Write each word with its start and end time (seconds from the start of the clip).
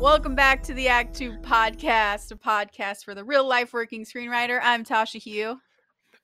Welcome 0.00 0.34
back 0.34 0.62
to 0.62 0.72
the 0.72 0.88
Act 0.88 1.14
Two 1.14 1.32
podcast, 1.42 2.32
a 2.32 2.34
podcast 2.34 3.04
for 3.04 3.14
the 3.14 3.22
real 3.22 3.46
life 3.46 3.74
working 3.74 4.06
screenwriter. 4.06 4.58
I'm 4.62 4.82
Tasha 4.82 5.20
Huo. 5.20 5.58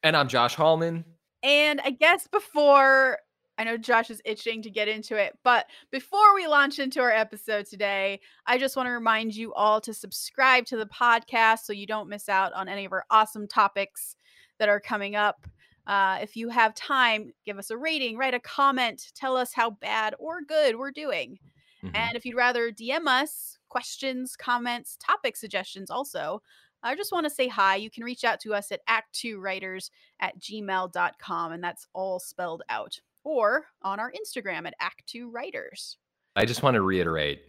And 0.02 0.16
I'm 0.16 0.28
Josh 0.28 0.54
Hallman. 0.54 1.04
And 1.42 1.82
I 1.84 1.90
guess 1.90 2.26
before 2.26 3.18
I 3.58 3.64
know 3.64 3.76
Josh 3.76 4.08
is 4.08 4.22
itching 4.24 4.62
to 4.62 4.70
get 4.70 4.88
into 4.88 5.16
it, 5.16 5.36
but 5.44 5.66
before 5.92 6.34
we 6.34 6.46
launch 6.46 6.78
into 6.78 7.02
our 7.02 7.10
episode 7.10 7.66
today, 7.66 8.20
I 8.46 8.56
just 8.56 8.76
want 8.76 8.86
to 8.86 8.92
remind 8.92 9.36
you 9.36 9.52
all 9.52 9.82
to 9.82 9.92
subscribe 9.92 10.64
to 10.66 10.78
the 10.78 10.86
podcast 10.86 11.64
so 11.64 11.74
you 11.74 11.86
don't 11.86 12.08
miss 12.08 12.30
out 12.30 12.54
on 12.54 12.70
any 12.70 12.86
of 12.86 12.92
our 12.94 13.04
awesome 13.10 13.46
topics 13.46 14.16
that 14.58 14.70
are 14.70 14.80
coming 14.80 15.16
up. 15.16 15.46
Uh, 15.86 16.20
if 16.22 16.34
you 16.34 16.48
have 16.48 16.74
time, 16.74 17.30
give 17.44 17.58
us 17.58 17.70
a 17.70 17.76
rating, 17.76 18.16
write 18.16 18.32
a 18.32 18.40
comment, 18.40 19.12
tell 19.14 19.36
us 19.36 19.52
how 19.52 19.68
bad 19.68 20.14
or 20.18 20.40
good 20.40 20.76
we're 20.76 20.90
doing. 20.90 21.38
Mm-hmm. 21.84 21.94
And 21.94 22.16
if 22.16 22.24
you'd 22.24 22.36
rather 22.36 22.70
DM 22.72 23.06
us 23.06 23.58
questions, 23.76 24.36
comments, 24.36 24.96
topic 24.96 25.36
suggestions, 25.36 25.90
also, 25.90 26.40
I 26.82 26.96
just 26.96 27.12
want 27.12 27.24
to 27.24 27.30
say 27.30 27.46
hi. 27.46 27.76
You 27.76 27.90
can 27.90 28.04
reach 28.04 28.24
out 28.24 28.40
to 28.40 28.54
us 28.54 28.72
at 28.72 28.80
act2writers 28.88 29.90
at 30.18 30.38
gmail.com, 30.38 31.52
and 31.52 31.62
that's 31.62 31.86
all 31.92 32.18
spelled 32.18 32.62
out, 32.70 32.98
or 33.22 33.66
on 33.82 34.00
our 34.00 34.10
Instagram 34.12 34.66
at 34.66 34.72
act2writers. 34.80 35.98
I 36.36 36.46
just 36.46 36.62
want 36.62 36.76
to 36.76 36.80
reiterate, 36.80 37.42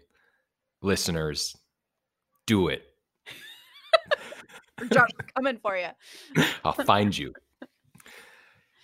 listeners, 0.81 1.55
do 2.45 2.67
it. 2.67 2.84
Josh, 4.91 5.09
coming 5.34 5.59
for 5.59 5.78
you. 5.78 5.88
I'll 6.66 6.73
find 6.73 7.17
you. 7.17 7.31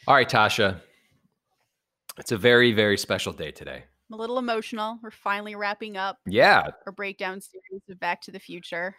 All 0.07 0.15
right, 0.15 0.29
Tasha. 0.29 0.79
It's 2.17 2.31
a 2.31 2.37
very, 2.37 2.71
very 2.71 2.97
special 2.97 3.33
day 3.33 3.51
today. 3.51 3.83
I'm 4.09 4.17
a 4.17 4.21
little 4.21 4.37
emotional. 4.37 4.99
We're 5.01 5.11
finally 5.11 5.55
wrapping 5.55 5.97
up. 5.97 6.17
Yeah. 6.25 6.67
Our 6.85 6.91
breakdown 6.91 7.41
series 7.41 7.81
of 7.89 7.99
Back 7.99 8.21
to 8.23 8.31
the 8.31 8.39
Future. 8.39 8.95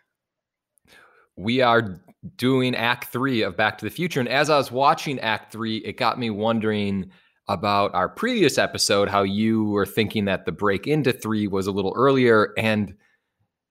We 1.36 1.60
are 1.60 2.00
doing 2.36 2.74
Act 2.74 3.06
Three 3.06 3.42
of 3.42 3.56
Back 3.56 3.78
to 3.78 3.84
the 3.84 3.90
Future. 3.90 4.20
And 4.20 4.28
as 4.28 4.50
I 4.50 4.56
was 4.56 4.70
watching 4.72 5.18
Act 5.20 5.52
Three, 5.52 5.78
it 5.78 5.96
got 5.96 6.18
me 6.18 6.30
wondering 6.30 7.10
about 7.48 7.94
our 7.94 8.08
previous 8.08 8.56
episode, 8.56 9.08
how 9.08 9.22
you 9.22 9.64
were 9.64 9.84
thinking 9.84 10.24
that 10.24 10.46
the 10.46 10.52
break 10.52 10.86
into 10.86 11.12
three 11.12 11.46
was 11.46 11.66
a 11.66 11.72
little 11.72 11.92
earlier. 11.96 12.54
And 12.56 12.94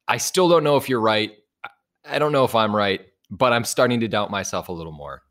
I 0.08 0.18
still 0.18 0.48
don't 0.48 0.64
know 0.64 0.78
if 0.78 0.88
you're 0.90 1.02
right. 1.02 1.32
I 2.06 2.20
don't 2.20 2.32
know 2.32 2.44
if 2.44 2.54
I'm 2.54 2.76
right, 2.76 3.02
but 3.32 3.54
I'm 3.54 3.64
starting 3.64 4.02
to 4.02 4.08
doubt 4.08 4.30
myself 4.30 4.70
a 4.70 4.74
little 4.74 4.92
more. 4.92 5.24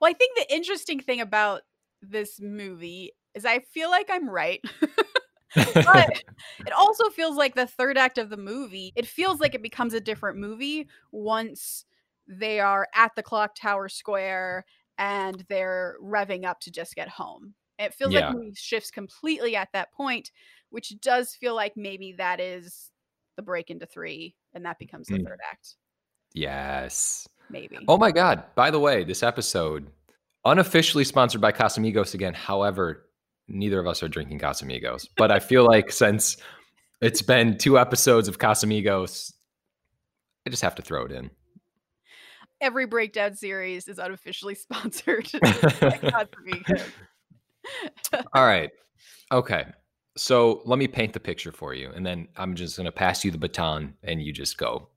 Well, 0.00 0.10
I 0.10 0.14
think 0.14 0.36
the 0.36 0.52
interesting 0.54 1.00
thing 1.00 1.20
about 1.20 1.62
this 2.02 2.40
movie 2.40 3.12
is 3.34 3.44
I 3.44 3.60
feel 3.60 3.90
like 3.90 4.08
I'm 4.10 4.28
right. 4.28 4.60
but 5.54 6.22
it 6.60 6.72
also 6.72 7.10
feels 7.10 7.36
like 7.36 7.56
the 7.56 7.66
third 7.66 7.98
act 7.98 8.18
of 8.18 8.30
the 8.30 8.36
movie, 8.36 8.92
it 8.94 9.06
feels 9.06 9.40
like 9.40 9.54
it 9.54 9.62
becomes 9.62 9.94
a 9.94 10.00
different 10.00 10.38
movie 10.38 10.88
once 11.10 11.84
they 12.28 12.60
are 12.60 12.86
at 12.94 13.10
the 13.16 13.22
clock 13.22 13.56
tower 13.56 13.88
square 13.88 14.64
and 14.96 15.44
they're 15.48 15.96
revving 16.00 16.44
up 16.44 16.60
to 16.60 16.70
just 16.70 16.94
get 16.94 17.08
home. 17.08 17.54
It 17.80 17.94
feels 17.94 18.12
yeah. 18.12 18.28
like 18.28 18.36
movie 18.36 18.52
shifts 18.54 18.92
completely 18.92 19.56
at 19.56 19.70
that 19.72 19.92
point, 19.92 20.30
which 20.68 21.00
does 21.00 21.34
feel 21.34 21.56
like 21.56 21.72
maybe 21.76 22.12
that 22.18 22.38
is 22.38 22.90
the 23.36 23.42
break 23.42 23.70
into 23.70 23.86
three 23.86 24.36
and 24.54 24.64
that 24.64 24.78
becomes 24.78 25.08
the 25.08 25.18
mm. 25.18 25.26
third 25.26 25.40
act. 25.50 25.74
Yes. 26.32 27.26
Maybe. 27.48 27.78
Oh 27.88 27.98
my 27.98 28.12
God. 28.12 28.44
By 28.54 28.70
the 28.70 28.78
way, 28.78 29.02
this 29.02 29.24
episode, 29.24 29.90
unofficially 30.44 31.04
sponsored 31.04 31.40
by 31.40 31.50
Casamigos 31.50 32.14
again. 32.14 32.34
However, 32.34 33.06
neither 33.50 33.78
of 33.80 33.86
us 33.86 34.02
are 34.02 34.08
drinking 34.08 34.38
Casamigos. 34.38 35.06
But 35.16 35.30
I 35.30 35.38
feel 35.38 35.64
like 35.64 35.90
since 35.92 36.36
it's 37.00 37.22
been 37.22 37.58
two 37.58 37.78
episodes 37.78 38.28
of 38.28 38.38
Casamigos, 38.38 39.32
I 40.46 40.50
just 40.50 40.62
have 40.62 40.74
to 40.76 40.82
throw 40.82 41.04
it 41.04 41.12
in. 41.12 41.30
Every 42.60 42.86
breakdown 42.86 43.34
series 43.34 43.88
is 43.88 43.98
unofficially 43.98 44.54
sponsored 44.56 45.24
Casamigos. 45.24 46.82
All 48.34 48.46
right. 48.46 48.70
Okay. 49.32 49.66
So 50.16 50.62
let 50.64 50.78
me 50.78 50.88
paint 50.88 51.12
the 51.12 51.20
picture 51.20 51.52
for 51.52 51.72
you, 51.72 51.90
and 51.94 52.04
then 52.04 52.28
I'm 52.36 52.54
just 52.54 52.76
going 52.76 52.86
to 52.86 52.92
pass 52.92 53.24
you 53.24 53.30
the 53.30 53.38
baton 53.38 53.94
and 54.02 54.20
you 54.20 54.32
just 54.32 54.58
go. 54.58 54.88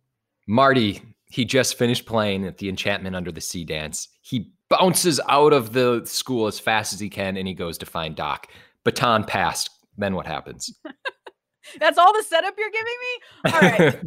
Marty 0.48 1.02
he 1.34 1.46
just 1.46 1.80
finished 1.80 2.06
playing 2.06 2.46
at 2.46 2.60
the 2.60 2.70
Enchantment 2.70 3.16
Under 3.16 3.32
the 3.32 3.42
Sea 3.42 3.64
dance. 3.64 4.08
He 4.22 4.54
bounces 4.70 5.20
out 5.28 5.52
of 5.52 5.74
the 5.74 6.04
school 6.06 6.46
as 6.46 6.60
fast 6.60 6.94
as 6.94 7.00
he 7.00 7.10
can 7.10 7.38
and 7.38 7.48
he 7.48 7.56
goes 7.56 7.80
to 7.80 7.88
find 7.88 8.16
Doc. 8.16 8.52
Baton 8.84 9.24
passed. 9.24 9.72
Then 9.98 10.14
what 10.14 10.28
happens? 10.28 10.72
That's 11.80 11.98
all 11.98 12.14
the 12.14 12.22
setup 12.22 12.54
you're 12.56 12.70
giving 12.70 12.94
me? 13.02 13.52
All 13.52 13.62
right. 13.62 14.04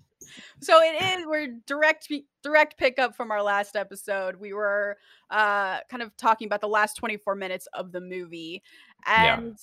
so 0.60 0.78
it 0.82 1.02
is 1.18 1.26
we're 1.26 1.54
direct 1.64 2.12
direct 2.42 2.76
pickup 2.76 3.16
from 3.16 3.30
our 3.30 3.42
last 3.42 3.74
episode. 3.74 4.36
We 4.36 4.52
were 4.52 4.98
uh 5.30 5.78
kind 5.90 6.02
of 6.02 6.14
talking 6.18 6.44
about 6.44 6.60
the 6.60 6.68
last 6.68 6.96
24 6.96 7.34
minutes 7.34 7.66
of 7.72 7.92
the 7.92 8.02
movie 8.02 8.62
and 9.06 9.52
yeah 9.52 9.54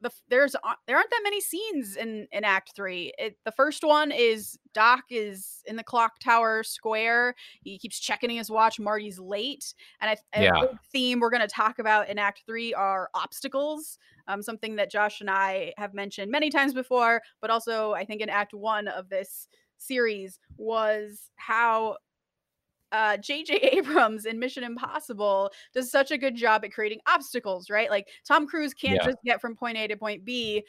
the 0.00 0.10
there's 0.28 0.54
there 0.86 0.96
aren't 0.96 1.10
that 1.10 1.20
many 1.22 1.40
scenes 1.40 1.96
in 1.96 2.26
in 2.32 2.44
Act 2.44 2.72
Three. 2.74 3.12
It, 3.18 3.36
the 3.44 3.52
first 3.52 3.84
one 3.84 4.12
is 4.12 4.58
Doc 4.72 5.04
is 5.10 5.62
in 5.66 5.76
the 5.76 5.84
clock 5.84 6.18
tower 6.20 6.62
square. 6.62 7.34
He 7.62 7.78
keeps 7.78 7.98
checking 8.00 8.30
his 8.30 8.50
watch. 8.50 8.80
Marty's 8.80 9.18
late, 9.18 9.74
and 10.00 10.10
I, 10.10 10.40
yeah. 10.40 10.62
a 10.62 10.68
theme 10.92 11.20
we're 11.20 11.30
going 11.30 11.40
to 11.40 11.48
talk 11.48 11.78
about 11.78 12.08
in 12.08 12.18
Act 12.18 12.42
Three 12.46 12.72
are 12.74 13.10
obstacles. 13.14 13.98
Um, 14.28 14.42
something 14.42 14.76
that 14.76 14.90
Josh 14.90 15.20
and 15.20 15.30
I 15.30 15.72
have 15.76 15.92
mentioned 15.92 16.30
many 16.30 16.50
times 16.50 16.72
before, 16.72 17.20
but 17.40 17.50
also 17.50 17.92
I 17.92 18.04
think 18.04 18.20
in 18.20 18.28
Act 18.28 18.54
One 18.54 18.88
of 18.88 19.08
this 19.08 19.48
series 19.76 20.38
was 20.56 21.30
how 21.36 21.96
uh 22.92 23.16
JJ 23.16 23.58
Abrams 23.72 24.26
in 24.26 24.38
Mission 24.38 24.64
Impossible 24.64 25.50
does 25.72 25.90
such 25.90 26.10
a 26.10 26.18
good 26.18 26.34
job 26.34 26.64
at 26.64 26.72
creating 26.72 27.00
obstacles, 27.06 27.70
right? 27.70 27.90
Like 27.90 28.08
Tom 28.26 28.46
Cruise 28.46 28.74
can't 28.74 28.96
yeah. 28.96 29.06
just 29.06 29.18
get 29.24 29.40
from 29.40 29.56
point 29.56 29.76
A 29.76 29.86
to 29.88 29.96
point 29.96 30.24
B. 30.24 30.64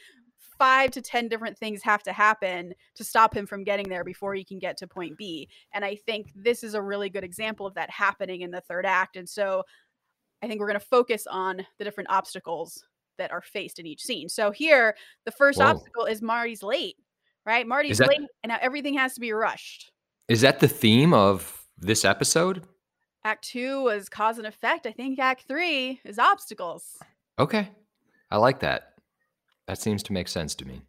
Five 0.58 0.92
to 0.92 1.02
10 1.02 1.28
different 1.28 1.58
things 1.58 1.82
have 1.82 2.04
to 2.04 2.14
happen 2.14 2.76
to 2.94 3.04
stop 3.04 3.36
him 3.36 3.48
from 3.48 3.64
getting 3.64 3.90
there 3.90 4.04
before 4.04 4.36
he 4.36 4.44
can 4.44 4.60
get 4.60 4.78
to 4.78 4.88
point 4.88 5.18
B. 5.18 5.50
And 5.74 5.84
I 5.84 5.96
think 5.96 6.32
this 6.36 6.64
is 6.64 6.76
a 6.76 6.82
really 6.82 7.10
good 7.10 7.24
example 7.24 7.66
of 7.66 7.74
that 7.74 7.90
happening 7.90 8.42
in 8.42 8.52
the 8.52 8.62
third 8.62 8.86
act. 8.86 9.16
And 9.16 9.28
so 9.28 9.64
I 10.44 10.48
think 10.48 10.60
we're 10.60 10.68
going 10.68 10.80
to 10.80 10.86
focus 10.86 11.26
on 11.26 11.66
the 11.80 11.84
different 11.84 12.12
obstacles 12.12 12.84
that 13.18 13.32
are 13.32 13.42
faced 13.42 13.80
in 13.80 13.86
each 13.86 14.02
scene. 14.02 14.30
So 14.30 14.52
here, 14.52 14.96
the 15.26 15.32
first 15.32 15.60
Whoa. 15.60 15.68
obstacle 15.68 16.06
is 16.06 16.22
Marty's 16.22 16.64
late, 16.64 16.96
right? 17.46 17.68
Marty's 17.68 18.00
that, 18.00 18.08
late, 18.08 18.22
and 18.44 18.50
now 18.50 18.58
everything 18.62 18.96
has 18.96 19.14
to 19.16 19.22
be 19.22 19.32
rushed. 19.32 19.92
Is 20.28 20.42
that 20.42 20.60
the 20.60 20.68
theme 20.68 21.14
of 21.14 21.61
this 21.82 22.06
episode? 22.06 22.64
Act 23.24 23.44
two 23.44 23.84
was 23.84 24.10
cause 24.10 24.38
and 24.38 24.48
effect. 24.48 24.88
I 24.88 24.92
think 24.92 25.20
Act 25.20 25.46
three 25.48 26.00
is 26.06 26.18
obstacles. 26.18 26.98
Okay. 27.38 27.70
I 28.30 28.38
like 28.38 28.60
that. 28.62 28.94
That 29.68 29.80
seems 29.80 30.02
to 30.04 30.14
make 30.14 30.28
sense 30.28 30.56
to 30.56 30.66
me. 30.66 30.82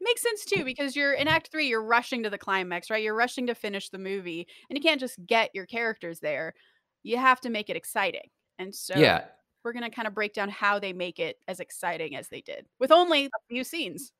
makes 0.00 0.22
sense 0.22 0.44
too 0.44 0.64
because 0.64 0.96
you're 0.96 1.12
in 1.12 1.28
Act 1.28 1.50
three, 1.52 1.68
you're 1.68 1.82
rushing 1.82 2.22
to 2.22 2.30
the 2.30 2.38
climax, 2.38 2.90
right? 2.90 3.02
You're 3.02 3.14
rushing 3.14 3.46
to 3.46 3.54
finish 3.54 3.88
the 3.88 3.98
movie, 3.98 4.46
and 4.68 4.76
you 4.76 4.82
can't 4.82 5.00
just 5.00 5.24
get 5.26 5.50
your 5.54 5.66
characters 5.66 6.20
there. 6.20 6.54
You 7.02 7.16
have 7.18 7.40
to 7.42 7.50
make 7.50 7.70
it 7.70 7.76
exciting. 7.76 8.28
And 8.58 8.74
so 8.74 8.94
yeah. 8.96 9.24
we're 9.64 9.72
going 9.72 9.88
to 9.88 9.94
kind 9.94 10.08
of 10.08 10.14
break 10.14 10.34
down 10.34 10.48
how 10.48 10.78
they 10.78 10.92
make 10.92 11.18
it 11.18 11.36
as 11.48 11.60
exciting 11.60 12.16
as 12.16 12.28
they 12.28 12.40
did 12.40 12.66
with 12.78 12.90
only 12.90 13.26
a 13.26 13.30
few 13.48 13.64
scenes. 13.64 14.12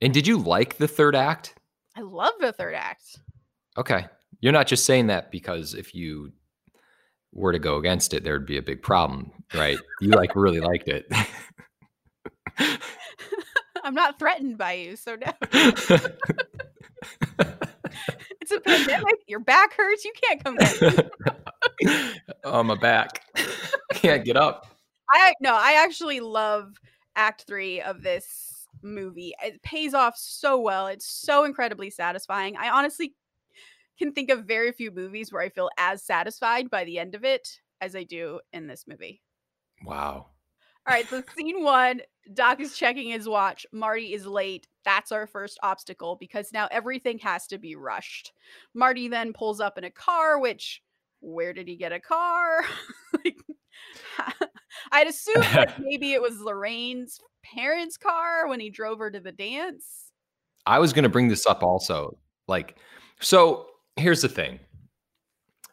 And 0.00 0.12
did 0.14 0.26
you 0.26 0.38
like 0.38 0.76
the 0.76 0.88
third 0.88 1.14
act? 1.14 1.54
I 1.96 2.00
love 2.00 2.32
the 2.40 2.52
third 2.52 2.74
act. 2.74 3.20
Okay. 3.76 4.06
You're 4.44 4.52
not 4.52 4.66
just 4.66 4.84
saying 4.84 5.06
that 5.06 5.30
because 5.30 5.72
if 5.72 5.94
you 5.94 6.30
were 7.32 7.52
to 7.52 7.58
go 7.58 7.78
against 7.78 8.12
it, 8.12 8.24
there'd 8.24 8.44
be 8.44 8.58
a 8.58 8.62
big 8.62 8.82
problem, 8.82 9.32
right? 9.54 9.78
You 10.02 10.10
like 10.10 10.36
really 10.36 10.60
liked 10.60 10.86
it. 10.86 11.10
I'm 13.82 13.94
not 13.94 14.18
threatened 14.18 14.58
by 14.58 14.74
you, 14.74 14.96
so 14.96 15.16
no. 15.16 15.32
it's 18.42 18.50
a 18.50 18.60
pandemic. 18.60 19.14
Your 19.26 19.40
back 19.40 19.72
hurts. 19.72 20.04
You 20.04 20.12
can't 20.22 20.44
come 20.44 20.56
back. 20.56 20.76
oh, 22.44 22.62
my 22.62 22.74
back. 22.74 23.22
Can't 23.94 24.26
get 24.26 24.36
up. 24.36 24.66
I 25.10 25.32
no, 25.40 25.54
I 25.54 25.82
actually 25.82 26.20
love 26.20 26.74
Act 27.16 27.44
Three 27.46 27.80
of 27.80 28.02
this 28.02 28.66
movie. 28.82 29.32
It 29.42 29.62
pays 29.62 29.94
off 29.94 30.18
so 30.18 30.60
well. 30.60 30.88
It's 30.88 31.06
so 31.06 31.44
incredibly 31.44 31.88
satisfying. 31.88 32.58
I 32.58 32.68
honestly 32.68 33.14
can 33.98 34.12
think 34.12 34.30
of 34.30 34.44
very 34.44 34.72
few 34.72 34.90
movies 34.90 35.32
where 35.32 35.42
I 35.42 35.48
feel 35.48 35.70
as 35.78 36.02
satisfied 36.02 36.70
by 36.70 36.84
the 36.84 36.98
end 36.98 37.14
of 37.14 37.24
it 37.24 37.60
as 37.80 37.94
I 37.94 38.04
do 38.04 38.40
in 38.52 38.66
this 38.66 38.84
movie. 38.86 39.22
Wow. 39.84 40.26
All 40.86 40.94
right, 40.94 41.08
so 41.08 41.22
scene 41.36 41.62
one 41.62 42.00
Doc 42.32 42.60
is 42.60 42.76
checking 42.76 43.10
his 43.10 43.28
watch. 43.28 43.66
Marty 43.72 44.12
is 44.12 44.26
late. 44.26 44.66
That's 44.84 45.12
our 45.12 45.26
first 45.26 45.58
obstacle 45.62 46.16
because 46.18 46.52
now 46.52 46.68
everything 46.70 47.18
has 47.18 47.46
to 47.48 47.58
be 47.58 47.76
rushed. 47.76 48.32
Marty 48.74 49.08
then 49.08 49.32
pulls 49.32 49.60
up 49.60 49.76
in 49.76 49.84
a 49.84 49.90
car, 49.90 50.38
which, 50.38 50.82
where 51.20 51.52
did 51.52 51.68
he 51.68 51.76
get 51.76 51.92
a 51.92 52.00
car? 52.00 52.64
like, 53.24 53.36
I'd 54.92 55.06
assume 55.06 55.42
like 55.54 55.78
maybe 55.78 56.12
it 56.12 56.22
was 56.22 56.40
Lorraine's 56.40 57.20
parents' 57.42 57.96
car 57.96 58.48
when 58.48 58.60
he 58.60 58.70
drove 58.70 58.98
her 58.98 59.10
to 59.10 59.20
the 59.20 59.32
dance. 59.32 60.10
I 60.66 60.78
was 60.78 60.92
going 60.92 61.02
to 61.02 61.10
bring 61.10 61.28
this 61.28 61.46
up 61.46 61.62
also. 61.62 62.16
Like, 62.48 62.78
so 63.20 63.66
here's 63.96 64.22
the 64.22 64.28
thing. 64.28 64.60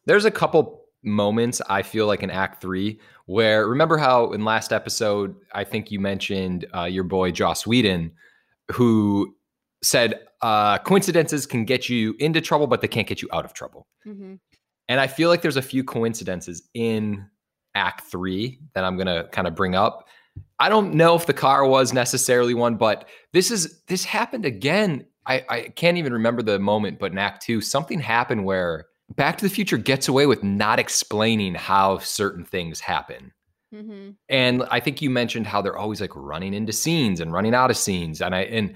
There's 0.06 0.26
a 0.26 0.32
couple 0.32 0.86
moments 1.04 1.62
I 1.68 1.82
feel 1.82 2.08
like 2.08 2.24
in 2.24 2.30
Act 2.30 2.62
Three 2.62 3.00
where 3.26 3.68
remember 3.68 3.98
how 3.98 4.32
in 4.34 4.44
last 4.44 4.74
episode 4.74 5.36
I 5.54 5.64
think 5.64 5.92
you 5.92 6.00
mentioned 6.00 6.66
uh, 6.76 6.84
your 6.84 7.04
boy 7.04 7.32
Joss 7.32 7.66
Whedon, 7.66 8.12
who 8.72 9.36
said 9.82 10.20
uh, 10.42 10.78
coincidences 10.80 11.46
can 11.46 11.66
get 11.66 11.90
you 11.90 12.16
into 12.20 12.42
trouble, 12.42 12.68
but 12.68 12.82
they 12.82 12.88
can't 12.88 13.08
get 13.08 13.22
you 13.22 13.30
out 13.32 13.46
of 13.46 13.54
trouble. 13.54 13.88
Mm-hmm. 14.06 14.36
And 14.90 15.00
I 15.00 15.08
feel 15.08 15.30
like 15.30 15.42
there's 15.42 15.58
a 15.58 15.62
few 15.62 15.84
coincidences 15.84 16.64
in 16.74 17.26
Act 17.76 18.02
Three 18.02 18.60
that 18.74 18.84
I'm 18.84 18.98
gonna 18.98 19.26
kind 19.32 19.48
of 19.48 19.56
bring 19.56 19.76
up. 19.76 20.08
I 20.60 20.70
don't 20.70 20.94
know 20.94 21.16
if 21.16 21.26
the 21.26 21.34
car 21.34 21.66
was 21.66 21.94
necessarily 21.94 22.54
one, 22.54 22.76
but 22.76 23.08
this 23.34 23.50
is 23.52 23.82
this 23.88 24.04
happened 24.04 24.46
again. 24.46 25.06
I, 25.26 25.46
I 25.50 25.62
can't 25.76 25.98
even 25.98 26.14
remember 26.14 26.42
the 26.42 26.60
moment, 26.60 27.00
but 27.00 27.12
in 27.12 27.18
Act 27.18 27.44
Two, 27.44 27.62
something 27.62 28.00
happened 28.00 28.44
where 28.46 28.88
Back 29.16 29.38
to 29.38 29.46
the 29.46 29.54
Future 29.54 29.78
gets 29.78 30.08
away 30.08 30.26
with 30.26 30.44
not 30.44 30.80
explaining 30.80 31.56
how 31.56 32.00
certain 32.00 32.46
things 32.46 32.80
happen. 32.80 33.32
Mm-hmm. 33.74 34.12
And 34.30 34.64
I 34.70 34.80
think 34.80 35.02
you 35.02 35.10
mentioned 35.10 35.48
how 35.48 35.62
they're 35.62 35.78
always 35.78 36.02
like 36.02 36.16
running 36.16 36.54
into 36.54 36.74
scenes 36.74 37.20
and 37.20 37.32
running 37.32 37.54
out 37.54 37.70
of 37.72 37.78
scenes, 37.78 38.22
and 38.22 38.36
I 38.36 38.42
and 38.42 38.76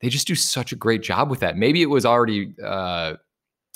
they 0.00 0.08
just 0.08 0.26
do 0.26 0.34
such 0.34 0.72
a 0.72 0.76
great 0.76 1.02
job 1.02 1.30
with 1.30 1.40
that. 1.40 1.56
Maybe 1.56 1.82
it 1.82 1.90
was 1.90 2.04
already, 2.04 2.54
uh, 2.62 3.14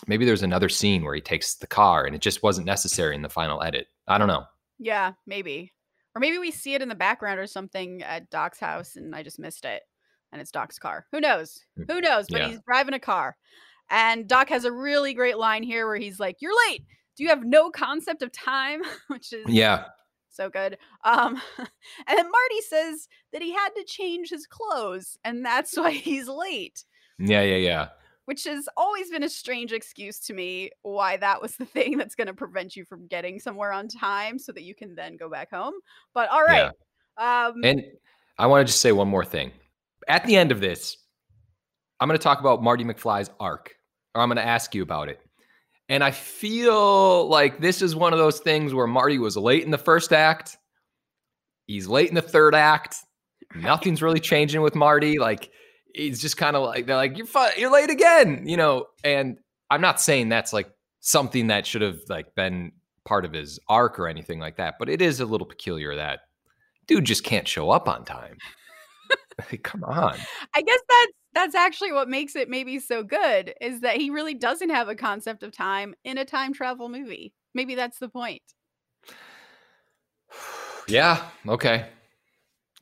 maybe 0.06 0.24
there's 0.24 0.42
another 0.42 0.68
scene 0.68 1.02
where 1.02 1.14
he 1.14 1.20
takes 1.20 1.54
the 1.54 1.66
car, 1.66 2.04
and 2.04 2.14
it 2.14 2.20
just 2.20 2.42
wasn't 2.42 2.66
necessary 2.66 3.14
in 3.14 3.22
the 3.22 3.28
final 3.28 3.62
edit. 3.62 3.86
I 4.06 4.18
don't 4.18 4.28
know. 4.28 4.44
Yeah, 4.78 5.12
maybe, 5.26 5.72
or 6.14 6.20
maybe 6.20 6.38
we 6.38 6.50
see 6.50 6.74
it 6.74 6.82
in 6.82 6.88
the 6.88 6.94
background 6.94 7.40
or 7.40 7.46
something 7.46 8.02
at 8.02 8.30
Doc's 8.30 8.60
house, 8.60 8.96
and 8.96 9.14
I 9.14 9.22
just 9.22 9.38
missed 9.38 9.64
it, 9.64 9.82
and 10.32 10.40
it's 10.40 10.50
Doc's 10.50 10.78
car. 10.78 11.06
Who 11.12 11.20
knows? 11.20 11.64
Hmm. 11.76 11.84
Who 11.92 12.00
knows? 12.00 12.26
But 12.28 12.40
yeah. 12.40 12.48
he's 12.48 12.60
driving 12.66 12.94
a 12.94 13.00
car. 13.00 13.36
And 13.90 14.28
Doc 14.28 14.50
has 14.50 14.64
a 14.64 14.72
really 14.72 15.14
great 15.14 15.38
line 15.38 15.62
here 15.62 15.86
where 15.86 15.96
he's 15.96 16.20
like, 16.20 16.36
You're 16.40 16.56
late. 16.68 16.84
Do 17.16 17.24
you 17.24 17.30
have 17.30 17.44
no 17.44 17.70
concept 17.70 18.22
of 18.22 18.30
time? 18.32 18.82
Which 19.08 19.32
is 19.32 19.44
yeah. 19.48 19.86
So 20.30 20.48
good. 20.48 20.78
Um, 21.04 21.40
and 21.58 21.68
then 22.06 22.30
Marty 22.30 22.60
says 22.68 23.08
that 23.32 23.42
he 23.42 23.52
had 23.52 23.70
to 23.70 23.84
change 23.84 24.30
his 24.30 24.46
clothes 24.46 25.18
and 25.24 25.44
that's 25.44 25.76
why 25.76 25.90
he's 25.90 26.28
late. 26.28 26.84
Yeah, 27.18 27.42
yeah, 27.42 27.56
yeah. 27.56 27.88
Which 28.26 28.44
has 28.44 28.68
always 28.76 29.10
been 29.10 29.22
a 29.22 29.28
strange 29.28 29.72
excuse 29.72 30.20
to 30.20 30.34
me 30.34 30.70
why 30.82 31.16
that 31.16 31.40
was 31.40 31.56
the 31.56 31.64
thing 31.64 31.96
that's 31.96 32.14
going 32.14 32.26
to 32.26 32.34
prevent 32.34 32.76
you 32.76 32.84
from 32.84 33.06
getting 33.06 33.40
somewhere 33.40 33.72
on 33.72 33.88
time 33.88 34.38
so 34.38 34.52
that 34.52 34.62
you 34.62 34.74
can 34.74 34.94
then 34.94 35.16
go 35.16 35.30
back 35.30 35.50
home. 35.50 35.74
But 36.14 36.28
all 36.28 36.44
right. 36.44 36.70
Yeah. 37.18 37.46
Um, 37.46 37.54
and 37.64 37.82
I 38.38 38.46
want 38.46 38.66
to 38.66 38.70
just 38.70 38.82
say 38.82 38.92
one 38.92 39.08
more 39.08 39.24
thing. 39.24 39.50
At 40.08 40.24
the 40.24 40.36
end 40.36 40.52
of 40.52 40.60
this, 40.60 40.96
I'm 42.00 42.08
going 42.08 42.18
to 42.18 42.22
talk 42.22 42.40
about 42.40 42.62
Marty 42.62 42.84
McFly's 42.84 43.30
arc 43.38 43.74
or 44.14 44.22
I'm 44.22 44.28
going 44.28 44.36
to 44.36 44.46
ask 44.46 44.74
you 44.74 44.82
about 44.82 45.08
it. 45.08 45.20
And 45.88 46.04
I 46.04 46.10
feel 46.10 47.28
like 47.28 47.60
this 47.60 47.80
is 47.80 47.96
one 47.96 48.12
of 48.12 48.18
those 48.18 48.40
things 48.40 48.74
where 48.74 48.86
Marty 48.86 49.18
was 49.18 49.36
late 49.36 49.64
in 49.64 49.70
the 49.70 49.78
first 49.78 50.12
act. 50.12 50.56
He's 51.66 51.86
late 51.86 52.08
in 52.08 52.14
the 52.14 52.22
third 52.22 52.54
act. 52.54 52.96
Nothing's 53.54 54.02
really 54.02 54.20
changing 54.20 54.60
with 54.60 54.74
Marty. 54.74 55.18
Like 55.18 55.50
he's 55.94 56.20
just 56.20 56.36
kind 56.36 56.56
of 56.56 56.62
like 56.62 56.86
they're 56.86 56.96
like 56.96 57.16
you're 57.16 57.28
you're 57.56 57.72
late 57.72 57.90
again, 57.90 58.46
you 58.46 58.56
know. 58.56 58.86
And 59.02 59.38
I'm 59.70 59.80
not 59.80 60.00
saying 60.00 60.28
that's 60.28 60.52
like 60.52 60.70
something 61.00 61.46
that 61.46 61.66
should 61.66 61.82
have 61.82 62.00
like 62.08 62.34
been 62.34 62.72
part 63.06 63.24
of 63.24 63.32
his 63.32 63.58
arc 63.68 63.98
or 63.98 64.08
anything 64.08 64.38
like 64.38 64.56
that, 64.58 64.74
but 64.78 64.90
it 64.90 65.00
is 65.00 65.20
a 65.20 65.26
little 65.26 65.46
peculiar 65.46 65.96
that 65.96 66.20
dude 66.86 67.04
just 67.04 67.24
can't 67.24 67.48
show 67.48 67.70
up 67.70 67.88
on 67.88 68.04
time. 68.04 68.36
come 69.62 69.84
on. 69.84 70.16
I 70.54 70.62
guess 70.62 70.80
that's 70.88 71.12
that's 71.34 71.54
actually 71.54 71.92
what 71.92 72.08
makes 72.08 72.34
it 72.34 72.48
maybe 72.48 72.78
so 72.78 73.02
good 73.02 73.54
is 73.60 73.80
that 73.80 73.96
he 73.96 74.10
really 74.10 74.34
doesn't 74.34 74.70
have 74.70 74.88
a 74.88 74.94
concept 74.94 75.42
of 75.42 75.52
time 75.52 75.94
in 76.04 76.18
a 76.18 76.24
time 76.24 76.52
travel 76.52 76.88
movie. 76.88 77.32
Maybe 77.54 77.74
that's 77.74 77.98
the 77.98 78.08
point. 78.08 78.42
Yeah, 80.90 81.22
okay. 81.46 81.84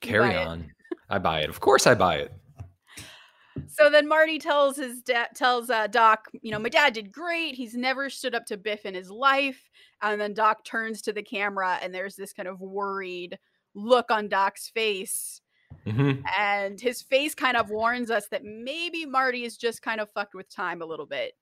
Carry 0.01 0.37
on. 0.37 0.71
I 1.11 1.19
buy 1.19 1.41
it. 1.41 1.49
Of 1.49 1.59
course 1.59 1.89
I 1.89 1.95
buy 1.95 2.19
it. 2.19 2.33
So 3.67 3.91
then 3.91 4.07
Marty 4.07 4.39
tells 4.39 4.77
his 4.77 5.03
dad 5.03 5.31
tells 5.35 5.71
uh, 5.71 5.89
Doc, 5.89 6.29
you 6.41 6.53
know, 6.53 6.61
my 6.61 6.69
dad 6.69 6.93
did 6.93 7.11
great. 7.11 7.57
He's 7.57 7.75
never 7.75 8.09
stood 8.09 8.37
up 8.37 8.47
to 8.47 8.57
Biff 8.57 8.85
in 8.87 8.95
his 8.95 9.11
life. 9.11 9.61
And 10.03 10.21
then 10.21 10.35
Doc 10.35 10.65
turns 10.65 11.03
to 11.03 11.13
the 11.13 11.23
camera 11.23 11.79
and 11.83 11.93
there's 11.93 12.15
this 12.15 12.33
kind 12.33 12.49
of 12.49 12.61
worried 12.61 13.37
look 13.75 14.11
on 14.11 14.29
Doc's 14.29 14.69
face 14.69 15.41
Mm-hmm. 15.87 16.23
And 16.39 16.81
his 16.81 17.01
face 17.01 17.35
kind 17.35 17.57
of 17.57 17.71
warns 17.71 18.11
us 18.11 18.27
that 18.31 18.45
maybe 18.45 19.07
Marty 19.07 19.45
is 19.45 19.57
just 19.57 19.83
kind 19.83 20.01
of 20.01 20.11
fucked 20.11 20.35
with 20.35 20.49
time 20.55 20.83
a 20.83 20.87
little 20.87 21.07
bit. 21.07 21.35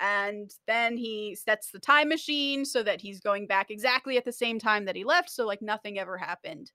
And 0.00 0.50
then 0.66 0.96
he 0.96 1.36
sets 1.36 1.70
the 1.70 1.78
time 1.78 2.08
machine 2.08 2.64
so 2.64 2.82
that 2.82 3.00
he's 3.00 3.20
going 3.20 3.46
back 3.46 3.70
exactly 3.70 4.16
at 4.16 4.24
the 4.24 4.32
same 4.32 4.58
time 4.58 4.86
that 4.86 4.96
he 4.96 5.04
left. 5.04 5.30
So, 5.30 5.46
like, 5.46 5.62
nothing 5.62 5.98
ever 5.98 6.16
happened. 6.16 6.72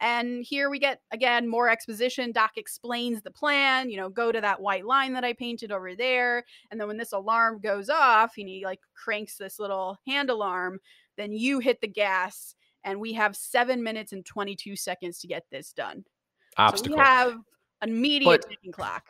And 0.00 0.42
here 0.42 0.70
we 0.70 0.78
get 0.78 1.02
again 1.12 1.46
more 1.46 1.68
exposition. 1.68 2.32
Doc 2.32 2.52
explains 2.56 3.20
the 3.20 3.30
plan, 3.30 3.90
you 3.90 3.98
know, 3.98 4.08
go 4.08 4.32
to 4.32 4.40
that 4.40 4.62
white 4.62 4.86
line 4.86 5.12
that 5.12 5.24
I 5.24 5.34
painted 5.34 5.72
over 5.72 5.94
there. 5.94 6.44
And 6.70 6.80
then 6.80 6.88
when 6.88 6.96
this 6.96 7.12
alarm 7.12 7.60
goes 7.60 7.90
off 7.90 8.32
and 8.38 8.48
he 8.48 8.64
like 8.64 8.80
cranks 8.94 9.36
this 9.36 9.58
little 9.58 9.98
hand 10.06 10.30
alarm, 10.30 10.78
then 11.18 11.32
you 11.32 11.58
hit 11.58 11.82
the 11.82 11.88
gas. 11.88 12.54
And 12.82 12.98
we 12.98 13.12
have 13.12 13.36
seven 13.36 13.82
minutes 13.82 14.12
and 14.12 14.24
22 14.24 14.74
seconds 14.74 15.18
to 15.18 15.26
get 15.26 15.44
this 15.50 15.74
done 15.74 16.04
obstacle. 16.56 16.96
So 16.96 17.02
we 17.02 17.04
have 17.04 17.32
an 17.82 17.90
immediate 17.90 18.42
but, 18.42 18.48
ticking 18.48 18.72
clock. 18.72 19.04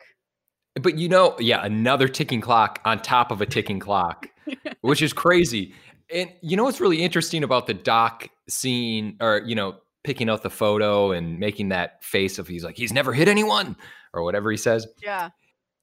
But 0.81 0.97
you 0.97 1.09
know, 1.09 1.35
yeah, 1.39 1.65
another 1.65 2.07
ticking 2.07 2.41
clock 2.41 2.79
on 2.85 3.01
top 3.01 3.31
of 3.31 3.41
a 3.41 3.45
ticking 3.45 3.79
clock, 3.79 4.27
which 4.81 5.01
is 5.01 5.13
crazy. 5.13 5.73
And 6.13 6.31
you 6.41 6.57
know 6.57 6.63
what's 6.63 6.81
really 6.81 7.01
interesting 7.01 7.43
about 7.43 7.67
the 7.67 7.73
doc 7.73 8.27
scene, 8.47 9.17
or 9.19 9.41
you 9.45 9.55
know, 9.55 9.77
picking 10.03 10.29
out 10.29 10.43
the 10.43 10.49
photo 10.49 11.11
and 11.11 11.39
making 11.39 11.69
that 11.69 12.03
face 12.03 12.39
of 12.39 12.47
he's 12.47 12.63
like 12.63 12.77
he's 12.77 12.93
never 12.93 13.13
hit 13.13 13.27
anyone 13.27 13.75
or 14.13 14.23
whatever 14.23 14.51
he 14.51 14.57
says. 14.57 14.87
Yeah, 15.01 15.29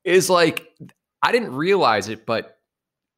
is 0.05 0.31
like 0.31 0.67
I 1.23 1.33
didn't 1.33 1.55
realize 1.55 2.09
it, 2.09 2.25
but 2.27 2.59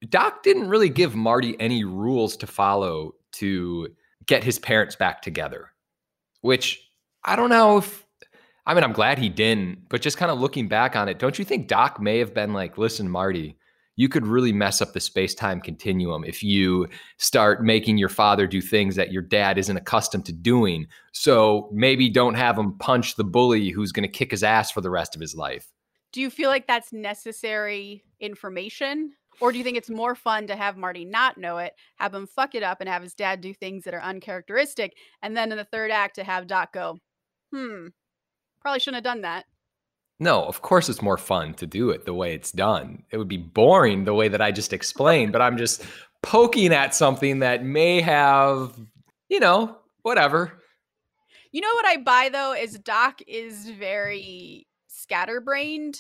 Doc 0.09 0.43
didn't 0.43 0.69
really 0.69 0.89
give 0.89 1.15
Marty 1.15 1.57
any 1.61 1.85
rules 1.85 2.37
to 2.39 2.47
follow 2.47 3.15
to 3.33 3.89
get 4.27 4.43
his 4.43 4.59
parents 4.59 4.97
back 4.97 5.23
together, 5.23 5.71
which 6.41 6.81
I 7.25 7.37
don't 7.37 7.51
know 7.51 7.79
if 7.79 8.05
I 8.67 8.75
mean, 8.75 8.85
I'm 8.85 8.93
glad 8.93 9.19
he 9.19 9.29
didn't, 9.29 9.89
but 9.89 10.03
just 10.03 10.19
kind 10.19 10.31
of 10.31 10.39
looking 10.39 10.69
back 10.69 10.97
on 10.97 11.09
it, 11.09 11.19
don't 11.19 11.39
you 11.39 11.45
think 11.45 11.69
Doc 11.69 12.01
may 12.01 12.19
have 12.19 12.35
been 12.35 12.53
like, 12.53 12.79
listen, 12.79 13.09
Marty, 13.09 13.57
you 13.97 14.09
could 14.09 14.27
really 14.27 14.53
mess 14.53 14.81
up 14.81 14.93
the 14.93 15.01
space 15.01 15.35
time 15.35 15.61
continuum 15.61 16.25
if 16.25 16.43
you 16.43 16.89
start 17.19 17.63
making 17.63 17.99
your 17.99 18.09
father 18.09 18.47
do 18.47 18.61
things 18.61 18.97
that 18.97 19.13
your 19.13 19.23
dad 19.23 19.59
isn't 19.59 19.77
accustomed 19.77 20.25
to 20.27 20.33
doing. 20.33 20.87
So 21.13 21.69
maybe 21.73 22.09
don't 22.09 22.35
have 22.35 22.59
him 22.59 22.79
punch 22.79 23.17
the 23.17 23.25
bully 23.25 23.71
who's 23.71 23.93
going 23.93 24.09
to 24.09 24.09
kick 24.09 24.31
his 24.31 24.43
ass 24.43 24.71
for 24.71 24.81
the 24.81 24.91
rest 24.91 25.15
of 25.15 25.21
his 25.21 25.35
life. 25.35 25.71
Do 26.13 26.21
you 26.21 26.31
feel 26.31 26.49
like 26.49 26.67
that's 26.67 26.93
necessary 26.93 28.03
information? 28.21 29.13
Or 29.41 29.53
do 29.53 29.59
you 29.59 29.65
think 29.65 29.77
it's 29.77 29.91
more 29.91 30.15
fun 30.15 30.47
to 30.49 30.57
have 30.57 30.77
Marty 30.77 31.05
not 31.05 31.39
know 31.39 31.59
it, 31.59 31.75
have 31.97 32.15
him 32.15 32.27
fuck 32.27 32.55
it 32.55 32.63
up, 32.63 32.81
and 32.81 32.89
have 32.89 33.03
his 33.03 33.15
dad 33.15 33.41
do 33.41 33.55
things 33.55 33.85
that 33.85 33.95
are 33.95 34.03
uncharacteristic? 34.03 34.95
And 35.23 35.37
then 35.37 35.51
in 35.51 35.59
the 35.59 35.65
third 35.65 35.91
act, 35.91 36.17
to 36.17 36.25
have 36.25 36.47
Doc 36.47 36.73
go, 36.73 36.99
hmm, 37.53 37.89
Probably 38.61 38.81
shouldn't 38.81 39.05
have 39.05 39.15
done 39.15 39.23
that. 39.23 39.47
No, 40.19 40.45
of 40.45 40.61
course 40.61 40.89
it's 40.89 41.01
more 41.01 41.17
fun 41.17 41.55
to 41.55 41.67
do 41.67 41.91
it 41.91 42.05
the 42.05 42.13
way 42.13 42.35
it's 42.35 42.53
done. 42.53 43.05
It 43.11 43.17
would 43.17 43.29
be 43.29 43.39
boring 43.39 44.05
the 44.05 44.15
way 44.15 44.29
that 44.29 44.43
I 44.43 44.53
just 44.53 44.75
explained, 44.75 45.33
but 45.33 45.41
I'm 45.41 45.57
just 45.57 45.83
poking 46.23 46.73
at 46.75 46.95
something 46.95 47.39
that 47.39 47.65
may 47.65 48.03
have, 48.03 48.79
you 49.31 49.41
know, 49.41 49.79
whatever. 50.03 50.53
You 51.53 51.63
know 51.63 51.73
what 51.75 51.87
I 51.87 51.97
buy 51.97 52.29
though 52.31 52.53
is 52.55 52.79
Doc 52.79 53.23
is 53.27 53.71
very 53.71 54.67
scatterbrained. 54.89 55.99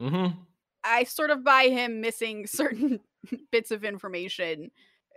Mm-hmm. 0.00 0.38
I 0.84 1.04
sort 1.04 1.30
of 1.30 1.42
buy 1.42 1.64
him 1.64 2.00
missing 2.00 2.46
certain 2.46 3.00
bits 3.50 3.72
of 3.72 3.84
information 3.84 4.70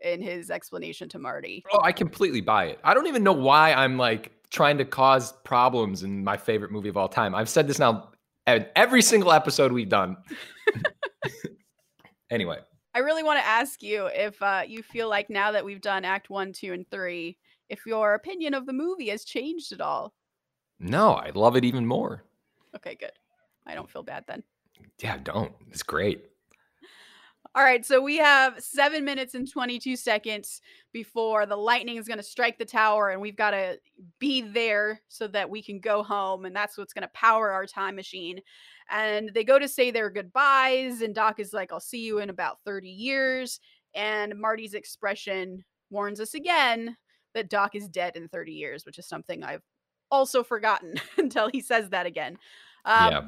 in 0.04 0.22
his 0.22 0.50
explanation 0.50 1.10
to 1.10 1.20
Marty. 1.20 1.64
Oh, 1.72 1.82
I 1.84 1.92
completely 1.92 2.42
buy 2.42 2.66
it. 2.66 2.80
I 2.84 2.94
don't 2.94 3.08
even 3.08 3.24
know 3.24 3.34
why 3.34 3.74
I'm 3.74 3.98
like 3.98 4.32
trying 4.52 4.78
to 4.78 4.86
cause 4.86 5.34
problems 5.44 6.04
in 6.04 6.24
my 6.24 6.38
favorite 6.38 6.72
movie 6.72 6.90
of 6.90 6.98
all 6.98 7.10
time. 7.10 7.36
I've 7.36 7.50
said 7.50 7.68
this 7.68 7.80
now 7.80 8.10
at 8.46 8.72
every 8.76 9.02
single 9.02 9.32
episode 9.32 9.72
we've 9.72 9.90
done. 9.90 10.18
anyway, 12.30 12.60
I 12.94 13.00
really 13.00 13.24
want 13.24 13.40
to 13.40 13.46
ask 13.46 13.84
you 13.84 14.08
if 14.08 14.42
uh, 14.42 14.64
you 14.68 14.82
feel 14.82 15.10
like 15.10 15.30
now 15.30 15.52
that 15.52 15.66
we've 15.66 15.82
done 15.82 16.06
Act 16.06 16.30
One, 16.30 16.54
Two, 16.54 16.74
and 16.74 16.90
Three, 16.90 17.38
if 17.70 17.86
your 17.86 18.14
opinion 18.14 18.54
of 18.54 18.66
the 18.66 18.74
movie 18.74 19.10
has 19.10 19.26
changed 19.26 19.72
at 19.72 19.82
all. 19.82 20.14
No, 20.80 21.14
I 21.14 21.32
love 21.34 21.56
it 21.56 21.66
even 21.66 21.86
more. 21.86 22.24
Okay, 22.76 22.96
good. 22.96 23.12
I 23.66 23.76
don't 23.76 23.90
feel 23.90 24.04
bad 24.04 24.24
then. 24.28 24.44
Yeah, 25.02 25.18
don't. 25.18 25.52
It's 25.70 25.84
great. 25.84 26.26
All 27.58 27.64
right, 27.64 27.84
so 27.84 28.00
we 28.00 28.18
have 28.18 28.62
seven 28.62 29.04
minutes 29.04 29.34
and 29.34 29.52
22 29.52 29.96
seconds 29.96 30.62
before 30.94 31.48
the 31.48 31.56
lightning 31.56 31.98
is 31.98 32.08
going 32.08 32.20
to 32.20 32.24
strike 32.24 32.60
the 32.60 32.66
tower, 32.66 33.10
and 33.10 33.20
we've 33.20 33.36
got 33.36 33.50
to 33.50 33.80
be 34.20 34.42
there 34.42 35.02
so 35.08 35.28
that 35.30 35.50
we 35.50 35.64
can 35.64 35.80
go 35.80 36.04
home, 36.04 36.46
and 36.46 36.56
that's 36.56 36.78
what's 36.78 36.94
going 36.94 37.02
to 37.02 37.12
power 37.16 37.50
our 37.50 37.66
time 37.66 37.96
machine. 37.96 38.42
And 38.92 39.32
they 39.34 39.44
go 39.44 39.58
to 39.58 39.68
say 39.68 39.90
their 39.90 40.12
goodbyes, 40.12 41.02
and 41.02 41.16
Doc 41.16 41.40
is 41.40 41.52
like, 41.52 41.74
I'll 41.74 41.80
see 41.80 42.06
you 42.06 42.20
in 42.20 42.30
about 42.30 42.60
30 42.64 42.90
years. 42.90 43.60
And 43.96 44.38
Marty's 44.38 44.76
expression 44.76 45.66
warns 45.90 46.20
us 46.20 46.36
again 46.36 46.96
that 47.34 47.50
Doc 47.50 47.74
is 47.74 47.88
dead 47.88 48.16
in 48.16 48.28
30 48.28 48.52
years, 48.52 48.86
which 48.86 49.00
is 49.00 49.08
something 49.08 49.44
I've 49.44 49.64
also 50.12 50.44
forgotten 50.44 50.94
until 51.18 51.50
he 51.50 51.62
says 51.62 51.90
that 51.90 52.06
again. 52.06 52.38
Um, 52.86 53.12
yeah. 53.12 53.22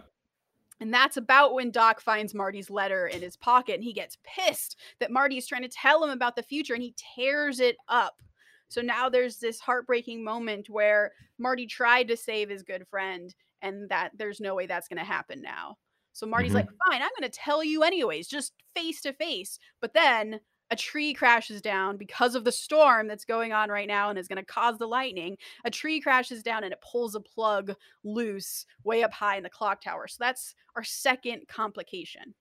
And 0.80 0.94
that's 0.94 1.18
about 1.18 1.54
when 1.54 1.72
Doc 1.72 2.00
finds 2.00 2.34
Marty's 2.34 2.70
letter 2.70 3.08
in 3.08 3.22
his 3.22 3.36
pocket 3.36 3.76
and 3.76 3.84
he 3.84 3.94
gets 3.94 4.18
pissed 4.24 4.78
that 5.00 5.12
Marty 5.12 5.38
is 5.38 5.48
trying 5.48 5.64
to 5.64 5.68
tell 5.68 6.04
him 6.04 6.10
about 6.10 6.36
the 6.36 6.44
future 6.44 6.74
and 6.74 6.84
he 6.84 6.96
tears 7.16 7.60
it 7.60 7.76
up. 7.88 8.22
So 8.70 8.82
now 8.82 9.10
there's 9.10 9.38
this 9.38 9.60
heartbreaking 9.60 10.24
moment 10.24 10.70
where 10.70 11.12
Marty 11.38 11.66
tried 11.66 12.08
to 12.08 12.18
save 12.18 12.50
his 12.50 12.64
good 12.64 12.88
friend 12.88 13.34
and 13.62 13.90
that 13.90 14.12
there's 14.16 14.40
no 14.40 14.56
way 14.56 14.68
that's 14.68 14.88
going 14.88 15.00
to 15.00 15.04
happen 15.04 15.42
now. 15.42 15.78
So 16.14 16.26
Marty's 16.26 16.50
mm-hmm. 16.50 16.58
like, 16.58 16.70
fine, 16.88 17.02
I'm 17.02 17.10
going 17.20 17.30
to 17.30 17.40
tell 17.40 17.64
you 17.64 17.84
anyways, 17.84 18.28
just 18.28 18.54
face 18.76 19.02
to 19.02 19.14
face. 19.14 19.60
But 19.82 19.94
then 19.94 20.40
a 20.72 20.76
tree 20.76 21.14
crashes 21.14 21.62
down 21.62 21.98
because 21.98 22.36
of 22.36 22.44
the 22.44 22.52
storm 22.52 23.08
that's 23.08 23.26
going 23.26 23.54
on 23.54 23.70
right 23.70 23.88
now 23.88 24.10
and 24.10 24.20
is 24.20 24.28
going 24.28 24.38
to 24.38 24.46
cause 24.46 24.78
the 24.78 24.88
lightning. 24.88 25.38
A 25.66 25.72
tree 25.72 26.00
crashes 26.00 26.44
down 26.44 26.64
and 26.64 26.74
it 26.74 26.82
pulls 26.82 27.16
a 27.16 27.20
plug 27.20 27.74
loose 28.04 28.66
way 28.84 29.04
up 29.04 29.12
high 29.12 29.38
in 29.38 29.44
the 29.44 29.50
clock 29.50 29.82
tower. 29.82 30.08
So 30.08 30.18
that's 30.20 30.56
our 30.76 30.84
second 30.84 31.48
complication. 31.48 32.36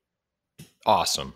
Awesome. 0.85 1.35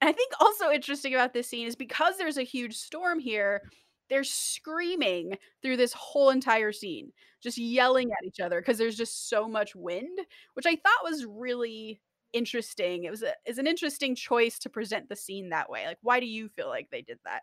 And 0.00 0.08
I 0.08 0.12
think 0.12 0.32
also 0.40 0.70
interesting 0.70 1.14
about 1.14 1.32
this 1.32 1.48
scene 1.48 1.66
is 1.66 1.76
because 1.76 2.18
there's 2.18 2.38
a 2.38 2.42
huge 2.42 2.76
storm 2.76 3.18
here, 3.18 3.62
they're 4.08 4.24
screaming 4.24 5.36
through 5.62 5.76
this 5.78 5.92
whole 5.92 6.30
entire 6.30 6.72
scene, 6.72 7.12
just 7.42 7.58
yelling 7.58 8.10
at 8.10 8.26
each 8.26 8.40
other 8.40 8.60
because 8.60 8.78
there's 8.78 8.96
just 8.96 9.28
so 9.28 9.48
much 9.48 9.74
wind, 9.74 10.18
which 10.54 10.66
I 10.66 10.76
thought 10.76 11.04
was 11.04 11.24
really 11.24 12.00
interesting. 12.36 13.04
It 13.04 13.10
was 13.10 13.22
a 13.22 13.32
is 13.46 13.58
an 13.58 13.66
interesting 13.66 14.14
choice 14.14 14.58
to 14.60 14.68
present 14.68 15.08
the 15.08 15.16
scene 15.16 15.50
that 15.50 15.70
way. 15.70 15.86
Like, 15.86 15.98
why 16.02 16.20
do 16.20 16.26
you 16.26 16.48
feel 16.48 16.68
like 16.68 16.88
they 16.90 17.02
did 17.02 17.18
that? 17.24 17.42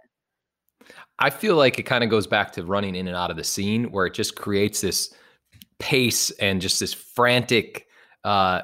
I 1.18 1.30
feel 1.30 1.56
like 1.56 1.80
it 1.80 1.84
kind 1.84 2.04
of 2.04 2.10
goes 2.10 2.28
back 2.28 2.52
to 2.54 2.64
running 2.64 2.96
in 2.96 3.08
and 3.08 3.16
out 3.16 3.32
of 3.32 3.38
the 3.38 3.44
scene 3.44 3.92
where 3.92 4.06
it 4.06 4.14
just 4.14 4.36
creates 4.36 4.82
this 4.82 5.14
pace 5.80 6.30
and 6.32 6.62
just 6.62 6.80
this 6.80 6.94
frantic 6.94 7.88
uh 8.24 8.62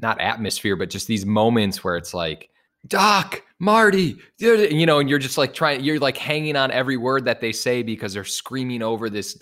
not 0.00 0.20
atmosphere 0.20 0.76
but 0.76 0.90
just 0.90 1.06
these 1.06 1.24
moments 1.24 1.82
where 1.82 1.96
it's 1.96 2.12
like 2.12 2.50
Doc, 2.86 3.42
Marty, 3.58 4.16
you 4.38 4.86
know, 4.86 4.98
and 4.98 5.08
you're 5.08 5.18
just 5.18 5.38
like 5.38 5.54
trying, 5.54 5.82
you're 5.82 5.98
like 5.98 6.16
hanging 6.16 6.56
on 6.56 6.70
every 6.70 6.96
word 6.96 7.24
that 7.24 7.40
they 7.40 7.52
say 7.52 7.82
because 7.82 8.14
they're 8.14 8.24
screaming 8.24 8.82
over 8.82 9.10
this 9.10 9.38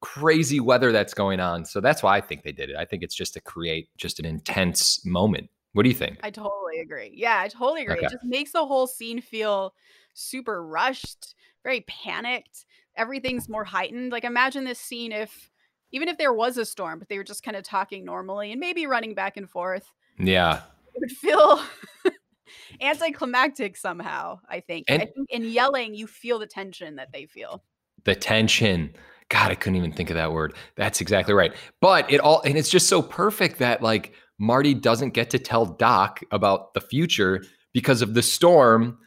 crazy 0.00 0.60
weather 0.60 0.92
that's 0.92 1.14
going 1.14 1.40
on. 1.40 1.64
So 1.64 1.80
that's 1.80 2.02
why 2.02 2.16
I 2.16 2.20
think 2.20 2.42
they 2.42 2.52
did 2.52 2.70
it. 2.70 2.76
I 2.76 2.84
think 2.84 3.02
it's 3.02 3.14
just 3.14 3.34
to 3.34 3.40
create 3.40 3.88
just 3.96 4.18
an 4.18 4.24
intense 4.24 5.04
moment. 5.04 5.50
What 5.72 5.82
do 5.82 5.88
you 5.88 5.94
think? 5.94 6.18
I 6.22 6.30
totally 6.30 6.80
agree. 6.82 7.12
Yeah, 7.14 7.40
I 7.40 7.48
totally 7.48 7.82
agree. 7.82 7.96
Okay. 7.96 8.06
It 8.06 8.12
just 8.12 8.24
makes 8.24 8.52
the 8.52 8.64
whole 8.64 8.86
scene 8.86 9.20
feel 9.20 9.74
super 10.14 10.64
rushed, 10.64 11.34
very 11.62 11.82
panicked. 11.82 12.66
Everything's 12.96 13.48
more 13.48 13.64
heightened. 13.64 14.12
Like 14.12 14.24
imagine 14.24 14.64
this 14.64 14.80
scene 14.80 15.12
if 15.12 15.50
even 15.90 16.08
if 16.08 16.18
there 16.18 16.32
was 16.32 16.56
a 16.56 16.64
storm, 16.64 16.98
but 16.98 17.08
they 17.08 17.16
were 17.16 17.24
just 17.24 17.42
kind 17.42 17.56
of 17.56 17.62
talking 17.62 18.04
normally 18.04 18.52
and 18.52 18.60
maybe 18.60 18.86
running 18.86 19.14
back 19.14 19.36
and 19.36 19.48
forth. 19.48 19.92
Yeah. 20.18 20.62
It 20.94 21.02
would 21.02 21.12
feel 21.12 21.62
anticlimactic 22.80 23.76
somehow, 23.76 24.40
I 24.48 24.58
think. 24.58 24.86
And 24.88 25.02
I 25.02 25.04
think 25.04 25.30
in 25.30 25.44
yelling, 25.44 25.94
you 25.94 26.08
feel 26.08 26.40
the 26.40 26.46
tension 26.46 26.96
that 26.96 27.12
they 27.12 27.26
feel. 27.26 27.62
The 28.02 28.16
tension. 28.16 28.92
God, 29.30 29.50
I 29.50 29.54
couldn't 29.54 29.76
even 29.76 29.92
think 29.92 30.10
of 30.10 30.16
that 30.16 30.32
word. 30.32 30.54
That's 30.76 31.00
exactly 31.00 31.34
right. 31.34 31.54
But 31.80 32.10
it 32.10 32.20
all, 32.20 32.40
and 32.42 32.56
it's 32.56 32.70
just 32.70 32.88
so 32.88 33.02
perfect 33.02 33.58
that 33.58 33.82
like 33.82 34.14
Marty 34.38 34.74
doesn't 34.74 35.10
get 35.10 35.30
to 35.30 35.38
tell 35.38 35.66
Doc 35.66 36.20
about 36.30 36.74
the 36.74 36.80
future 36.80 37.44
because 37.72 38.00
of 38.00 38.14
the 38.14 38.22
storm 38.22 38.98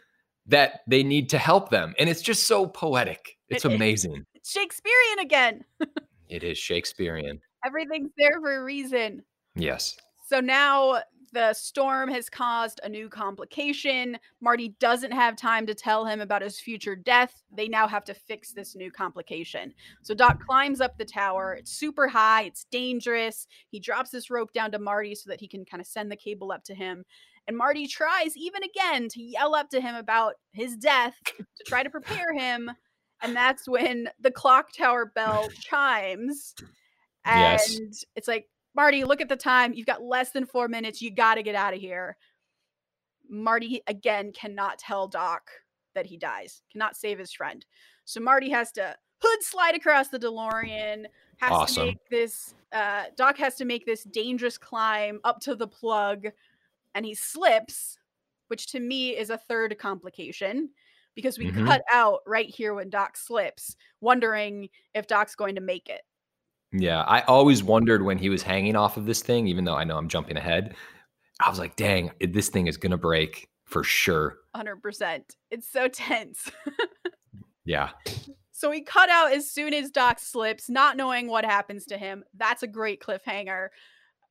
that 0.48 0.82
they 0.88 1.04
need 1.04 1.30
to 1.30 1.38
help 1.38 1.70
them. 1.70 1.94
And 1.98 2.10
it's 2.10 2.22
just 2.22 2.48
so 2.48 2.68
poetic. 2.68 3.38
It's 3.50 3.66
it, 3.66 3.74
amazing. 3.74 4.26
It's 4.34 4.52
Shakespearean 4.52 5.20
again. 5.20 5.64
it 6.30 6.44
is 6.44 6.58
Shakespearean. 6.58 7.40
Everything's 7.66 8.12
there 8.18 8.40
for 8.42 8.58
a 8.58 8.64
reason. 8.64 9.24
Yes. 9.56 9.98
So 10.28 10.40
now 10.40 11.02
the 11.34 11.54
storm 11.54 12.10
has 12.10 12.30
caused 12.30 12.80
a 12.84 12.90
new 12.90 13.08
complication. 13.10 14.18
Marty 14.42 14.76
doesn't 14.80 15.12
have 15.12 15.36
time 15.36 15.66
to 15.66 15.74
tell 15.74 16.06
him 16.06 16.22
about 16.22 16.42
his 16.42 16.60
future 16.60 16.96
death. 16.96 17.44
They 17.56 17.68
now 17.68 17.88
have 17.88 18.04
to 18.06 18.14
fix 18.14 18.52
this 18.52 18.76
new 18.76 18.92
complication. 18.92 19.74
So 20.02 20.14
Doc 20.14 20.46
climbs 20.46 20.82
up 20.82 20.98
the 20.98 21.06
tower. 21.06 21.54
It's 21.54 21.72
super 21.72 22.08
high, 22.08 22.44
it's 22.44 22.66
dangerous. 22.72 23.48
He 23.70 23.80
drops 23.80 24.10
this 24.10 24.30
rope 24.30 24.54
down 24.54 24.72
to 24.72 24.80
Marty 24.80 25.16
so 25.16 25.30
that 25.30 25.40
he 25.40 25.48
can 25.48 25.66
kind 25.66 25.80
of 25.82 25.88
send 25.88 26.12
the 26.12 26.16
cable 26.16 26.52
up 26.52 26.64
to 26.66 26.76
him. 26.76 27.06
And 27.48 27.58
Marty 27.58 27.88
tries 27.88 28.38
even 28.38 28.62
again 28.64 29.10
to 29.10 29.22
yell 29.22 29.56
up 29.56 29.70
to 29.72 29.82
him 29.82 29.96
about 29.96 30.36
his 30.52 30.76
death 30.76 31.16
to 31.26 31.64
try 31.66 31.82
to 31.84 31.90
prepare 31.90 32.34
him. 32.34 32.70
And 33.22 33.36
that's 33.36 33.68
when 33.68 34.10
the 34.20 34.32
clock 34.32 34.74
tower 34.74 35.06
bell 35.06 35.48
chimes. 35.60 36.56
And 37.26 37.60
yes. 37.60 38.06
it's 38.16 38.28
like, 38.28 38.48
Marty, 38.76 39.04
look 39.04 39.22
at 39.22 39.30
the 39.30 39.36
time. 39.36 39.74
You've 39.74 39.86
got 39.86 40.04
less 40.04 40.32
than 40.32 40.46
four 40.46 40.68
minutes. 40.68 41.02
You 41.02 41.12
got 41.14 41.36
to 41.36 41.44
get 41.44 41.56
out 41.56 41.74
of 41.74 41.80
here. 41.80 42.18
Marty, 43.30 43.82
again, 43.88 44.32
cannot 44.34 44.78
tell 44.78 45.08
Doc 45.08 45.50
that 45.94 46.06
he 46.06 46.18
dies, 46.18 46.62
cannot 46.72 46.96
save 46.96 47.20
his 47.20 47.34
friend. 47.34 47.66
So 48.06 48.20
Marty 48.20 48.50
has 48.50 48.72
to 48.74 48.96
hood 49.22 49.44
slide 49.44 49.76
across 49.76 50.08
the 50.08 50.20
DeLorean, 50.20 51.06
has 51.38 51.52
awesome. 51.52 51.76
to 51.76 51.86
make 51.88 52.10
this, 52.10 52.56
uh, 52.72 53.04
Doc 53.16 53.38
has 53.38 53.56
to 53.56 53.66
make 53.66 53.86
this 53.86 54.04
dangerous 54.04 54.58
climb 54.58 55.20
up 55.24 55.40
to 55.42 55.56
the 55.56 55.68
plug, 55.68 56.28
and 56.96 57.06
he 57.06 57.14
slips, 57.14 57.98
which 58.48 58.68
to 58.68 58.80
me 58.80 59.12
is 59.18 59.30
a 59.30 59.38
third 59.38 59.78
complication 59.80 60.70
because 61.16 61.38
we 61.38 61.48
mm-hmm. 61.48 61.66
cut 61.66 61.84
out 61.92 62.20
right 62.26 62.50
here 62.50 62.74
when 62.74 62.90
Doc 62.90 63.18
slips, 63.18 63.76
wondering 64.00 64.70
if 64.94 65.08
Doc's 65.08 65.36
going 65.36 65.56
to 65.56 65.62
make 65.62 65.90
it. 65.90 66.02
Yeah, 66.74 67.02
I 67.02 67.22
always 67.22 67.64
wondered 67.64 68.04
when 68.04 68.18
he 68.18 68.30
was 68.30 68.44
hanging 68.44 68.76
off 68.76 68.98
of 68.98 69.06
this 69.06 69.22
thing, 69.22 69.48
even 69.48 69.66
though 69.66 69.76
I 69.76 69.84
know 69.84 69.98
I'm 69.98 70.08
jumping 70.08 70.38
ahead. 70.38 70.76
I 71.42 71.50
was 71.50 71.60
like, 71.60 71.76
dang, 71.76 72.12
this 72.20 72.50
thing 72.50 72.68
is 72.68 72.78
going 72.78 72.92
to 72.92 72.98
break 72.98 73.50
for 73.66 73.84
sure. 73.84 74.38
100%. 74.56 75.22
It's 75.50 75.70
so 75.70 75.88
tense. 75.94 76.50
yeah. 77.66 77.90
So 78.52 78.70
we 78.70 78.82
cut 78.82 79.10
out 79.10 79.34
as 79.34 79.50
soon 79.50 79.74
as 79.74 79.90
Doc 79.90 80.20
slips, 80.20 80.70
not 80.70 80.98
knowing 80.98 81.28
what 81.28 81.46
happens 81.46 81.86
to 81.88 81.98
him. 81.98 82.24
That's 82.38 82.64
a 82.64 82.68
great 82.68 83.02
cliffhanger. 83.02 83.70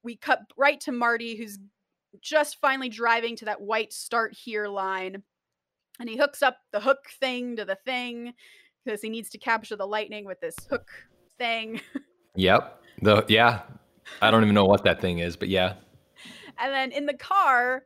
We 0.02 0.16
cut 0.16 0.40
right 0.56 0.80
to 0.82 0.92
Marty, 0.92 1.36
who's 1.36 1.58
just 2.22 2.58
finally 2.60 2.88
driving 2.88 3.36
to 3.36 3.46
that 3.46 3.60
white 3.60 3.92
start 3.92 4.34
here 4.34 4.68
line. 4.68 5.22
And 5.98 6.08
he 6.08 6.16
hooks 6.16 6.42
up 6.42 6.56
the 6.72 6.80
hook 6.80 7.06
thing 7.18 7.56
to 7.56 7.64
the 7.64 7.76
thing 7.84 8.32
because 8.84 9.02
he 9.02 9.10
needs 9.10 9.28
to 9.30 9.38
capture 9.38 9.76
the 9.76 9.86
lightning 9.86 10.24
with 10.24 10.40
this 10.40 10.56
hook 10.70 10.88
thing. 11.36 11.80
Yep. 12.36 12.82
The 13.02 13.24
yeah. 13.28 13.62
I 14.20 14.30
don't 14.30 14.42
even 14.42 14.54
know 14.54 14.64
what 14.64 14.84
that 14.84 15.00
thing 15.00 15.18
is, 15.18 15.36
but 15.36 15.48
yeah. 15.48 15.74
And 16.58 16.72
then 16.72 16.92
in 16.92 17.06
the 17.06 17.14
car, 17.14 17.84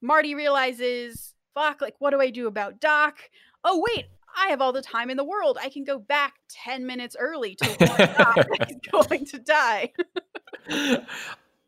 Marty 0.00 0.34
realizes, 0.34 1.34
fuck, 1.54 1.80
like 1.80 1.96
what 1.98 2.10
do 2.10 2.20
I 2.20 2.30
do 2.30 2.46
about 2.46 2.80
Doc? 2.80 3.18
Oh 3.64 3.84
wait, 3.88 4.06
I 4.36 4.48
have 4.48 4.60
all 4.60 4.72
the 4.72 4.82
time 4.82 5.10
in 5.10 5.16
the 5.16 5.24
world. 5.24 5.58
I 5.60 5.68
can 5.68 5.84
go 5.84 5.98
back 5.98 6.34
10 6.50 6.86
minutes 6.86 7.16
early 7.18 7.54
to 7.56 7.76
Doc 8.18 8.46
he's 8.68 8.78
going 8.90 9.24
to 9.26 9.38
die. 9.38 9.92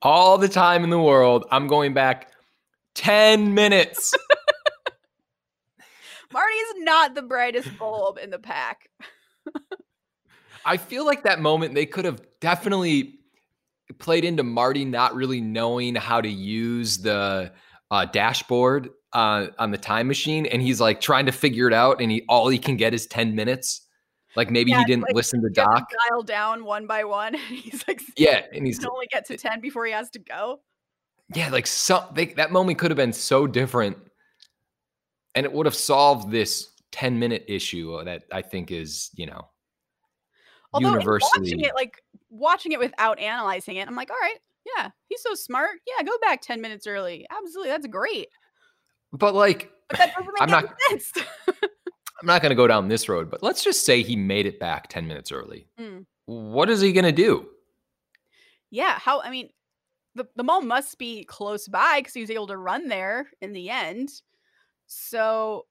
all 0.02 0.38
the 0.38 0.49
time 0.49 0.85
in 0.85 0.90
the 0.90 1.00
world. 1.00 1.47
I'm 1.50 1.66
going 1.66 1.95
back 1.95 2.33
10 2.95 3.54
minutes. 3.54 4.14
Marty 6.33 6.54
is 6.54 6.75
not 6.78 7.14
the 7.14 7.23
brightest 7.23 7.78
bulb 7.78 8.18
in 8.18 8.30
the 8.30 8.38
pack. 8.38 8.90
I 10.66 10.76
feel 10.76 11.06
like 11.06 11.23
that 11.23 11.40
moment 11.40 11.75
they 11.75 11.87
could 11.87 12.04
have 12.04 12.20
definitely 12.40 13.20
played 13.99 14.25
into 14.25 14.42
Marty 14.42 14.85
not 14.85 15.14
really 15.14 15.40
knowing 15.40 15.94
how 15.94 16.20
to 16.20 16.28
use 16.28 16.99
the 16.99 17.52
uh, 17.90 18.04
dashboard 18.06 18.90
uh, 19.12 19.46
on 19.58 19.70
the 19.70 19.78
time 19.78 20.08
machine, 20.08 20.44
and 20.44 20.61
he's 20.61 20.80
like 20.80 21.00
trying 21.00 21.26
to 21.26 21.32
figure 21.32 21.68
it 21.68 21.73
out, 21.73 22.00
and 22.00 22.11
he 22.11 22.25
all 22.28 22.49
he 22.49 22.58
can 22.58 22.76
get 22.76 22.92
is 22.92 23.06
ten 23.06 23.35
minutes. 23.35 23.82
Like 24.35 24.50
maybe 24.50 24.73
yeah, 24.73 24.80
he 24.80 24.85
didn't 24.85 25.04
like, 25.04 25.14
listen 25.14 25.40
to 25.40 25.49
Doc. 25.49 25.88
Dial 26.11 26.23
down 26.23 26.64
one 26.64 26.87
by 26.87 27.04
one. 27.04 27.35
he's 27.49 27.85
like, 27.87 28.02
yeah, 28.16 28.42
and 28.52 28.66
he's 28.66 28.80
he 28.80 28.87
only 28.87 29.06
get 29.11 29.25
to 29.26 29.37
ten 29.37 29.61
before 29.61 29.87
he 29.87 29.92
has 29.92 30.11
to 30.11 30.18
go. 30.18 30.61
Yeah, 31.35 31.49
like 31.50 31.66
some 31.66 32.04
they, 32.12 32.26
that 32.26 32.50
moment 32.50 32.78
could 32.78 32.90
have 32.90 32.96
been 32.96 33.12
so 33.12 33.46
different, 33.46 33.96
and 35.35 35.46
it 35.46 35.52
would 35.52 35.66
have 35.66 35.75
solved 35.76 36.30
this 36.30 36.68
ten 36.90 37.18
minute 37.18 37.44
issue 37.46 38.04
that 38.04 38.25
I 38.32 38.42
think 38.42 38.73
is 38.73 39.11
you 39.14 39.26
know 39.26 39.49
Although 40.73 40.90
universally 40.90 41.30
watching 41.37 41.61
it 41.61 41.75
like 41.75 42.02
watching 42.30 42.73
it 42.73 42.78
without 42.78 43.18
analyzing 43.18 43.76
it, 43.76 43.87
I'm 43.88 43.96
like, 43.96 44.11
all 44.11 44.16
right, 44.20 44.38
yeah, 44.76 44.90
he's 45.08 45.23
so 45.23 45.35
smart. 45.35 45.70
Yeah, 45.87 46.04
go 46.04 46.16
back 46.20 46.40
10 46.42 46.61
minutes 46.61 46.87
early. 46.87 47.26
Absolutely. 47.30 47.70
That's 47.70 47.87
great. 47.87 48.28
But 49.12 49.35
like, 49.35 49.70
but 49.88 49.99
that 49.99 50.14
doesn't 50.14 50.26
make 50.35 50.42
I'm 50.42 50.50
not- 50.50 50.75
sense. 50.88 51.12
I'm 51.49 52.26
not 52.26 52.40
going 52.40 52.50
to 52.50 52.56
go 52.56 52.66
down 52.66 52.88
this 52.88 53.08
road, 53.11 53.30
but 53.30 53.42
let's 53.42 53.62
just 53.62 53.85
say 53.85 54.02
he 54.02 54.16
made 54.16 54.46
it 54.46 54.58
back 54.58 54.88
10 54.88 55.06
minutes 55.06 55.30
early. 55.30 55.68
Mm. 55.78 56.06
What 56.25 56.70
is 56.70 56.80
he 56.80 56.92
going 56.92 57.04
to 57.04 57.12
do? 57.12 57.46
yeah, 58.70 58.99
how? 58.99 59.20
I 59.23 59.30
mean, 59.30 59.50
the 60.14 60.26
the 60.35 60.42
mall 60.42 60.62
must 60.62 60.99
be 60.99 61.25
close 61.25 61.68
by 61.68 62.00
because 62.00 62.14
he 62.14 62.20
was 62.20 62.30
able 62.30 62.46
to 62.49 62.56
run 62.56 62.88
there 62.88 63.28
in 63.40 63.52
the 63.52 63.70
end. 63.70 64.08
So, 64.87 65.66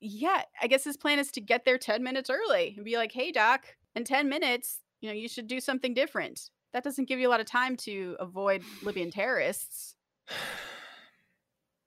yeah, 0.00 0.42
I 0.62 0.66
guess 0.66 0.84
his 0.84 0.96
plan 0.96 1.18
is 1.18 1.30
to 1.32 1.40
get 1.40 1.64
there 1.64 1.78
ten 1.78 2.02
minutes 2.02 2.30
early 2.30 2.74
and 2.76 2.84
be 2.84 2.96
like, 2.96 3.10
"Hey, 3.12 3.32
doc, 3.32 3.64
in 3.96 4.04
ten 4.04 4.28
minutes, 4.28 4.80
you 5.00 5.08
know, 5.08 5.14
you 5.14 5.28
should 5.28 5.48
do 5.48 5.60
something 5.60 5.94
different." 5.94 6.50
That 6.72 6.84
doesn't 6.84 7.08
give 7.08 7.18
you 7.18 7.28
a 7.28 7.30
lot 7.30 7.40
of 7.40 7.46
time 7.46 7.76
to 7.78 8.16
avoid 8.20 8.62
Libyan 8.82 9.10
terrorists. 9.10 9.94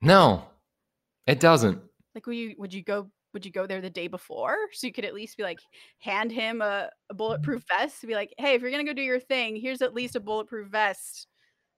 No, 0.01 0.45
it 1.27 1.39
doesn't. 1.39 1.81
Like, 2.15 2.25
would 2.25 2.35
you 2.35 2.55
would 2.57 2.73
you 2.73 2.83
go 2.83 3.09
would 3.33 3.45
you 3.45 3.51
go 3.51 3.67
there 3.67 3.81
the 3.81 3.89
day 3.89 4.07
before 4.07 4.55
so 4.71 4.87
you 4.87 4.93
could 4.93 5.05
at 5.05 5.13
least 5.13 5.37
be 5.37 5.43
like 5.43 5.59
hand 5.99 6.31
him 6.31 6.61
a, 6.61 6.89
a 7.09 7.13
bulletproof 7.13 7.63
vest 7.67 8.01
to 8.01 8.07
be 8.07 8.15
like, 8.15 8.33
hey, 8.37 8.55
if 8.55 8.61
you're 8.61 8.71
gonna 8.71 8.83
go 8.83 8.93
do 8.93 9.01
your 9.01 9.19
thing, 9.19 9.55
here's 9.55 9.81
at 9.81 9.93
least 9.93 10.15
a 10.15 10.19
bulletproof 10.19 10.67
vest 10.69 11.27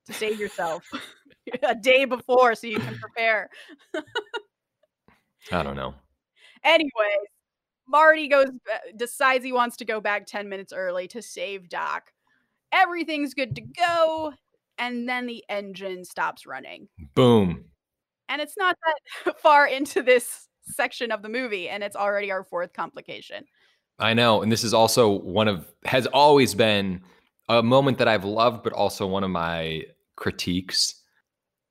to 0.05 0.13
save 0.13 0.39
yourself 0.39 0.83
a 1.63 1.75
day 1.75 2.05
before 2.05 2.55
so 2.55 2.67
you 2.67 2.79
can 2.79 2.97
prepare. 2.97 3.49
I 5.51 5.63
don't 5.63 5.75
know. 5.75 5.93
Anyways, 6.63 6.91
Marty 7.91 8.27
goes 8.27 8.47
uh, 8.47 8.77
decides 8.95 9.43
he 9.43 9.51
wants 9.51 9.77
to 9.77 9.85
go 9.85 9.99
back 9.99 10.25
10 10.25 10.49
minutes 10.49 10.73
early 10.73 11.07
to 11.09 11.21
save 11.21 11.69
Doc. 11.69 12.11
Everything's 12.71 13.33
good 13.33 13.55
to 13.55 13.61
go, 13.61 14.33
and 14.77 15.07
then 15.07 15.27
the 15.27 15.43
engine 15.49 16.05
stops 16.05 16.45
running. 16.45 16.87
Boom. 17.15 17.65
And 18.29 18.41
it's 18.41 18.57
not 18.57 18.77
that 18.85 19.37
far 19.41 19.67
into 19.67 20.01
this 20.01 20.47
section 20.63 21.11
of 21.11 21.21
the 21.21 21.29
movie, 21.29 21.67
and 21.67 21.83
it's 21.83 21.97
already 21.97 22.31
our 22.31 22.45
fourth 22.45 22.71
complication. 22.71 23.43
I 23.99 24.13
know. 24.13 24.41
And 24.41 24.51
this 24.51 24.63
is 24.63 24.73
also 24.73 25.09
one 25.09 25.47
of, 25.47 25.71
has 25.85 26.07
always 26.07 26.55
been 26.55 27.01
a 27.49 27.61
moment 27.61 27.97
that 27.97 28.07
I've 28.07 28.23
loved, 28.23 28.63
but 28.63 28.73
also 28.73 29.05
one 29.05 29.23
of 29.23 29.29
my 29.29 29.83
critiques. 30.15 30.95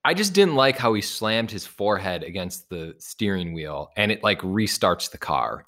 I 0.04 0.14
just 0.14 0.32
didn't 0.32 0.54
like 0.54 0.76
how 0.76 0.92
he 0.94 1.02
slammed 1.02 1.50
his 1.50 1.66
forehead 1.66 2.22
against 2.22 2.68
the 2.68 2.94
steering 2.98 3.52
wheel 3.52 3.90
and 3.96 4.12
it 4.12 4.22
like 4.22 4.40
restarts 4.40 5.10
the 5.10 5.18
car. 5.18 5.66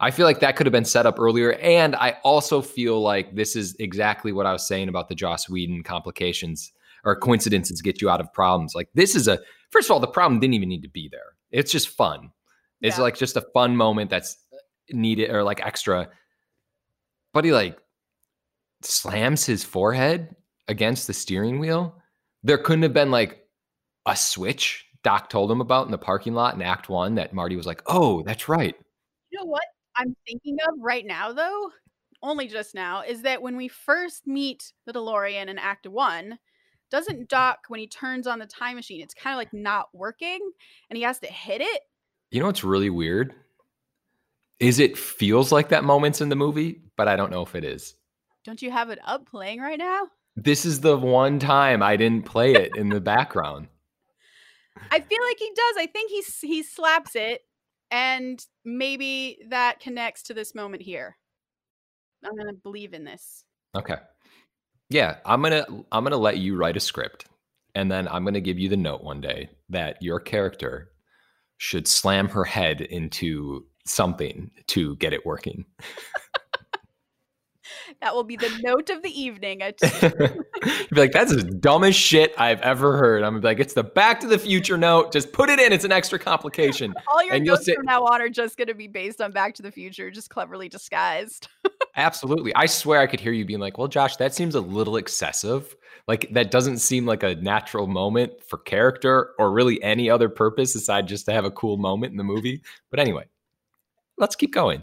I 0.00 0.10
feel 0.10 0.26
like 0.26 0.40
that 0.40 0.56
could 0.56 0.66
have 0.66 0.72
been 0.72 0.84
set 0.84 1.06
up 1.06 1.18
earlier. 1.18 1.52
And 1.54 1.94
I 1.96 2.16
also 2.24 2.60
feel 2.60 3.00
like 3.00 3.34
this 3.34 3.56
is 3.56 3.76
exactly 3.78 4.32
what 4.32 4.46
I 4.46 4.52
was 4.52 4.66
saying 4.66 4.88
about 4.88 5.08
the 5.08 5.14
Joss 5.14 5.48
Whedon 5.48 5.82
complications 5.82 6.72
or 7.04 7.16
coincidences 7.16 7.80
get 7.80 8.02
you 8.02 8.10
out 8.10 8.20
of 8.20 8.32
problems. 8.32 8.74
Like 8.74 8.88
this 8.94 9.14
is 9.14 9.28
a, 9.28 9.38
first 9.70 9.88
of 9.88 9.92
all, 9.92 10.00
the 10.00 10.06
problem 10.06 10.40
didn't 10.40 10.54
even 10.54 10.68
need 10.68 10.82
to 10.82 10.88
be 10.88 11.08
there. 11.08 11.34
It's 11.50 11.70
just 11.70 11.88
fun. 11.88 12.30
It's 12.80 12.98
Yeah. 12.98 13.04
like 13.04 13.16
just 13.16 13.36
a 13.36 13.42
fun 13.54 13.76
moment 13.76 14.10
that's 14.10 14.36
needed 14.90 15.30
or 15.30 15.42
like 15.44 15.64
extra. 15.64 16.08
But 17.32 17.44
he 17.44 17.52
like 17.52 17.78
slams 18.82 19.46
his 19.46 19.64
forehead 19.64 20.34
against 20.68 21.06
the 21.06 21.12
steering 21.14 21.58
wheel. 21.58 21.96
There 22.42 22.58
couldn't 22.58 22.82
have 22.82 22.92
been 22.92 23.10
like 23.10 23.46
a 24.06 24.16
switch 24.16 24.86
Doc 25.02 25.28
told 25.28 25.50
him 25.50 25.60
about 25.60 25.84
in 25.84 25.92
the 25.92 25.98
parking 25.98 26.32
lot 26.32 26.54
in 26.54 26.62
Act 26.62 26.88
One 26.88 27.14
that 27.16 27.34
Marty 27.34 27.56
was 27.56 27.66
like, 27.66 27.82
oh, 27.86 28.22
that's 28.22 28.48
right. 28.48 28.74
You 29.30 29.38
know 29.38 29.44
what 29.44 29.62
I'm 29.96 30.16
thinking 30.26 30.56
of 30.68 30.74
right 30.80 31.06
now, 31.06 31.32
though, 31.32 31.70
only 32.22 32.48
just 32.48 32.74
now, 32.74 33.02
is 33.02 33.22
that 33.22 33.42
when 33.42 33.56
we 33.56 33.68
first 33.68 34.26
meet 34.26 34.72
the 34.86 34.92
DeLorean 34.92 35.48
in 35.48 35.58
Act 35.58 35.86
One, 35.86 36.38
doesn't 36.90 37.28
Doc, 37.28 37.64
when 37.68 37.80
he 37.80 37.86
turns 37.86 38.26
on 38.26 38.38
the 38.38 38.46
time 38.46 38.76
machine, 38.76 39.00
it's 39.00 39.14
kind 39.14 39.34
of 39.34 39.38
like 39.38 39.52
not 39.52 39.88
working 39.92 40.40
and 40.88 40.96
he 40.96 41.02
has 41.02 41.18
to 41.20 41.26
hit 41.26 41.60
it? 41.60 41.82
You 42.30 42.40
know 42.40 42.46
what's 42.46 42.64
really 42.64 42.90
weird? 42.90 43.34
Is 44.60 44.78
it 44.78 44.96
feels 44.96 45.52
like 45.52 45.70
that 45.70 45.84
moments 45.84 46.20
in 46.20 46.28
the 46.28 46.36
movie, 46.36 46.82
but 46.96 47.08
I 47.08 47.16
don't 47.16 47.30
know 47.30 47.42
if 47.42 47.54
it 47.54 47.64
is. 47.64 47.94
Don't 48.44 48.62
you 48.62 48.70
have 48.70 48.90
it 48.90 48.98
up 49.04 49.26
playing 49.26 49.60
right 49.60 49.78
now? 49.78 50.08
This 50.36 50.64
is 50.64 50.80
the 50.80 50.96
one 50.96 51.38
time 51.38 51.82
I 51.82 51.96
didn't 51.96 52.26
play 52.26 52.54
it 52.54 52.76
in 52.76 52.88
the 52.88 53.00
background. 53.00 53.68
I 54.90 55.00
feel 55.00 55.18
like 55.22 55.38
he 55.38 55.50
does. 55.54 55.76
I 55.78 55.86
think 55.86 56.10
he 56.10 56.46
he 56.46 56.62
slaps 56.62 57.14
it, 57.14 57.42
and 57.94 58.44
maybe 58.64 59.38
that 59.50 59.78
connects 59.78 60.24
to 60.24 60.34
this 60.34 60.52
moment 60.52 60.82
here. 60.82 61.16
I'm 62.24 62.36
gonna 62.36 62.52
believe 62.52 62.92
in 62.92 63.04
this. 63.04 63.44
Okay. 63.76 63.94
Yeah, 64.90 65.18
I'm 65.24 65.40
gonna 65.40 65.64
I'm 65.92 66.02
gonna 66.02 66.16
let 66.16 66.38
you 66.38 66.56
write 66.56 66.76
a 66.76 66.80
script, 66.80 67.26
and 67.76 67.90
then 67.90 68.08
I'm 68.08 68.24
gonna 68.24 68.40
give 68.40 68.58
you 68.58 68.68
the 68.68 68.76
note 68.76 69.04
one 69.04 69.20
day 69.20 69.48
that 69.68 70.02
your 70.02 70.18
character 70.18 70.90
should 71.58 71.86
slam 71.86 72.28
her 72.28 72.42
head 72.42 72.80
into 72.80 73.64
something 73.86 74.50
to 74.66 74.96
get 74.96 75.12
it 75.12 75.24
working. 75.24 75.64
That 78.04 78.14
will 78.14 78.22
be 78.22 78.36
the 78.36 78.50
note 78.62 78.90
of 78.90 79.00
the 79.02 79.08
evening. 79.18 79.62
I 79.62 79.72
You'd 80.02 80.90
be 80.90 81.00
like, 81.00 81.12
that's 81.12 81.34
the 81.34 81.42
dumbest 81.42 81.98
shit 81.98 82.34
I've 82.36 82.60
ever 82.60 82.98
heard. 82.98 83.22
I'm 83.22 83.32
gonna 83.32 83.40
be 83.40 83.46
like, 83.48 83.60
it's 83.60 83.72
the 83.72 83.82
Back 83.82 84.20
to 84.20 84.26
the 84.26 84.38
Future 84.38 84.76
note. 84.76 85.10
Just 85.10 85.32
put 85.32 85.48
it 85.48 85.58
in. 85.58 85.72
It's 85.72 85.86
an 85.86 85.92
extra 85.92 86.18
complication. 86.18 86.92
All 87.10 87.24
your 87.24 87.34
And 87.34 87.46
you'll 87.46 87.54
notes 87.54 87.64
say- 87.64 87.74
from 87.74 87.86
now 87.86 88.02
on 88.04 88.20
are 88.20 88.28
just 88.28 88.58
going 88.58 88.68
to 88.68 88.74
be 88.74 88.88
based 88.88 89.22
on 89.22 89.32
Back 89.32 89.54
to 89.54 89.62
the 89.62 89.72
Future, 89.72 90.10
just 90.10 90.28
cleverly 90.28 90.68
disguised. 90.68 91.48
Absolutely. 91.96 92.54
I 92.54 92.66
swear 92.66 93.00
I 93.00 93.06
could 93.06 93.20
hear 93.20 93.32
you 93.32 93.46
being 93.46 93.58
like, 93.58 93.78
well, 93.78 93.88
Josh, 93.88 94.16
that 94.16 94.34
seems 94.34 94.54
a 94.54 94.60
little 94.60 94.98
excessive. 94.98 95.74
Like 96.06 96.28
that 96.32 96.50
doesn't 96.50 96.80
seem 96.80 97.06
like 97.06 97.22
a 97.22 97.36
natural 97.36 97.86
moment 97.86 98.32
for 98.46 98.58
character 98.58 99.30
or 99.38 99.50
really 99.50 99.82
any 99.82 100.10
other 100.10 100.28
purpose 100.28 100.74
aside 100.74 101.08
just 101.08 101.24
to 101.24 101.32
have 101.32 101.46
a 101.46 101.50
cool 101.50 101.78
moment 101.78 102.10
in 102.10 102.18
the 102.18 102.24
movie. 102.24 102.60
But 102.90 103.00
anyway, 103.00 103.24
let's 104.18 104.36
keep 104.36 104.52
going. 104.52 104.82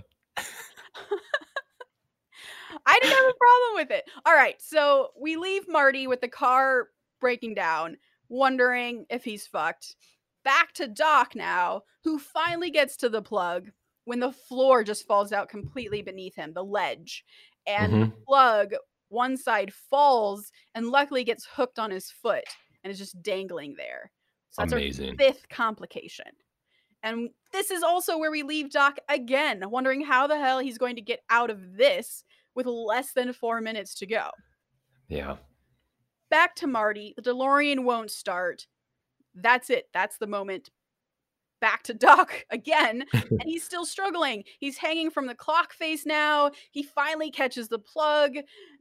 I 2.91 2.99
didn't 2.99 3.15
have 3.15 3.25
a 3.25 3.34
problem 3.34 3.75
with 3.75 3.91
it. 3.91 4.10
All 4.25 4.34
right, 4.34 4.62
so 4.62 5.12
we 5.19 5.38
leave 5.38 5.67
Marty 5.69 6.08
with 6.08 6.19
the 6.19 6.27
car 6.27 6.89
breaking 7.21 7.54
down, 7.54 7.95
wondering 8.27 9.06
if 9.10 9.23
he's 9.23 9.47
fucked. 9.47 9.95
Back 10.43 10.73
to 10.73 10.88
Doc 10.88 11.34
now, 11.36 11.84
who 12.04 12.19
finally 12.19 12.69
gets 12.69 12.97
to 12.97 13.10
the 13.10 13.21
plug 13.21 13.71
when 14.06 14.19
the 14.19 14.32
floor 14.32 14.84
just 14.84 15.08
falls 15.08 15.32
out 15.32 15.47
completely 15.47 16.01
beneath 16.01 16.36
him, 16.36 16.51
the 16.54 16.63
ledge. 16.63 17.23
And 17.65 17.93
the 17.93 17.97
mm-hmm. 18.08 18.23
plug, 18.27 18.73
one 19.10 19.38
side 19.38 19.73
falls 19.73 20.51
and 20.75 20.89
luckily 20.89 21.23
gets 21.23 21.45
hooked 21.45 21.80
on 21.80 21.91
his 21.91 22.12
foot 22.12 22.43
and 22.84 22.91
is 22.91 22.97
just 22.97 23.21
dangling 23.21 23.75
there. 23.77 24.12
So 24.49 24.63
that's 24.63 24.73
Amazing. 24.73 25.12
our 25.12 25.15
fifth 25.15 25.47
complication. 25.47 26.25
And 27.04 27.30
this 27.54 27.71
is 27.71 27.84
also 27.84 28.17
where 28.17 28.32
we 28.32 28.43
leave 28.43 28.69
Doc 28.69 28.97
again, 29.08 29.63
wondering 29.69 30.01
how 30.01 30.27
the 30.27 30.38
hell 30.38 30.60
he's 30.60 30.77
going 30.77 30.97
to 30.97 31.01
get 31.01 31.21
out 31.30 31.49
of 31.49 31.77
this 31.77 32.23
with 32.55 32.65
less 32.65 33.13
than 33.13 33.33
four 33.33 33.61
minutes 33.61 33.95
to 33.95 34.05
go. 34.05 34.29
Yeah. 35.07 35.37
Back 36.29 36.55
to 36.57 36.67
Marty. 36.67 37.13
The 37.15 37.21
DeLorean 37.21 37.83
won't 37.83 38.11
start. 38.11 38.65
That's 39.35 39.69
it. 39.69 39.89
That's 39.93 40.17
the 40.17 40.27
moment. 40.27 40.69
Back 41.59 41.83
to 41.83 41.93
Doc 41.95 42.45
again. 42.49 43.05
and 43.13 43.43
he's 43.43 43.63
still 43.63 43.85
struggling. 43.85 44.43
He's 44.59 44.77
hanging 44.77 45.09
from 45.09 45.27
the 45.27 45.35
clock 45.35 45.73
face 45.73 46.05
now. 46.05 46.51
He 46.71 46.83
finally 46.83 47.31
catches 47.31 47.67
the 47.67 47.79
plug, 47.79 48.35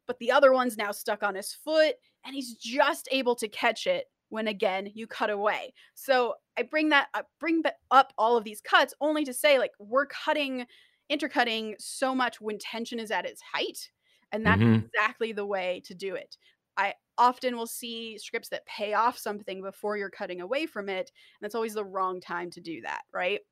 but 0.06 0.18
the 0.18 0.30
other 0.32 0.52
one's 0.52 0.76
now 0.76 0.92
stuck 0.92 1.22
on 1.22 1.34
his 1.34 1.52
foot, 1.52 1.94
and 2.24 2.34
he's 2.34 2.54
just 2.54 3.08
able 3.10 3.34
to 3.36 3.48
catch 3.48 3.86
it 3.86 4.06
when 4.30 4.46
again 4.46 4.88
you 4.94 5.06
cut 5.06 5.28
away. 5.30 5.74
So 5.94 6.34
I 6.56 6.62
bring 6.62 6.88
that 6.90 7.08
up, 7.14 7.26
bring 7.40 7.62
up 7.90 8.12
all 8.16 8.36
of 8.36 8.44
these 8.44 8.60
cuts 8.60 8.94
only 9.00 9.24
to 9.24 9.34
say 9.34 9.58
like 9.58 9.72
we're 9.78 10.06
cutting, 10.06 10.66
intercutting 11.10 11.76
so 11.80 12.14
much 12.14 12.40
when 12.40 12.58
tension 12.58 13.00
is 13.00 13.12
at 13.12 13.26
its 13.26 13.42
height, 13.42 13.92
and 14.32 14.46
that's 14.46 14.62
Mhm. 14.62 14.90
exactly 14.94 15.32
the 15.32 15.46
way 15.46 15.82
to 15.86 15.94
do 15.94 16.14
it. 16.16 16.38
I 16.78 16.94
often 17.18 17.56
will 17.56 17.66
see 17.68 18.18
scripts 18.18 18.50
that 18.50 18.66
pay 18.66 18.94
off 18.94 19.18
something 19.18 19.62
before 19.62 19.98
you're 19.98 20.10
cutting 20.10 20.40
away 20.42 20.66
from 20.66 20.88
it, 20.88 21.10
and 21.10 21.42
that's 21.42 21.56
always 21.56 21.74
the 21.74 21.84
wrong 21.84 22.20
time 22.20 22.50
to 22.52 22.62
do 22.62 22.82
that, 22.82 23.02
right? 23.12 23.42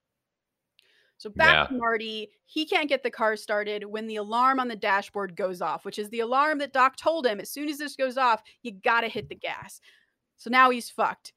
So 1.18 1.31
back 1.31 1.59
to 1.64 1.75
Marty, 1.77 2.31
he 2.47 2.64
can't 2.64 2.88
get 2.88 3.03
the 3.03 3.11
car 3.11 3.37
started 3.37 3.85
when 3.87 4.07
the 4.07 4.16
alarm 4.16 4.61
on 4.61 4.68
the 4.68 4.77
dashboard 4.77 5.35
goes 5.35 5.61
off, 5.61 5.85
which 5.85 5.99
is 5.99 6.11
the 6.11 6.21
alarm 6.21 6.59
that 6.59 6.73
Doc 6.73 6.97
told 6.97 7.27
him 7.27 7.40
as 7.40 7.51
soon 7.51 7.68
as 7.68 7.79
this 7.79 7.97
goes 7.97 8.16
off, 8.16 8.42
you 8.62 8.73
gotta 8.73 9.09
hit 9.09 9.29
the 9.29 9.35
gas. 9.35 9.81
So 10.37 10.51
now 10.51 10.71
he's 10.71 10.90
fucked. 10.90 11.33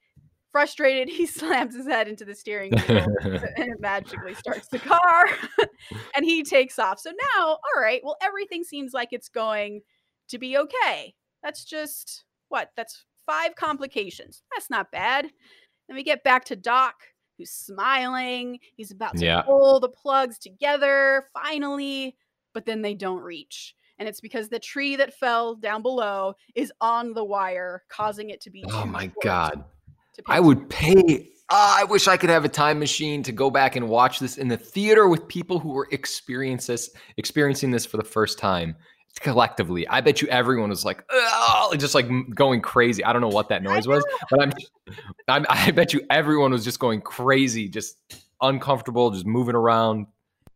Frustrated, 0.52 1.08
he 1.08 1.26
slams 1.40 1.74
his 1.74 1.86
head 1.86 2.08
into 2.08 2.24
the 2.24 2.34
steering 2.34 2.72
wheel 2.88 3.06
and 3.24 3.68
it 3.70 3.80
magically 3.80 4.34
starts 4.34 4.68
the 4.68 4.78
car 4.78 5.28
and 6.14 6.24
he 6.24 6.42
takes 6.42 6.78
off. 6.78 6.98
So 7.00 7.10
now, 7.10 7.46
all 7.46 7.80
right, 7.80 8.00
well, 8.04 8.16
everything 8.22 8.62
seems 8.62 8.92
like 8.92 9.08
it's 9.12 9.28
going 9.30 9.80
to 10.28 10.38
be 10.38 10.56
okay. 10.58 11.14
That's 11.42 11.64
just 11.64 12.24
what? 12.48 12.70
That's 12.76 13.04
five 13.26 13.54
complications. 13.56 14.42
That's 14.54 14.68
not 14.68 14.92
bad. 14.92 15.30
Then 15.88 15.96
we 15.96 16.02
get 16.02 16.22
back 16.22 16.44
to 16.46 16.56
Doc, 16.56 16.94
who's 17.38 17.50
smiling. 17.50 18.58
He's 18.76 18.90
about 18.92 19.16
to 19.16 19.24
Yeah. 19.24 19.42
pull 19.42 19.80
the 19.80 19.88
plugs 19.88 20.38
together 20.38 21.24
finally, 21.32 22.14
but 22.52 22.66
then 22.66 22.82
they 22.82 22.94
don't 22.94 23.22
reach. 23.22 23.74
And 23.98 24.08
it's 24.08 24.20
because 24.20 24.48
the 24.48 24.58
tree 24.58 24.96
that 24.96 25.14
fell 25.14 25.54
down 25.54 25.80
below 25.82 26.34
is 26.54 26.72
on 26.80 27.14
the 27.14 27.24
wire, 27.24 27.84
causing 27.88 28.30
it 28.30 28.40
to 28.42 28.50
be. 28.50 28.64
oh 28.70 28.84
my 28.84 29.10
God. 29.22 29.64
I 30.26 30.40
would 30.40 30.68
pay 30.68 31.32
oh, 31.52 31.74
I 31.78 31.84
wish 31.84 32.08
I 32.08 32.16
could 32.16 32.30
have 32.30 32.44
a 32.44 32.48
time 32.48 32.78
machine 32.78 33.22
to 33.24 33.32
go 33.32 33.50
back 33.50 33.76
and 33.76 33.88
watch 33.88 34.18
this 34.18 34.38
in 34.38 34.48
the 34.48 34.56
theater 34.56 35.08
with 35.08 35.28
people 35.28 35.58
who 35.58 35.70
were 35.70 35.86
this, 35.90 36.90
experiencing 37.16 37.70
this 37.70 37.84
for 37.84 37.98
the 37.98 38.04
first 38.04 38.38
time 38.38 38.74
collectively. 39.20 39.86
I 39.88 40.00
bet 40.00 40.22
you 40.22 40.28
everyone 40.28 40.70
was 40.70 40.84
like, 40.84 41.04
oh, 41.10 41.74
just 41.76 41.94
like 41.94 42.08
going 42.34 42.62
crazy. 42.62 43.04
I 43.04 43.12
don't 43.12 43.20
know 43.20 43.28
what 43.28 43.50
that 43.50 43.62
noise 43.62 43.86
was, 43.86 44.04
but 44.30 44.42
I'm, 44.42 44.52
I'm, 45.28 45.46
I 45.48 45.70
bet 45.70 45.92
you 45.92 46.00
everyone 46.08 46.52
was 46.52 46.64
just 46.64 46.78
going 46.78 47.02
crazy, 47.02 47.68
just 47.68 47.98
uncomfortable, 48.40 49.10
just 49.10 49.26
moving 49.26 49.54
around. 49.54 50.06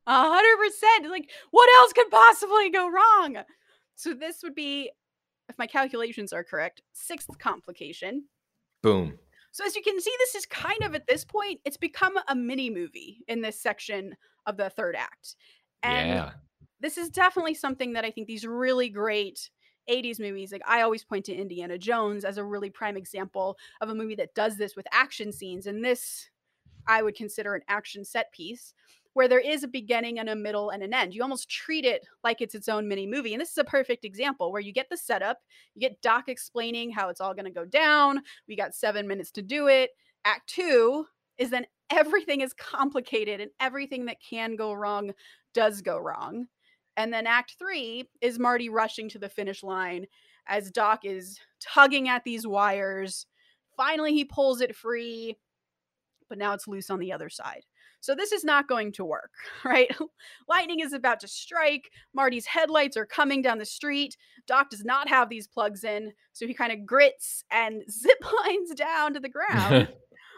A 0.07 0.23
hundred 0.23 0.65
percent. 0.65 1.11
Like, 1.11 1.31
what 1.51 1.69
else 1.79 1.93
could 1.93 2.11
possibly 2.11 2.71
go 2.71 2.89
wrong? 2.89 3.37
So 3.97 4.15
this 4.15 4.43
would 4.43 4.55
be, 4.55 4.91
if 5.49 5.59
my 5.59 5.67
calculations 5.67 6.33
are 6.33 6.45
correct, 6.45 6.81
sixth 6.93 7.39
complication. 7.39 8.25
Boom. 8.83 9.19
So 9.57 9.65
as 9.65 9.75
you 9.75 9.81
can 9.81 9.99
see, 9.99 10.13
this 10.19 10.35
is 10.35 10.45
kind 10.45 10.83
of 10.83 10.95
at 10.95 11.07
this 11.07 11.25
point, 11.25 11.61
it's 11.65 11.79
become 11.79 12.13
a 12.29 12.35
mini 12.35 12.69
movie 12.69 13.25
in 13.27 13.41
this 13.41 13.59
section 13.59 14.15
of 14.45 14.59
the 14.59 14.69
third 14.69 14.95
act. 14.95 15.35
And 15.83 16.11
yeah. 16.11 16.31
this 16.79 16.99
is 16.99 17.09
definitely 17.09 17.55
something 17.55 17.95
that 17.95 18.05
I 18.05 18.11
think 18.11 18.27
these 18.27 18.47
really 18.47 18.91
great 18.91 19.49
80s 19.89 20.21
movies, 20.21 20.53
like 20.53 20.61
I 20.69 20.83
always 20.83 21.05
point 21.05 21.25
to 21.25 21.35
Indiana 21.35 21.79
Jones 21.79 22.27
as 22.27 22.37
a 22.37 22.45
really 22.45 22.69
prime 22.69 22.99
example 22.99 23.57
of 23.81 23.89
a 23.89 23.95
movie 23.95 24.17
that 24.17 24.35
does 24.35 24.59
this 24.59 24.77
with 24.77 24.87
action 24.93 25.33
scenes. 25.33 25.67
And 25.67 25.83
this 25.83 26.29
I 26.87 27.03
would 27.03 27.17
consider 27.17 27.55
an 27.55 27.63
action 27.67 28.05
set 28.05 28.31
piece 28.33 28.75
where 29.17 29.29
there 29.29 29.41
is 29.41 29.63
a 29.63 29.69
beginning 29.69 30.19
and 30.19 30.29
a 30.29 30.37
middle 30.37 30.69
and 30.69 30.83
an 30.83 30.93
end. 30.93 31.15
You 31.15 31.23
almost 31.23 31.49
treat 31.49 31.87
it 31.87 32.07
like 32.23 32.43
it's 32.43 32.55
its 32.55 32.69
own 32.69 32.87
mini 32.87 33.07
movie. 33.07 33.33
And 33.33 33.41
this 33.41 33.51
is 33.51 33.57
a 33.57 33.65
perfect 33.65 34.05
example 34.05 34.53
where 34.53 34.61
you 34.61 34.75
get 34.75 34.91
the 34.91 34.97
setup, 34.99 35.39
you 35.75 35.81
get 35.81 36.03
Doc 36.03 36.29
explaining 36.29 36.91
how 36.91 37.09
it's 37.09 37.23
all 37.23 37.33
going 37.33 37.47
to 37.47 37.51
go 37.51 37.65
down. 37.65 38.21
We 38.47 38.57
got 38.57 38.75
seven 38.75 39.09
minutes 39.09 39.31
to 39.31 39.43
do 39.43 39.69
it. 39.69 39.89
Act 40.27 40.51
two 40.51 41.07
is 41.39 41.49
then 41.49 41.65
everything 41.89 42.43
is 42.43 42.53
complicated 42.53 43.41
and 43.41 43.51
everything 43.59 44.05
that 44.05 44.19
can 44.21 44.55
go 44.55 44.75
wrong 44.75 45.13
does 45.55 45.81
go 45.81 45.97
wrong. 45.97 46.45
And 46.99 47.11
then 47.11 47.27
act 47.27 47.57
three 47.59 48.11
is 48.21 48.39
Marty 48.39 48.69
rushing 48.69 49.09
to 49.09 49.19
the 49.19 49.31
finish 49.31 49.63
line 49.63 50.05
as 50.47 50.71
Doc 50.71 51.07
is 51.07 51.41
tugging 51.59 52.11
at 52.11 52.23
these 52.25 52.47
wires. 52.47 53.25
Finally, 53.79 54.13
he 54.13 54.27
pulls 54.27 54.61
it 54.61 54.77
free, 54.77 55.39
but 56.29 56.37
now 56.37 56.53
it's 56.53 56.69
loose 56.69 56.91
on 56.91 56.99
the 56.99 57.15
other 57.15 57.31
side. 57.31 57.63
So 58.07 58.15
this 58.15 58.31
is 58.31 58.45
not 58.45 58.69
going 58.69 58.93
to 58.93 59.05
work, 59.05 59.33
right? 59.65 59.91
Lightning 60.49 60.79
is 60.79 60.93
about 60.93 61.19
to 61.21 61.29
strike. 61.29 61.91
Marty's 62.15 62.47
headlights 62.47 62.97
are 62.97 63.05
coming 63.05 63.43
down 63.43 63.59
the 63.59 63.67
street. 63.67 64.17
Doc 64.47 64.71
does 64.71 64.85
not 64.85 65.09
have 65.09 65.29
these 65.29 65.49
plugs 65.49 65.83
in, 65.83 66.13
so 66.33 66.47
he 66.47 66.55
kind 66.55 66.71
of 66.71 66.87
grits 66.87 67.43
and 67.51 67.83
zip 67.91 68.19
lines 68.45 68.73
down 68.77 69.13
to 69.15 69.19
the 69.19 69.29
ground, 69.29 69.89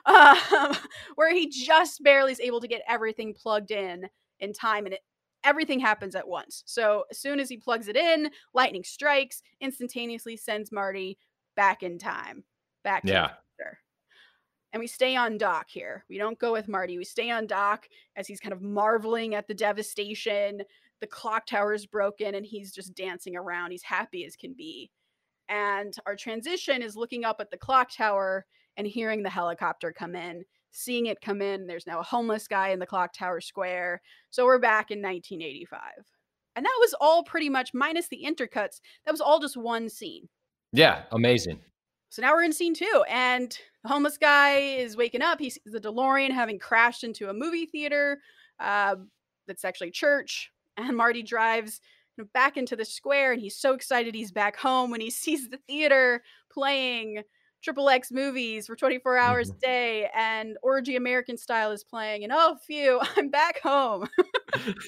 um, 0.06 0.74
where 1.16 1.30
he 1.30 1.50
just 1.50 2.02
barely 2.02 2.32
is 2.32 2.40
able 2.40 2.62
to 2.62 2.68
get 2.68 2.80
everything 2.88 3.34
plugged 3.34 3.70
in 3.70 4.08
in 4.40 4.54
time, 4.54 4.86
and 4.86 4.94
it, 4.94 5.00
everything 5.44 5.78
happens 5.78 6.14
at 6.14 6.26
once. 6.26 6.62
So 6.64 7.04
as 7.10 7.18
soon 7.18 7.38
as 7.38 7.50
he 7.50 7.58
plugs 7.58 7.88
it 7.88 7.96
in, 7.96 8.30
lightning 8.54 8.82
strikes, 8.82 9.42
instantaneously 9.60 10.38
sends 10.38 10.72
Marty 10.72 11.18
back 11.54 11.82
in 11.82 11.98
time, 11.98 12.44
back 12.82 13.02
to 13.02 13.12
yeah 13.12 13.30
and 14.72 14.80
we 14.80 14.86
stay 14.86 15.16
on 15.16 15.38
Doc 15.38 15.66
here. 15.68 16.04
We 16.08 16.18
don't 16.18 16.38
go 16.38 16.52
with 16.52 16.68
Marty. 16.68 16.98
We 16.98 17.04
stay 17.04 17.30
on 17.30 17.46
Doc 17.46 17.88
as 18.16 18.26
he's 18.26 18.40
kind 18.40 18.52
of 18.52 18.62
marveling 18.62 19.34
at 19.34 19.48
the 19.48 19.54
devastation. 19.54 20.62
The 21.00 21.06
clock 21.06 21.46
tower 21.46 21.72
is 21.72 21.86
broken 21.86 22.34
and 22.34 22.44
he's 22.44 22.72
just 22.72 22.94
dancing 22.94 23.36
around. 23.36 23.70
He's 23.70 23.84
happy 23.84 24.24
as 24.24 24.36
can 24.36 24.54
be. 24.56 24.90
And 25.48 25.94
our 26.06 26.16
transition 26.16 26.82
is 26.82 26.96
looking 26.96 27.24
up 27.24 27.36
at 27.40 27.50
the 27.50 27.56
clock 27.56 27.90
tower 27.90 28.44
and 28.76 28.86
hearing 28.86 29.22
the 29.22 29.30
helicopter 29.30 29.92
come 29.92 30.14
in, 30.14 30.44
seeing 30.72 31.06
it 31.06 31.22
come 31.22 31.40
in. 31.40 31.66
There's 31.66 31.86
now 31.86 32.00
a 32.00 32.04
homeless 32.04 32.46
guy 32.46 32.68
in 32.68 32.78
the 32.78 32.86
clock 32.86 33.14
tower 33.14 33.40
square. 33.40 34.02
So 34.30 34.44
we're 34.44 34.58
back 34.58 34.90
in 34.90 35.00
1985. 35.00 35.80
And 36.56 36.66
that 36.66 36.76
was 36.80 36.94
all 37.00 37.22
pretty 37.22 37.48
much 37.48 37.70
minus 37.72 38.08
the 38.08 38.24
intercuts. 38.26 38.80
That 39.06 39.12
was 39.12 39.20
all 39.20 39.40
just 39.40 39.56
one 39.56 39.88
scene. 39.88 40.28
Yeah, 40.72 41.04
amazing. 41.12 41.60
So 42.10 42.22
now 42.22 42.32
we're 42.32 42.42
in 42.42 42.52
scene 42.52 42.74
two, 42.74 43.04
and 43.08 43.56
homeless 43.88 44.18
guy 44.18 44.58
is 44.58 44.96
waking 44.96 45.22
up. 45.22 45.40
He 45.40 45.50
sees 45.50 45.62
the 45.64 45.80
DeLorean 45.80 46.30
having 46.30 46.58
crashed 46.58 47.02
into 47.02 47.28
a 47.28 47.34
movie 47.34 47.66
theater 47.66 48.20
uh, 48.60 48.96
that's 49.46 49.64
actually 49.64 49.90
church. 49.90 50.50
And 50.76 50.96
Marty 50.96 51.22
drives 51.22 51.80
back 52.32 52.56
into 52.56 52.76
the 52.76 52.84
square, 52.84 53.32
and 53.32 53.40
he's 53.40 53.56
so 53.56 53.74
excited 53.74 54.14
he's 54.14 54.32
back 54.32 54.56
home 54.56 54.90
when 54.90 55.00
he 55.00 55.10
sees 55.24 55.48
the 55.48 55.58
theater 55.66 56.22
playing 56.52 57.22
triple 57.62 57.88
X 57.88 58.12
movies 58.12 58.66
for 58.68 58.76
24 58.76 59.16
hours 59.16 59.48
mm-hmm. 59.48 59.56
a 59.56 59.60
day, 59.60 60.08
and 60.14 60.56
Orgy 60.62 60.96
American 60.96 61.36
Style 61.36 61.72
is 61.72 61.82
playing. 61.82 62.22
And 62.24 62.32
oh, 62.32 62.56
phew, 62.66 63.00
I'm 63.16 63.30
back 63.30 63.60
home. 63.60 64.08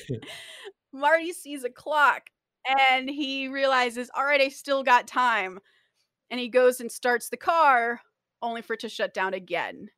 Marty 0.93 1.33
sees 1.33 1.65
a 1.65 1.71
clock 1.71 2.31
and 2.69 3.09
he 3.09 3.49
realizes, 3.49 4.11
all 4.15 4.25
right, 4.25 4.41
I 4.41 4.49
still 4.49 4.83
got 4.83 5.07
time 5.07 5.61
and 6.31 6.41
he 6.41 6.49
goes 6.49 6.81
and 6.81 6.91
starts 6.91 7.29
the 7.29 7.37
car 7.37 8.01
only 8.43 8.63
for 8.63 8.75
it 8.75 8.81
to 8.81 8.89
shut 8.89 9.15
down 9.15 9.35
again. 9.35 9.89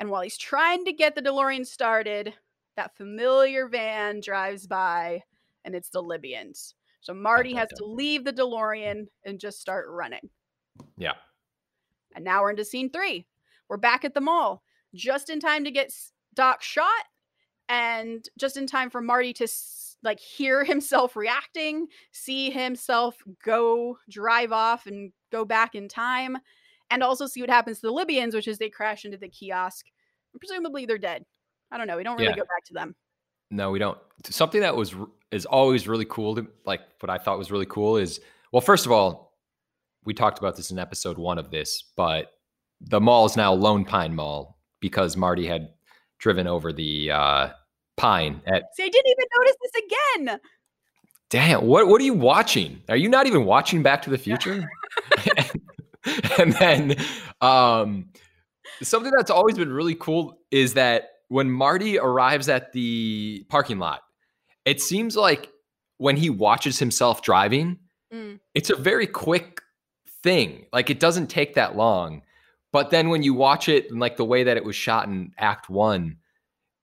And 0.00 0.10
while 0.10 0.22
he's 0.22 0.38
trying 0.38 0.84
to 0.84 0.92
get 0.92 1.14
the 1.14 1.22
DeLorean 1.22 1.66
started, 1.66 2.34
that 2.76 2.96
familiar 2.96 3.68
van 3.68 4.20
drives 4.20 4.66
by 4.66 5.22
and 5.64 5.74
it's 5.74 5.90
the 5.90 6.02
Libyans. 6.02 6.74
So 7.00 7.14
Marty 7.14 7.54
has 7.54 7.68
to 7.76 7.84
leave 7.84 8.24
the 8.24 8.32
DeLorean 8.32 9.06
and 9.24 9.38
just 9.38 9.60
start 9.60 9.86
running. 9.88 10.30
Yeah. 10.96 11.12
And 12.14 12.24
now 12.24 12.42
we're 12.42 12.50
into 12.50 12.64
scene 12.64 12.90
three. 12.90 13.26
We're 13.68 13.76
back 13.76 14.04
at 14.04 14.14
the 14.14 14.20
mall 14.20 14.62
just 14.94 15.30
in 15.30 15.40
time 15.40 15.64
to 15.64 15.70
get 15.70 15.92
Doc 16.34 16.62
shot 16.62 17.04
and 17.68 18.24
just 18.38 18.56
in 18.56 18.66
time 18.66 18.90
for 18.90 19.00
Marty 19.00 19.32
to 19.34 19.48
like 20.02 20.20
hear 20.20 20.64
himself 20.64 21.16
reacting, 21.16 21.88
see 22.12 22.50
himself 22.50 23.16
go 23.44 23.98
drive 24.08 24.52
off 24.52 24.86
and 24.86 25.12
go 25.32 25.44
back 25.44 25.74
in 25.74 25.88
time, 25.88 26.38
and 26.90 27.02
also 27.02 27.26
see 27.26 27.40
what 27.40 27.50
happens 27.50 27.80
to 27.80 27.86
the 27.86 27.92
Libyans, 27.92 28.34
which 28.34 28.48
is 28.48 28.58
they 28.58 28.70
crash 28.70 29.04
into 29.04 29.16
the 29.16 29.28
kiosk. 29.28 29.86
And 30.32 30.40
presumably 30.40 30.86
they're 30.86 30.98
dead. 30.98 31.24
I 31.70 31.78
don't 31.78 31.86
know. 31.86 31.96
We 31.96 32.04
don't 32.04 32.16
really 32.16 32.30
yeah. 32.30 32.36
go 32.36 32.42
back 32.42 32.64
to 32.66 32.74
them. 32.74 32.94
No, 33.50 33.70
we 33.70 33.78
don't. 33.78 33.98
Something 34.24 34.60
that 34.62 34.76
was 34.76 34.94
is 35.30 35.46
always 35.46 35.88
really 35.88 36.04
cool 36.04 36.36
to 36.36 36.46
like 36.64 36.80
what 37.00 37.10
I 37.10 37.18
thought 37.18 37.38
was 37.38 37.50
really 37.50 37.66
cool 37.66 37.96
is 37.96 38.20
well, 38.52 38.60
first 38.60 38.86
of 38.86 38.92
all, 38.92 39.32
we 40.04 40.14
talked 40.14 40.38
about 40.38 40.56
this 40.56 40.70
in 40.70 40.78
episode 40.78 41.18
one 41.18 41.38
of 41.38 41.50
this, 41.50 41.84
but 41.96 42.32
the 42.80 43.00
mall 43.00 43.26
is 43.26 43.36
now 43.36 43.52
Lone 43.52 43.84
Pine 43.84 44.14
Mall 44.14 44.58
because 44.80 45.16
Marty 45.16 45.46
had 45.46 45.70
driven 46.18 46.46
over 46.46 46.72
the 46.72 47.10
uh, 47.10 47.48
pine 47.96 48.40
at. 48.46 48.64
See, 48.74 48.84
I 48.84 48.88
didn't 48.88 49.10
even 49.10 49.26
notice 49.38 49.56
this 49.62 49.82
again. 49.84 50.40
Damn, 51.30 51.66
what 51.66 51.88
what 51.88 52.00
are 52.00 52.04
you 52.04 52.14
watching? 52.14 52.82
Are 52.88 52.96
you 52.96 53.08
not 53.08 53.26
even 53.26 53.44
watching 53.44 53.82
Back 53.82 54.02
to 54.02 54.10
the 54.10 54.18
Future? 54.28 54.68
and 56.38 56.52
then 56.54 56.96
um, 57.40 58.06
something 58.82 59.12
that's 59.16 59.30
always 59.30 59.56
been 59.56 59.72
really 59.72 59.94
cool 59.94 60.38
is 60.50 60.74
that 60.74 61.10
when 61.28 61.50
Marty 61.50 61.98
arrives 61.98 62.48
at 62.48 62.72
the 62.72 63.44
parking 63.48 63.78
lot, 63.78 64.02
it 64.64 64.80
seems 64.80 65.16
like 65.16 65.50
when 65.98 66.16
he 66.16 66.30
watches 66.30 66.78
himself 66.78 67.22
driving, 67.22 67.78
mm. 68.12 68.38
it's 68.54 68.70
a 68.70 68.76
very 68.76 69.06
quick 69.06 69.60
thing. 70.22 70.66
Like 70.72 70.90
it 70.90 71.00
doesn't 71.00 71.28
take 71.28 71.54
that 71.54 71.76
long. 71.76 72.22
But 72.72 72.90
then 72.90 73.08
when 73.08 73.22
you 73.22 73.34
watch 73.34 73.68
it 73.68 73.90
and 73.90 74.00
like 74.00 74.16
the 74.16 74.24
way 74.24 74.44
that 74.44 74.56
it 74.56 74.64
was 74.64 74.74
shot 74.74 75.06
in 75.06 75.32
Act 75.38 75.70
One, 75.70 76.16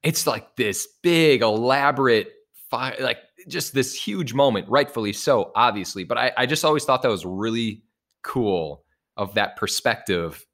it's 0.03 0.25
like 0.25 0.55
this 0.55 0.87
big, 1.03 1.41
elaborate, 1.41 2.31
fi- 2.69 2.95
like 2.99 3.19
just 3.47 3.73
this 3.73 3.93
huge 3.93 4.33
moment, 4.33 4.69
rightfully 4.69 5.13
so, 5.13 5.51
obviously. 5.55 6.03
But 6.03 6.17
I, 6.17 6.31
I 6.37 6.45
just 6.45 6.63
always 6.63 6.85
thought 6.85 7.01
that 7.01 7.09
was 7.09 7.25
really 7.25 7.83
cool 8.23 8.83
of 9.21 9.35
that 9.35 9.55
perspective 9.55 10.45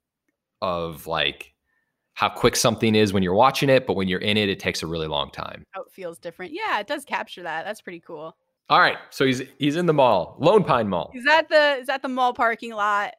of 0.60 1.06
like 1.06 1.54
how 2.12 2.28
quick 2.28 2.54
something 2.54 2.94
is 2.94 3.12
when 3.12 3.22
you're 3.22 3.34
watching 3.34 3.70
it, 3.70 3.86
but 3.86 3.94
when 3.94 4.08
you're 4.08 4.20
in 4.20 4.36
it, 4.36 4.48
it 4.48 4.60
takes 4.60 4.82
a 4.82 4.86
really 4.86 5.06
long 5.06 5.30
time. 5.30 5.64
How 5.70 5.82
it 5.82 5.90
feels 5.90 6.18
different. 6.18 6.52
Yeah, 6.52 6.78
it 6.78 6.86
does 6.86 7.04
capture 7.04 7.42
that. 7.44 7.64
That's 7.64 7.80
pretty 7.80 8.00
cool. 8.00 8.36
All 8.68 8.80
right. 8.80 8.98
So 9.08 9.24
he's 9.24 9.42
he's 9.58 9.76
in 9.76 9.86
the 9.86 9.94
mall, 9.94 10.36
Lone 10.38 10.64
Pine 10.64 10.88
Mall. 10.88 11.10
He's 11.14 11.26
at 11.26 11.48
the 11.48 11.76
is 11.76 11.88
at 11.88 12.02
the 12.02 12.08
mall 12.08 12.34
parking 12.34 12.74
lot. 12.74 13.14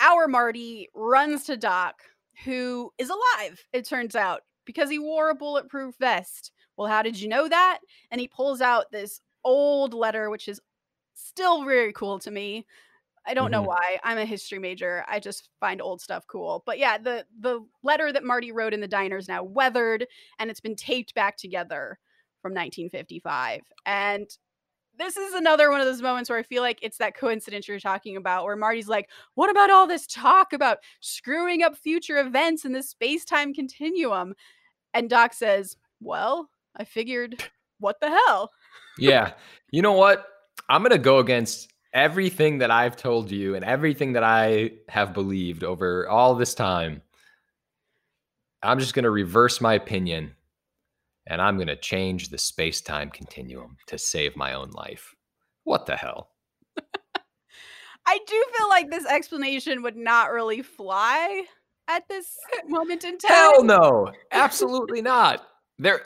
Our 0.00 0.26
Marty 0.26 0.88
runs 0.94 1.44
to 1.44 1.56
Doc, 1.56 2.00
who 2.44 2.90
is 2.96 3.10
alive, 3.10 3.62
it 3.72 3.86
turns 3.86 4.16
out, 4.16 4.42
because 4.64 4.88
he 4.90 4.98
wore 4.98 5.30
a 5.30 5.34
bulletproof 5.34 5.94
vest. 5.98 6.52
Well, 6.76 6.88
how 6.88 7.02
did 7.02 7.20
you 7.20 7.28
know 7.28 7.48
that? 7.48 7.80
And 8.10 8.20
he 8.20 8.28
pulls 8.28 8.60
out 8.60 8.90
this 8.90 9.20
old 9.44 9.94
letter, 9.94 10.30
which 10.30 10.48
is 10.48 10.60
still 11.14 11.64
very 11.64 11.92
cool 11.92 12.18
to 12.20 12.30
me. 12.30 12.66
I 13.26 13.34
don't 13.34 13.46
mm-hmm. 13.46 13.52
know 13.52 13.62
why. 13.62 13.98
I'm 14.04 14.18
a 14.18 14.24
history 14.24 14.58
major. 14.58 15.04
I 15.08 15.18
just 15.18 15.48
find 15.60 15.82
old 15.82 16.00
stuff 16.00 16.26
cool. 16.28 16.62
But 16.66 16.78
yeah, 16.78 16.98
the 16.98 17.26
the 17.40 17.60
letter 17.82 18.12
that 18.12 18.24
Marty 18.24 18.52
wrote 18.52 18.74
in 18.74 18.80
the 18.80 18.88
diner 18.88 19.16
is 19.16 19.28
now 19.28 19.42
weathered 19.42 20.06
and 20.38 20.50
it's 20.50 20.60
been 20.60 20.76
taped 20.76 21.14
back 21.14 21.36
together 21.36 21.98
from 22.40 22.52
1955. 22.52 23.62
And 23.84 24.28
this 24.98 25.16
is 25.16 25.34
another 25.34 25.70
one 25.70 25.80
of 25.80 25.86
those 25.86 26.02
moments 26.02 26.30
where 26.30 26.38
I 26.38 26.42
feel 26.42 26.62
like 26.62 26.78
it's 26.82 26.98
that 26.98 27.16
coincidence 27.16 27.68
you're 27.68 27.80
talking 27.80 28.16
about, 28.16 28.44
where 28.44 28.56
Marty's 28.56 28.88
like, 28.88 29.10
What 29.34 29.50
about 29.50 29.70
all 29.70 29.86
this 29.86 30.06
talk 30.06 30.52
about 30.52 30.78
screwing 31.00 31.62
up 31.62 31.76
future 31.76 32.18
events 32.18 32.64
in 32.64 32.72
the 32.72 32.82
space 32.82 33.24
time 33.24 33.52
continuum? 33.52 34.34
And 34.94 35.10
Doc 35.10 35.34
says, 35.34 35.76
Well, 36.00 36.48
I 36.76 36.84
figured, 36.84 37.42
what 37.80 38.00
the 38.00 38.10
hell? 38.10 38.50
Yeah. 38.98 39.32
You 39.70 39.82
know 39.82 39.92
what? 39.92 40.26
I'm 40.68 40.82
going 40.82 40.92
to 40.92 40.98
go 40.98 41.18
against 41.18 41.70
everything 41.96 42.58
that 42.58 42.70
I've 42.70 42.94
told 42.94 43.30
you 43.30 43.54
and 43.54 43.64
everything 43.64 44.12
that 44.12 44.22
I 44.22 44.72
have 44.90 45.14
believed 45.14 45.64
over 45.64 46.06
all 46.06 46.34
this 46.34 46.54
time. 46.54 47.00
I'm 48.62 48.78
just 48.78 48.92
going 48.92 49.04
to 49.04 49.10
reverse 49.10 49.62
my 49.62 49.74
opinion 49.74 50.34
and 51.26 51.40
I'm 51.40 51.56
going 51.56 51.68
to 51.68 51.76
change 51.76 52.28
the 52.28 52.36
space 52.36 52.82
time 52.82 53.08
continuum 53.08 53.78
to 53.86 53.96
save 53.96 54.36
my 54.36 54.52
own 54.52 54.70
life. 54.72 55.14
What 55.64 55.86
the 55.86 55.96
hell? 55.96 56.28
I 58.06 58.18
do 58.26 58.44
feel 58.56 58.68
like 58.68 58.90
this 58.90 59.06
explanation 59.06 59.82
would 59.82 59.96
not 59.96 60.30
really 60.30 60.60
fly 60.60 61.44
at 61.88 62.06
this 62.10 62.36
moment 62.68 63.04
in 63.04 63.16
time. 63.16 63.30
Hell 63.30 63.64
no. 63.64 64.12
Absolutely 64.32 65.00
not. 65.00 65.46
There 65.78 66.02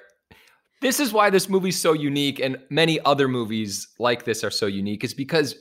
this 0.80 1.00
is 1.00 1.12
why 1.12 1.30
this 1.30 1.48
movie's 1.48 1.80
so 1.80 1.92
unique 1.94 2.38
and 2.38 2.58
many 2.70 3.00
other 3.00 3.26
movies 3.26 3.88
like 3.98 4.24
this 4.24 4.44
are 4.44 4.50
so 4.50 4.66
unique 4.66 5.04
is 5.04 5.12
because 5.12 5.56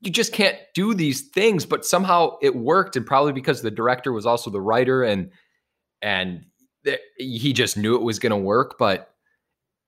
you 0.00 0.10
just 0.10 0.32
can't 0.32 0.58
do 0.74 0.94
these 0.94 1.28
things 1.28 1.64
but 1.64 1.84
somehow 1.84 2.36
it 2.42 2.54
worked 2.54 2.96
and 2.96 3.06
probably 3.06 3.32
because 3.32 3.62
the 3.62 3.70
director 3.70 4.12
was 4.12 4.26
also 4.26 4.50
the 4.50 4.60
writer 4.60 5.02
and 5.02 5.30
and 6.02 6.44
he 7.18 7.52
just 7.52 7.76
knew 7.76 7.96
it 7.96 8.02
was 8.02 8.18
going 8.18 8.30
to 8.30 8.36
work. 8.36 8.76
But 8.78 9.10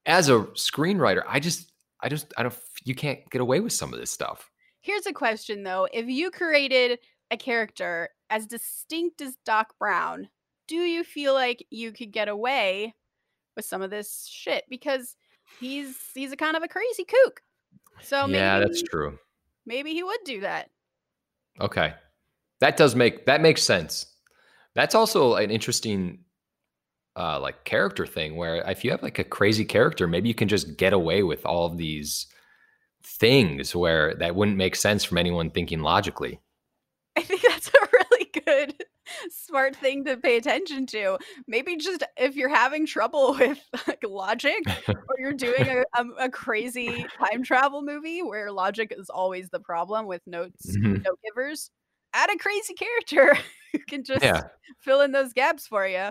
as 0.07 0.29
a 0.29 0.41
screenwriter, 0.55 1.23
I 1.27 1.41
just, 1.41 1.73
I 2.01 2.09
just, 2.09 2.33
I 2.37 2.43
don't, 2.43 2.57
you 2.85 2.95
can't 2.95 3.29
get 3.31 3.41
away 3.41 3.61
with 3.61 3.73
some 3.73 3.93
of 3.93 4.01
this 4.01 4.11
stuff. 4.11 4.51
Here's 4.81 5.07
a 5.07 5.13
question 5.13 5.63
though. 5.63 5.89
If 5.93 6.07
you 6.07 6.31
created 6.31 6.99
a 7.31 7.37
character 7.37 8.11
as 8.31 8.47
distinct 8.47 9.21
as 9.21 9.37
Doc 9.45 9.75
Brown, 9.79 10.29
do 10.67 10.77
you 10.77 11.05
feel 11.05 11.35
like 11.35 11.65
you 11.71 11.93
could 11.93 12.13
get 12.13 12.29
away 12.29 12.95
with 13.57 13.65
some 13.65 13.83
of 13.83 13.91
this 13.91 14.27
shit? 14.31 14.65
Because 14.69 15.17
he's 15.61 15.97
he's 16.15 16.33
a 16.33 16.37
kind 16.37 16.57
of 16.57 16.63
a 16.63 16.69
crazy 16.69 17.05
kook. 17.05 17.41
So 18.03 18.27
maybe, 18.27 18.39
yeah, 18.39 18.61
that's 18.61 18.83
true. 18.83 19.19
Maybe 19.69 19.93
he 19.93 20.03
would 20.03 20.21
do 20.25 20.41
that. 20.41 20.71
Okay, 21.61 21.93
that 22.61 22.79
does 22.79 22.95
make 22.95 23.27
that 23.27 23.43
makes 23.43 23.63
sense. 23.63 24.07
That's 24.75 24.95
also 24.95 25.35
an 25.35 25.51
interesting 25.51 26.21
uh, 27.15 27.39
like 27.39 27.65
character 27.65 28.07
thing 28.07 28.37
where 28.37 28.57
if 28.71 28.83
you 28.83 28.91
have 28.93 29.03
like 29.03 29.19
a 29.19 29.25
crazy 29.25 29.67
character, 29.67 30.07
maybe 30.07 30.29
you 30.29 30.35
can 30.35 30.49
just 30.49 30.79
get 30.79 30.95
away 30.95 31.23
with 31.23 31.45
all 31.45 31.67
of 31.67 31.77
these 31.77 32.29
things 33.05 33.77
where 33.77 34.15
that 34.15 34.35
wouldn't 34.35 34.57
make 34.57 34.75
sense 34.75 35.05
from 35.05 35.19
anyone 35.19 35.51
thinking 35.51 35.81
logically. 35.81 36.41
I 37.17 37.21
think 37.21 37.43
that's 37.43 37.69
a 37.69 37.89
really 37.93 38.31
good 38.47 38.85
smart 39.31 39.77
thing 39.77 40.05
to 40.05 40.17
pay 40.17 40.37
attention 40.37 40.87
to. 40.87 41.19
Maybe 41.47 41.77
just 41.77 42.03
if 42.17 42.37
you're 42.37 42.49
having 42.49 42.87
trouble 42.87 43.35
with 43.39 43.59
like, 43.87 44.03
logic 44.05 44.63
or 44.89 45.15
you're 45.19 45.33
doing 45.33 45.69
a, 45.69 45.85
a, 46.01 46.07
a, 46.25 46.29
crazy 46.29 47.07
time 47.19 47.43
travel 47.43 47.83
movie 47.83 48.23
where 48.23 48.51
logic 48.51 48.93
is 48.97 49.11
always 49.11 49.49
the 49.51 49.61
problem 49.61 50.07
with 50.07 50.23
notes, 50.27 50.77
mm-hmm. 50.77 51.03
note 51.03 51.19
givers, 51.25 51.71
add 52.15 52.31
a 52.31 52.39
crazy 52.39 52.75
character 52.75 53.39
who 53.73 53.79
can 53.89 54.05
just 54.05 54.23
yeah. 54.23 54.43
fill 54.81 55.01
in 55.01 55.13
those 55.13 55.33
gaps 55.33 55.67
for 55.67 55.87
you. 55.87 56.11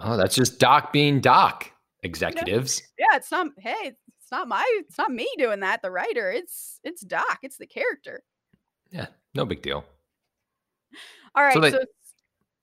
oh, 0.00 0.16
that's 0.16 0.34
just 0.34 0.58
Doc 0.58 0.92
being 0.92 1.20
Doc. 1.20 1.70
Executives. 2.02 2.82
Yeah, 2.98 3.16
it's 3.16 3.32
not. 3.32 3.48
Hey, 3.58 3.72
it's 4.26 4.30
not 4.30 4.46
my. 4.46 4.64
It's 4.86 4.96
not 4.96 5.10
me 5.10 5.28
doing 5.38 5.60
that. 5.60 5.82
The 5.82 5.90
writer. 5.90 6.30
It's 6.30 6.78
it's 6.84 7.00
Doc. 7.00 7.38
It's 7.42 7.56
the 7.56 7.66
character. 7.66 8.22
Yeah, 8.92 9.06
no 9.34 9.44
big 9.44 9.62
deal. 9.62 9.84
All 11.34 11.42
right. 11.42 11.54
So, 11.54 11.60
they, 11.60 11.70
so 11.70 11.84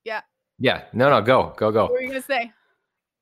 yeah. 0.04 0.22
Yeah. 0.60 0.84
No, 0.94 1.10
no. 1.10 1.22
Go, 1.22 1.54
go, 1.58 1.72
go. 1.72 1.84
What 1.84 1.94
were 1.94 2.02
you 2.02 2.10
gonna 2.10 2.22
say? 2.22 2.52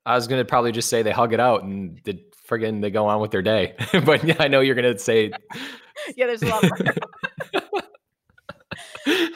I 0.04 0.14
was 0.14 0.26
gonna 0.26 0.44
probably 0.44 0.72
just 0.72 0.88
say 0.88 1.02
they 1.02 1.12
hug 1.12 1.32
it 1.32 1.40
out 1.40 1.62
and 1.64 2.02
did 2.02 2.20
friggin' 2.48 2.82
they 2.82 2.90
go 2.90 3.06
on 3.06 3.20
with 3.20 3.30
their 3.30 3.42
day. 3.42 3.74
but 4.04 4.24
yeah, 4.24 4.36
I 4.38 4.48
know 4.48 4.60
you're 4.60 4.74
gonna 4.74 4.98
say. 4.98 5.32
yeah, 6.16 6.26
there's 6.26 6.42
a 6.42 6.46
lot 6.46 6.62
more. 6.62 6.94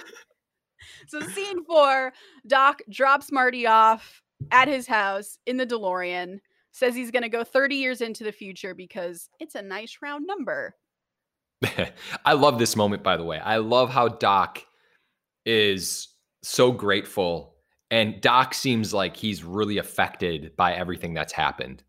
so 1.08 1.20
scene 1.20 1.64
four, 1.64 2.12
Doc 2.46 2.82
drops 2.90 3.32
Marty 3.32 3.66
off 3.66 4.22
at 4.50 4.68
his 4.68 4.86
house 4.86 5.38
in 5.46 5.56
the 5.56 5.66
DeLorean, 5.66 6.40
says 6.72 6.94
he's 6.94 7.10
going 7.10 7.22
to 7.22 7.28
go 7.28 7.44
30 7.44 7.76
years 7.76 8.00
into 8.00 8.24
the 8.24 8.32
future 8.32 8.74
because 8.74 9.28
it's 9.40 9.54
a 9.54 9.62
nice 9.62 9.98
round 10.02 10.26
number. 10.26 10.74
I 12.24 12.34
love 12.34 12.58
this 12.58 12.76
moment, 12.76 13.02
by 13.02 13.16
the 13.16 13.24
way. 13.24 13.38
I 13.38 13.56
love 13.56 13.90
how 13.90 14.08
Doc 14.08 14.62
is 15.46 16.08
so 16.46 16.72
grateful. 16.72 17.54
And 17.90 18.20
Doc 18.20 18.54
seems 18.54 18.92
like 18.92 19.16
he's 19.16 19.44
really 19.44 19.78
affected 19.78 20.54
by 20.56 20.74
everything 20.74 21.14
that's 21.14 21.32
happened. 21.32 21.82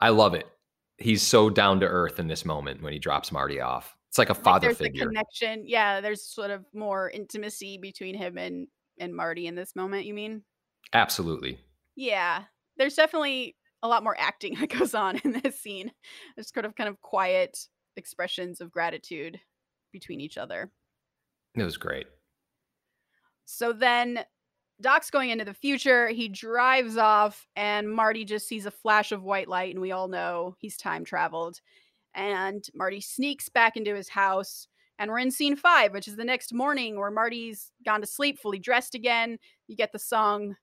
I 0.00 0.10
love 0.10 0.34
it. 0.34 0.46
He's 0.98 1.22
so 1.22 1.50
down 1.50 1.80
to 1.80 1.86
earth 1.86 2.18
in 2.18 2.26
this 2.26 2.44
moment 2.44 2.82
when 2.82 2.92
he 2.92 2.98
drops 2.98 3.32
Marty 3.32 3.60
off. 3.60 3.96
It's 4.08 4.18
like 4.18 4.30
a 4.30 4.34
father 4.34 4.68
like 4.68 4.76
figure. 4.76 5.06
connection. 5.06 5.64
Yeah, 5.66 6.00
there's 6.00 6.24
sort 6.24 6.50
of 6.50 6.64
more 6.74 7.10
intimacy 7.10 7.78
between 7.78 8.14
him 8.16 8.38
and 8.38 8.66
and 8.98 9.14
Marty 9.14 9.46
in 9.46 9.54
this 9.54 9.74
moment, 9.74 10.04
you 10.04 10.12
mean? 10.12 10.42
Absolutely. 10.92 11.58
Yeah. 11.96 12.44
There's 12.76 12.94
definitely 12.94 13.56
a 13.82 13.88
lot 13.88 14.04
more 14.04 14.16
acting 14.18 14.54
that 14.60 14.68
goes 14.68 14.94
on 14.94 15.18
in 15.24 15.40
this 15.42 15.58
scene. 15.58 15.90
There's 16.36 16.52
sort 16.52 16.66
of 16.66 16.76
kind 16.76 16.88
of 16.88 17.00
quiet 17.00 17.58
expressions 17.96 18.60
of 18.60 18.70
gratitude 18.70 19.40
between 19.92 20.20
each 20.20 20.36
other. 20.36 20.70
It 21.56 21.64
was 21.64 21.76
great. 21.76 22.06
So 23.56 23.72
then 23.72 24.24
Doc's 24.80 25.10
going 25.10 25.30
into 25.30 25.44
the 25.44 25.54
future. 25.54 26.08
He 26.08 26.28
drives 26.28 26.96
off, 26.96 27.46
and 27.56 27.90
Marty 27.90 28.24
just 28.24 28.48
sees 28.48 28.66
a 28.66 28.70
flash 28.70 29.12
of 29.12 29.22
white 29.22 29.48
light, 29.48 29.74
and 29.74 29.80
we 29.80 29.92
all 29.92 30.08
know 30.08 30.56
he's 30.58 30.76
time 30.76 31.04
traveled 31.04 31.60
and 32.14 32.64
Marty 32.74 33.00
sneaks 33.00 33.48
back 33.48 33.76
into 33.76 33.94
his 33.94 34.08
house. 34.08 34.66
And 34.98 35.10
we're 35.10 35.18
in 35.18 35.30
scene 35.30 35.56
five, 35.56 35.92
which 35.92 36.08
is 36.08 36.16
the 36.16 36.24
next 36.24 36.52
morning 36.52 36.98
where 36.98 37.10
Marty's 37.10 37.72
gone 37.86 38.02
to 38.02 38.06
sleep, 38.06 38.38
fully 38.38 38.58
dressed 38.58 38.94
again. 38.94 39.38
You 39.66 39.76
get 39.76 39.92
the 39.92 39.98
song 39.98 40.56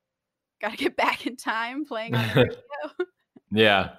Gotta 0.61 0.77
Get 0.77 0.95
Back 0.95 1.25
in 1.25 1.35
Time 1.35 1.85
playing 1.85 2.13
on 2.13 2.27
the 2.27 2.35
radio. 2.41 3.07
yeah 3.51 3.89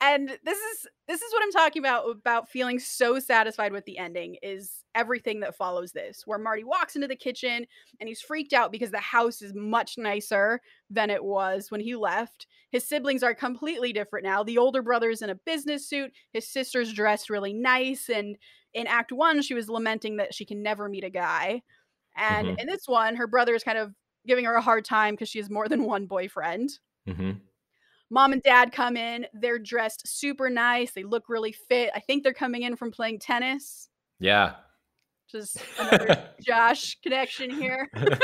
and 0.00 0.28
this 0.44 0.58
is 0.58 0.86
this 1.08 1.22
is 1.22 1.32
what 1.32 1.42
i'm 1.42 1.52
talking 1.52 1.80
about 1.80 2.04
about 2.10 2.48
feeling 2.48 2.78
so 2.78 3.18
satisfied 3.18 3.72
with 3.72 3.84
the 3.84 3.98
ending 3.98 4.36
is 4.42 4.80
everything 4.94 5.40
that 5.40 5.54
follows 5.54 5.92
this 5.92 6.22
where 6.26 6.38
marty 6.38 6.64
walks 6.64 6.96
into 6.96 7.06
the 7.06 7.16
kitchen 7.16 7.66
and 8.00 8.08
he's 8.08 8.20
freaked 8.20 8.52
out 8.52 8.72
because 8.72 8.90
the 8.90 8.98
house 8.98 9.42
is 9.42 9.54
much 9.54 9.96
nicer 9.98 10.60
than 10.88 11.10
it 11.10 11.22
was 11.22 11.70
when 11.70 11.80
he 11.80 11.94
left. 11.94 12.46
His 12.70 12.86
siblings 12.86 13.22
are 13.22 13.34
completely 13.34 13.92
different 13.92 14.24
now. 14.24 14.42
The 14.42 14.58
older 14.58 14.82
brother 14.82 15.10
is 15.10 15.22
in 15.22 15.30
a 15.30 15.34
business 15.34 15.88
suit. 15.88 16.12
His 16.32 16.48
sister's 16.48 16.92
dressed 16.92 17.30
really 17.30 17.52
nice 17.52 18.08
and 18.08 18.36
in 18.74 18.86
act 18.86 19.12
one 19.12 19.42
she 19.42 19.54
was 19.54 19.68
lamenting 19.68 20.16
that 20.16 20.34
she 20.34 20.44
can 20.44 20.62
never 20.62 20.88
meet 20.88 21.04
a 21.04 21.10
guy 21.10 21.62
and 22.16 22.48
mm-hmm. 22.48 22.58
in 22.58 22.66
this 22.66 22.86
one 22.86 23.16
her 23.16 23.26
brother 23.26 23.54
is 23.54 23.64
kind 23.64 23.78
of 23.78 23.92
giving 24.26 24.44
her 24.44 24.54
a 24.54 24.60
hard 24.60 24.84
time 24.84 25.14
because 25.14 25.28
she 25.28 25.38
has 25.38 25.50
more 25.50 25.68
than 25.68 25.84
one 25.84 26.06
boyfriend. 26.06 26.70
Mm-hmm 27.08 27.30
mom 28.10 28.32
and 28.32 28.42
dad 28.42 28.72
come 28.72 28.96
in. 28.96 29.26
They're 29.32 29.58
dressed 29.58 30.06
super 30.06 30.50
nice. 30.50 30.92
They 30.92 31.04
look 31.04 31.28
really 31.28 31.52
fit. 31.52 31.90
I 31.94 32.00
think 32.00 32.22
they're 32.22 32.34
coming 32.34 32.62
in 32.62 32.76
from 32.76 32.90
playing 32.90 33.20
tennis. 33.20 33.88
Yeah. 34.18 34.54
Just 35.30 35.58
another 35.78 36.28
Josh 36.40 36.98
connection 37.02 37.50
here. 37.50 37.88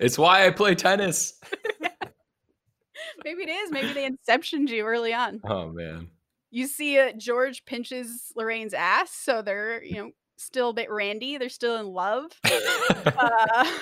it's 0.00 0.18
why 0.18 0.46
I 0.46 0.50
play 0.50 0.74
tennis. 0.74 1.38
Maybe 3.24 3.42
it 3.42 3.48
is. 3.48 3.70
Maybe 3.70 3.92
they 3.92 4.08
inceptioned 4.08 4.68
you 4.68 4.84
early 4.84 5.14
on. 5.14 5.40
Oh 5.44 5.70
man. 5.70 6.08
You 6.50 6.66
see 6.66 6.98
uh, 6.98 7.12
George 7.16 7.64
pinches 7.64 8.32
Lorraine's 8.36 8.74
ass, 8.74 9.12
so 9.12 9.42
they're, 9.42 9.82
you 9.82 9.96
know, 9.96 10.10
still 10.36 10.70
a 10.70 10.74
bit 10.74 10.90
randy. 10.90 11.36
They're 11.36 11.48
still 11.48 11.76
in 11.76 11.86
love. 11.86 12.32
uh, 12.44 13.72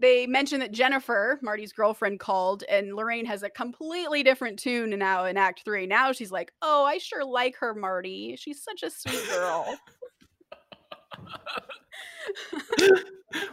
they 0.00 0.26
mentioned 0.26 0.62
that 0.62 0.72
Jennifer, 0.72 1.38
Marty's 1.42 1.72
girlfriend, 1.72 2.20
called, 2.20 2.64
and 2.68 2.94
Lorraine 2.94 3.26
has 3.26 3.42
a 3.42 3.50
completely 3.50 4.22
different 4.22 4.58
tune 4.58 4.90
now 4.98 5.26
in 5.26 5.36
Act 5.36 5.62
Three. 5.64 5.86
Now 5.86 6.12
she's 6.12 6.32
like, 6.32 6.52
"Oh, 6.62 6.84
I 6.84 6.98
sure 6.98 7.24
like 7.24 7.56
her, 7.56 7.74
Marty. 7.74 8.36
She's 8.36 8.62
such 8.62 8.82
a 8.82 8.90
sweet 8.90 9.28
girl." 9.28 9.78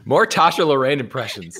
More 0.06 0.26
Tasha 0.26 0.66
Lorraine 0.66 1.00
impressions. 1.00 1.60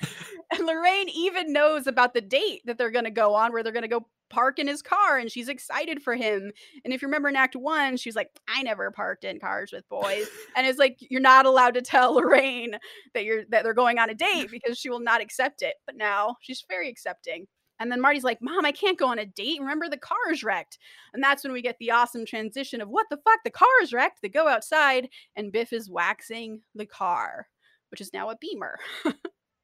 and 0.50 0.66
Lorraine 0.66 1.08
even 1.08 1.52
knows 1.52 1.86
about 1.86 2.14
the 2.14 2.20
date 2.20 2.62
that 2.66 2.78
they're 2.78 2.90
going 2.90 3.04
to 3.04 3.10
go 3.10 3.34
on, 3.34 3.52
where 3.52 3.62
they're 3.62 3.72
going 3.72 3.82
to 3.82 3.88
go 3.88 4.06
park 4.32 4.58
in 4.58 4.66
his 4.66 4.82
car 4.82 5.18
and 5.18 5.30
she's 5.30 5.48
excited 5.48 6.02
for 6.02 6.14
him. 6.14 6.50
And 6.84 6.92
if 6.92 7.02
you 7.02 7.08
remember 7.08 7.28
in 7.28 7.36
Act 7.36 7.54
One, 7.54 7.96
she's 7.96 8.16
like, 8.16 8.28
I 8.48 8.62
never 8.62 8.90
parked 8.90 9.24
in 9.24 9.38
cars 9.38 9.70
with 9.72 9.88
boys. 9.88 10.26
and 10.56 10.66
it's 10.66 10.78
like 10.78 10.96
you're 11.00 11.20
not 11.20 11.46
allowed 11.46 11.74
to 11.74 11.82
tell 11.82 12.14
Lorraine 12.14 12.76
that 13.14 13.24
you're 13.24 13.44
that 13.50 13.62
they're 13.62 13.74
going 13.74 13.98
on 13.98 14.10
a 14.10 14.14
date 14.14 14.50
because 14.50 14.78
she 14.78 14.90
will 14.90 15.00
not 15.00 15.20
accept 15.20 15.62
it. 15.62 15.74
But 15.86 15.96
now 15.96 16.36
she's 16.40 16.64
very 16.68 16.88
accepting. 16.88 17.46
And 17.78 17.90
then 17.90 18.00
Marty's 18.00 18.22
like, 18.22 18.38
Mom, 18.40 18.64
I 18.64 18.70
can't 18.70 18.98
go 18.98 19.08
on 19.08 19.18
a 19.18 19.26
date. 19.26 19.60
Remember, 19.60 19.88
the 19.88 19.96
car 19.96 20.30
is 20.30 20.44
wrecked. 20.44 20.78
And 21.12 21.22
that's 21.22 21.42
when 21.42 21.52
we 21.52 21.62
get 21.62 21.76
the 21.80 21.90
awesome 21.90 22.24
transition 22.24 22.80
of 22.80 22.88
what 22.88 23.06
the 23.10 23.16
fuck? 23.16 23.40
The 23.44 23.50
car 23.50 23.66
is 23.82 23.92
wrecked. 23.92 24.20
They 24.22 24.28
go 24.28 24.46
outside, 24.46 25.08
and 25.34 25.50
Biff 25.50 25.72
is 25.72 25.90
waxing 25.90 26.60
the 26.76 26.86
car, 26.86 27.48
which 27.90 28.00
is 28.00 28.12
now 28.12 28.30
a 28.30 28.36
beamer. 28.36 28.78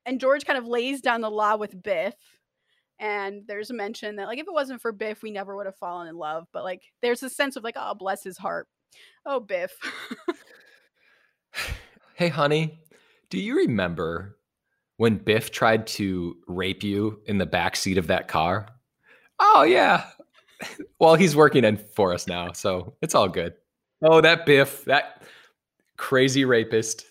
and 0.07 0.18
George 0.18 0.44
kind 0.44 0.59
of 0.59 0.66
lays 0.66 1.00
down 1.00 1.20
the 1.20 1.31
law 1.31 1.57
with 1.57 1.81
Biff. 1.81 2.14
And 3.00 3.42
there's 3.46 3.70
a 3.70 3.74
mention 3.74 4.16
that, 4.16 4.26
like, 4.26 4.38
if 4.38 4.46
it 4.46 4.52
wasn't 4.52 4.82
for 4.82 4.92
Biff, 4.92 5.22
we 5.22 5.30
never 5.30 5.56
would 5.56 5.66
have 5.66 5.76
fallen 5.76 6.08
in 6.08 6.16
love. 6.16 6.46
But, 6.52 6.64
like, 6.64 6.82
there's 7.00 7.22
a 7.22 7.30
sense 7.30 7.56
of, 7.56 7.62
like, 7.62 7.76
oh, 7.76 7.94
bless 7.94 8.24
his 8.24 8.38
heart. 8.38 8.66
Oh, 9.24 9.40
Biff. 9.40 9.72
hey, 12.14 12.28
honey, 12.28 12.80
do 13.30 13.38
you 13.38 13.56
remember 13.56 14.38
when 14.96 15.16
Biff 15.16 15.50
tried 15.50 15.87
to 15.87 16.37
rape 16.46 16.82
you 16.82 17.20
in 17.26 17.38
the 17.38 17.46
back 17.46 17.76
seat 17.76 17.98
of 17.98 18.08
that 18.08 18.26
car? 18.26 18.66
Oh, 19.38 19.62
yeah. 19.62 20.04
well, 20.98 21.14
he's 21.14 21.37
working 21.37 21.64
in 21.64 21.76
for 21.76 22.12
us 22.12 22.26
now, 22.26 22.52
so 22.52 22.94
it's 23.00 23.14
all 23.14 23.28
good. 23.28 23.54
Oh, 24.02 24.20
that 24.20 24.46
Biff, 24.46 24.84
that 24.84 25.22
crazy 25.96 26.44
rapist. 26.44 27.04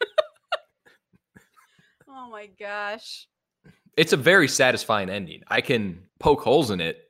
oh 2.08 2.28
my 2.30 2.48
gosh. 2.58 3.26
It's 3.98 4.12
a 4.12 4.16
very 4.16 4.46
satisfying 4.46 5.10
ending. 5.10 5.42
I 5.48 5.60
can 5.60 6.04
poke 6.20 6.42
holes 6.42 6.70
in 6.70 6.80
it, 6.80 7.08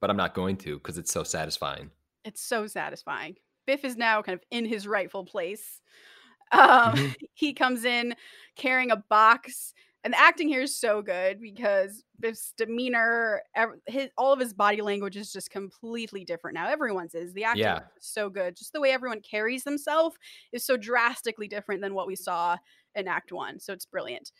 but 0.00 0.08
I'm 0.08 0.16
not 0.16 0.34
going 0.34 0.56
to 0.58 0.76
because 0.76 0.96
it's 0.96 1.12
so 1.12 1.24
satisfying. 1.24 1.90
It's 2.24 2.40
so 2.40 2.68
satisfying. 2.68 3.34
Biff 3.66 3.84
is 3.84 3.96
now 3.96 4.22
kind 4.22 4.38
of 4.38 4.44
in 4.52 4.64
his 4.64 4.86
rightful 4.86 5.24
place. 5.24 5.80
Um, 6.52 6.60
mm-hmm. 6.60 7.06
He 7.34 7.54
comes 7.54 7.84
in 7.84 8.14
carrying 8.54 8.92
a 8.92 9.02
box, 9.08 9.74
and 10.04 10.12
the 10.12 10.20
acting 10.20 10.46
here 10.46 10.62
is 10.62 10.76
so 10.76 11.02
good 11.02 11.40
because 11.40 12.04
Biff's 12.20 12.52
demeanor, 12.56 13.42
his 13.86 14.10
all 14.16 14.32
of 14.32 14.38
his 14.38 14.52
body 14.52 14.80
language 14.80 15.16
is 15.16 15.32
just 15.32 15.50
completely 15.50 16.24
different 16.24 16.54
now. 16.54 16.68
Everyone's 16.68 17.16
is. 17.16 17.32
The 17.32 17.42
acting 17.44 17.64
yeah. 17.64 17.80
is 17.98 18.06
so 18.06 18.30
good. 18.30 18.56
Just 18.56 18.72
the 18.72 18.80
way 18.80 18.92
everyone 18.92 19.22
carries 19.22 19.64
themselves 19.64 20.16
is 20.52 20.64
so 20.64 20.76
drastically 20.76 21.48
different 21.48 21.80
than 21.80 21.94
what 21.94 22.06
we 22.06 22.14
saw 22.14 22.58
in 22.94 23.08
Act 23.08 23.32
One. 23.32 23.58
So 23.58 23.72
it's 23.72 23.86
brilliant. 23.86 24.30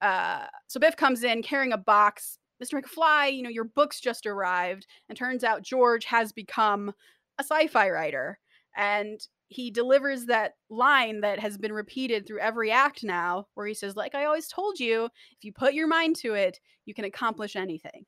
Uh, 0.00 0.44
so 0.66 0.80
Biff 0.80 0.96
comes 0.96 1.24
in 1.24 1.42
carrying 1.42 1.72
a 1.72 1.78
box. 1.78 2.38
Mr. 2.62 2.80
McFly, 2.80 3.34
you 3.34 3.42
know, 3.42 3.50
your 3.50 3.64
book's 3.64 4.00
just 4.00 4.26
arrived. 4.26 4.86
And 5.08 5.16
turns 5.16 5.44
out 5.44 5.62
George 5.62 6.04
has 6.06 6.32
become 6.32 6.92
a 7.38 7.42
sci 7.42 7.66
fi 7.68 7.90
writer. 7.90 8.38
And 8.76 9.20
he 9.48 9.70
delivers 9.70 10.26
that 10.26 10.54
line 10.70 11.20
that 11.20 11.38
has 11.38 11.56
been 11.56 11.72
repeated 11.72 12.26
through 12.26 12.40
every 12.40 12.70
act 12.70 13.04
now, 13.04 13.46
where 13.54 13.66
he 13.66 13.74
says, 13.74 13.96
Like 13.96 14.14
I 14.14 14.24
always 14.24 14.48
told 14.48 14.80
you, 14.80 15.04
if 15.04 15.44
you 15.44 15.52
put 15.52 15.74
your 15.74 15.86
mind 15.86 16.16
to 16.16 16.34
it, 16.34 16.58
you 16.84 16.94
can 16.94 17.04
accomplish 17.04 17.56
anything. 17.56 18.04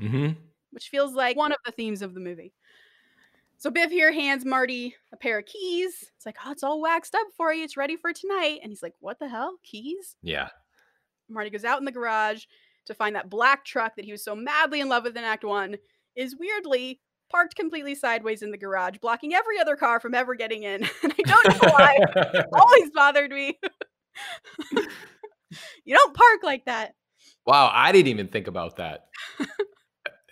Mm-hmm. 0.00 0.40
Which 0.70 0.88
feels 0.88 1.12
like 1.14 1.36
one 1.36 1.52
of 1.52 1.58
the 1.64 1.72
themes 1.72 2.00
of 2.00 2.14
the 2.14 2.20
movie. 2.20 2.54
So 3.60 3.70
Biff 3.70 3.90
here 3.90 4.10
hands 4.10 4.46
Marty 4.46 4.94
a 5.12 5.18
pair 5.18 5.38
of 5.38 5.44
keys. 5.44 6.10
It's 6.16 6.24
like, 6.24 6.36
oh, 6.46 6.50
it's 6.50 6.62
all 6.62 6.80
waxed 6.80 7.14
up 7.14 7.26
for 7.36 7.52
you. 7.52 7.62
It's 7.62 7.76
ready 7.76 7.94
for 7.94 8.10
tonight. 8.10 8.60
And 8.62 8.72
he's 8.72 8.82
like, 8.82 8.94
what 9.00 9.18
the 9.18 9.28
hell? 9.28 9.58
Keys? 9.62 10.16
Yeah. 10.22 10.48
Marty 11.30 11.50
goes 11.50 11.64
out 11.64 11.78
in 11.78 11.84
the 11.84 11.92
garage 11.92 12.44
to 12.86 12.94
find 12.94 13.14
that 13.16 13.30
black 13.30 13.64
truck 13.64 13.96
that 13.96 14.04
he 14.04 14.12
was 14.12 14.24
so 14.24 14.34
madly 14.34 14.80
in 14.80 14.88
love 14.88 15.04
with 15.04 15.16
in 15.16 15.24
Act 15.24 15.44
One 15.44 15.76
is 16.16 16.36
weirdly 16.38 17.00
parked 17.30 17.54
completely 17.54 17.94
sideways 17.94 18.42
in 18.42 18.50
the 18.50 18.58
garage, 18.58 18.98
blocking 18.98 19.34
every 19.34 19.58
other 19.58 19.76
car 19.76 20.00
from 20.00 20.14
ever 20.14 20.34
getting 20.34 20.64
in. 20.64 20.82
and 21.02 21.14
I 21.18 21.22
don't 21.22 21.62
know 21.62 21.70
why. 21.70 22.44
always 22.52 22.90
bothered 22.90 23.30
me. 23.30 23.58
you 25.84 25.94
don't 25.94 26.14
park 26.14 26.40
like 26.42 26.64
that. 26.66 26.94
Wow, 27.46 27.70
I 27.72 27.92
didn't 27.92 28.08
even 28.08 28.28
think 28.28 28.48
about 28.48 28.76
that. 28.76 29.06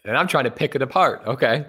and 0.05 0.17
I'm 0.17 0.29
trying 0.29 0.45
to 0.45 0.51
pick 0.51 0.75
it 0.75 0.83
apart. 0.83 1.23
Okay. 1.27 1.65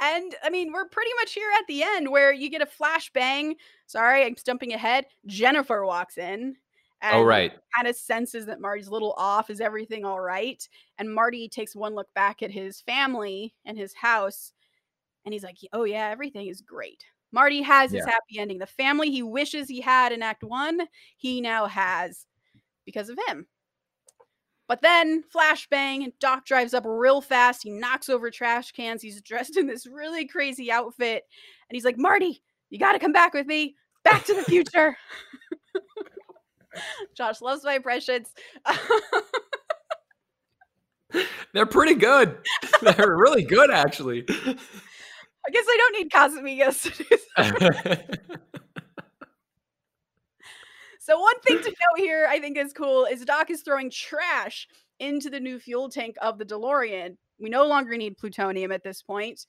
and 0.00 0.34
I 0.42 0.50
mean, 0.50 0.72
we're 0.72 0.88
pretty 0.88 1.10
much 1.20 1.34
here 1.34 1.50
at 1.58 1.66
the 1.66 1.82
end 1.82 2.10
where 2.10 2.32
you 2.32 2.48
get 2.48 2.62
a 2.62 2.66
flashbang. 2.66 3.54
Sorry, 3.90 4.24
I'm 4.24 4.36
stumping 4.36 4.72
ahead. 4.72 5.06
Jennifer 5.26 5.84
walks 5.84 6.18
in 6.18 6.56
Oh, 7.02 7.06
and 7.06 7.16
oh, 7.16 7.22
right. 7.22 7.52
Kind 7.74 7.88
of 7.88 7.96
senses 7.96 8.46
that 8.46 8.60
Marty's 8.60 8.88
a 8.88 8.92
little 8.92 9.14
off. 9.16 9.48
Is 9.48 9.60
everything 9.60 10.04
all 10.04 10.20
right? 10.20 10.66
And 10.98 11.12
Marty 11.12 11.48
takes 11.48 11.74
one 11.74 11.94
look 11.94 12.12
back 12.14 12.42
at 12.42 12.50
his 12.50 12.82
family 12.82 13.54
and 13.64 13.78
his 13.78 13.94
house, 13.94 14.52
and 15.24 15.32
he's 15.32 15.44
like, 15.44 15.56
"Oh 15.72 15.84
yeah, 15.84 16.08
everything 16.10 16.48
is 16.48 16.60
great." 16.60 17.04
Marty 17.32 17.62
has 17.62 17.92
his 17.92 18.04
yeah. 18.06 18.12
happy 18.12 18.38
ending. 18.38 18.58
The 18.58 18.66
family 18.66 19.10
he 19.10 19.22
wishes 19.22 19.68
he 19.68 19.80
had 19.80 20.12
in 20.12 20.22
Act 20.22 20.42
One, 20.42 20.80
he 21.16 21.40
now 21.40 21.66
has 21.66 22.26
because 22.84 23.08
of 23.08 23.18
him. 23.28 23.46
But 24.68 24.82
then, 24.82 25.24
flashbang, 25.34 26.12
Doc 26.20 26.44
drives 26.44 26.74
up 26.74 26.84
real 26.86 27.20
fast. 27.20 27.62
He 27.62 27.70
knocks 27.70 28.08
over 28.08 28.30
trash 28.30 28.72
cans. 28.72 29.02
He's 29.02 29.22
dressed 29.22 29.56
in 29.56 29.66
this 29.66 29.86
really 29.86 30.26
crazy 30.26 30.70
outfit. 30.70 31.24
And 31.68 31.74
he's 31.74 31.84
like, 31.84 31.98
Marty, 31.98 32.42
you 32.68 32.78
got 32.78 32.92
to 32.92 33.00
come 33.00 33.12
back 33.12 33.32
with 33.34 33.46
me. 33.46 33.74
Back 34.04 34.24
to 34.24 34.34
the 34.34 34.42
future. 34.42 34.96
Josh 37.14 37.40
loves 37.40 37.64
my 37.64 37.74
impressions. 37.74 38.32
They're 41.52 41.66
pretty 41.66 41.94
good. 41.94 42.38
They're 42.82 43.16
really 43.16 43.42
good, 43.42 43.70
actually. 43.70 44.24
I 44.28 45.50
guess 45.50 45.64
I 45.68 45.76
don't 45.76 45.98
need 45.98 46.10
Casamigos 46.10 46.82
to 46.82 46.90
do 47.02 47.04
so 51.00 51.18
one 51.18 51.40
thing 51.40 51.58
to 51.58 51.70
note 51.70 51.98
here, 51.98 52.28
I 52.30 52.38
think 52.38 52.56
is 52.56 52.72
cool, 52.72 53.06
is 53.06 53.24
Doc 53.24 53.50
is 53.50 53.62
throwing 53.62 53.90
trash 53.90 54.68
into 55.00 55.30
the 55.30 55.40
new 55.40 55.58
fuel 55.58 55.88
tank 55.88 56.14
of 56.22 56.38
the 56.38 56.44
DeLorean. 56.44 57.16
We 57.40 57.48
no 57.48 57.66
longer 57.66 57.96
need 57.96 58.16
plutonium 58.16 58.70
at 58.70 58.84
this 58.84 59.02
point. 59.02 59.44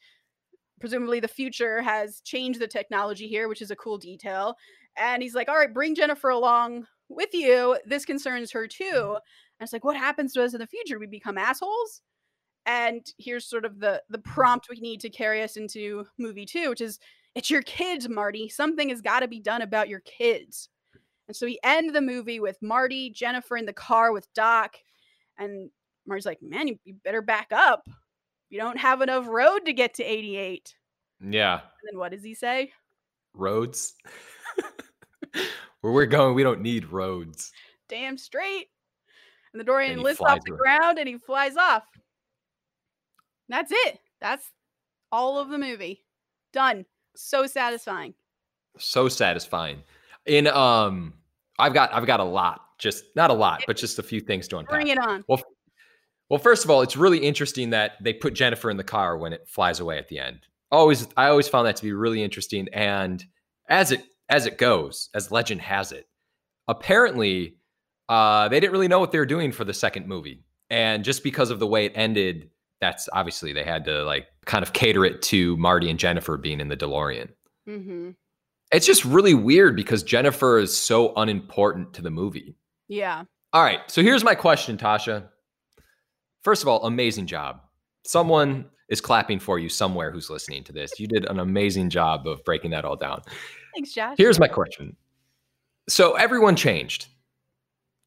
Presumably, 0.81 1.21
the 1.21 1.27
future 1.27 1.81
has 1.81 2.19
changed 2.21 2.59
the 2.59 2.67
technology 2.67 3.27
here, 3.27 3.47
which 3.47 3.61
is 3.61 3.71
a 3.71 3.75
cool 3.77 3.97
detail. 3.97 4.55
And 4.97 5.23
he's 5.23 5.35
like, 5.35 5.47
"All 5.47 5.55
right, 5.55 5.73
bring 5.73 5.95
Jennifer 5.95 6.29
along 6.29 6.85
with 7.11 7.33
you, 7.33 7.77
this 7.85 8.05
concerns 8.05 8.51
her 8.51 8.67
too. 8.67 8.83
Mm-hmm. 8.83 9.15
And 9.15 9.65
it's 9.65 9.73
like, 9.73 9.83
what 9.83 9.97
happens 9.97 10.33
to 10.33 10.43
us 10.43 10.53
in 10.53 10.59
the 10.59 10.67
future? 10.67 10.97
We 10.97 11.07
become 11.07 11.37
assholes? 11.37 12.01
And 12.65 13.05
here's 13.17 13.49
sort 13.49 13.65
of 13.65 13.79
the 13.79 14.01
the 14.09 14.19
prompt 14.19 14.67
we 14.69 14.79
need 14.79 14.99
to 15.01 15.09
carry 15.09 15.41
us 15.41 15.57
into 15.57 16.05
movie 16.17 16.45
two, 16.45 16.69
which 16.69 16.81
is 16.81 16.99
it's 17.33 17.49
your 17.49 17.63
kids, 17.63 18.07
Marty. 18.07 18.49
Something 18.49 18.89
has 18.89 19.01
got 19.01 19.21
to 19.21 19.27
be 19.27 19.39
done 19.39 19.61
about 19.61 19.89
your 19.89 20.01
kids. 20.01 20.69
And 21.27 21.35
so 21.35 21.45
we 21.45 21.59
end 21.63 21.95
the 21.95 22.01
movie 22.01 22.39
with 22.39 22.61
Marty, 22.61 23.09
Jennifer 23.09 23.57
in 23.57 23.65
the 23.65 23.73
car 23.73 24.11
with 24.11 24.31
Doc, 24.33 24.75
and 25.39 25.71
Marty's 26.05 26.25
like, 26.25 26.41
"Man, 26.41 26.67
you, 26.67 26.77
you 26.83 26.95
better 27.03 27.21
back 27.21 27.47
up. 27.51 27.83
You 28.51 28.59
don't 28.59 28.77
have 28.77 29.01
enough 29.01 29.25
road 29.27 29.65
to 29.65 29.73
get 29.73 29.95
to 29.95 30.03
88." 30.03 30.75
Yeah. 31.19 31.53
And 31.53 31.61
then 31.91 31.99
what 31.99 32.11
does 32.11 32.23
he 32.23 32.35
say? 32.35 32.71
Roads. 33.33 33.95
Where 35.81 35.93
we're 35.93 36.05
going, 36.05 36.35
we 36.35 36.43
don't 36.43 36.61
need 36.61 36.91
roads. 36.91 37.51
Damn 37.89 38.17
straight. 38.17 38.67
And 39.53 39.59
the 39.59 39.65
DeLorean 39.65 40.01
lifts 40.01 40.21
off 40.21 40.39
the 40.45 40.51
ground 40.51 40.99
and 40.99 41.07
he 41.07 41.17
flies 41.17 41.57
off. 41.57 41.83
that's 43.49 43.71
it. 43.71 43.99
That's 44.19 44.49
all 45.11 45.39
of 45.39 45.49
the 45.49 45.57
movie. 45.57 46.03
Done. 46.53 46.85
So 47.15 47.47
satisfying. 47.47 48.13
So 48.77 49.09
satisfying. 49.09 49.83
In 50.25 50.47
um 50.47 51.13
I've 51.57 51.73
got 51.73 51.93
I've 51.93 52.05
got 52.05 52.19
a 52.19 52.25
lot. 52.25 52.61
Just 52.77 53.05
not 53.15 53.29
a 53.29 53.33
lot, 53.33 53.63
but 53.67 53.77
just 53.77 53.99
a 53.99 54.03
few 54.03 54.19
things 54.21 54.47
to 54.49 54.57
unpack. 54.57 54.73
Bring 54.73 54.87
it 54.87 54.97
on. 54.99 55.23
Well, 55.27 55.41
well, 56.31 56.39
first 56.39 56.63
of 56.63 56.71
all, 56.71 56.81
it's 56.81 56.95
really 56.95 57.17
interesting 57.17 57.71
that 57.71 58.01
they 58.01 58.13
put 58.13 58.35
Jennifer 58.35 58.69
in 58.69 58.77
the 58.77 58.85
car 58.85 59.17
when 59.17 59.33
it 59.33 59.49
flies 59.49 59.81
away 59.81 59.97
at 59.97 60.07
the 60.07 60.19
end. 60.19 60.39
Always 60.71 61.05
I 61.17 61.27
always 61.27 61.49
found 61.49 61.67
that 61.67 61.75
to 61.75 61.83
be 61.83 61.91
really 61.91 62.23
interesting. 62.23 62.69
And 62.71 63.21
as 63.67 63.91
it 63.91 64.01
as 64.29 64.45
it 64.45 64.57
goes, 64.57 65.09
as 65.13 65.29
legend 65.29 65.59
has 65.59 65.91
it. 65.91 66.07
Apparently, 66.69 67.57
uh, 68.07 68.47
they 68.47 68.61
didn't 68.61 68.71
really 68.71 68.87
know 68.87 69.01
what 69.01 69.11
they 69.11 69.19
were 69.19 69.25
doing 69.25 69.51
for 69.51 69.65
the 69.65 69.73
second 69.73 70.07
movie. 70.07 70.45
And 70.69 71.03
just 71.03 71.21
because 71.21 71.49
of 71.49 71.59
the 71.59 71.67
way 71.67 71.83
it 71.83 71.91
ended, 71.95 72.49
that's 72.79 73.09
obviously 73.11 73.51
they 73.51 73.65
had 73.65 73.83
to 73.83 74.05
like 74.05 74.27
kind 74.45 74.63
of 74.63 74.71
cater 74.71 75.03
it 75.03 75.21
to 75.23 75.57
Marty 75.57 75.89
and 75.89 75.99
Jennifer 75.99 76.37
being 76.37 76.61
in 76.61 76.69
the 76.69 76.77
DeLorean. 76.77 77.27
Mm-hmm. 77.67 78.11
It's 78.71 78.85
just 78.85 79.03
really 79.03 79.33
weird 79.33 79.75
because 79.75 80.01
Jennifer 80.01 80.59
is 80.59 80.77
so 80.77 81.13
unimportant 81.17 81.95
to 81.95 82.01
the 82.01 82.09
movie. 82.09 82.55
Yeah. 82.87 83.25
All 83.51 83.63
right. 83.63 83.81
So 83.91 84.01
here's 84.01 84.23
my 84.23 84.35
question, 84.35 84.77
Tasha. 84.77 85.27
First 86.43 86.61
of 86.61 86.67
all, 86.67 86.85
amazing 86.85 87.27
job. 87.27 87.61
Someone 88.03 88.65
is 88.89 88.99
clapping 88.99 89.39
for 89.39 89.59
you 89.59 89.69
somewhere 89.69 90.11
who's 90.11 90.29
listening 90.29 90.63
to 90.65 90.73
this. 90.73 90.99
You 90.99 91.07
did 91.07 91.25
an 91.25 91.39
amazing 91.39 91.89
job 91.89 92.27
of 92.27 92.43
breaking 92.43 92.71
that 92.71 92.83
all 92.83 92.95
down. 92.95 93.21
Thanks, 93.75 93.93
Josh. 93.93 94.15
Here's 94.17 94.39
my 94.39 94.47
question. 94.47 94.95
So 95.87 96.15
everyone 96.15 96.55
changed. 96.55 97.07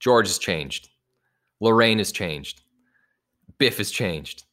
George 0.01 0.27
has 0.27 0.39
changed. 0.39 0.91
Lorraine 1.61 1.99
has 1.99 2.13
changed. 2.13 2.63
Biff 3.59 3.79
has 3.79 3.91
changed. 3.91 4.45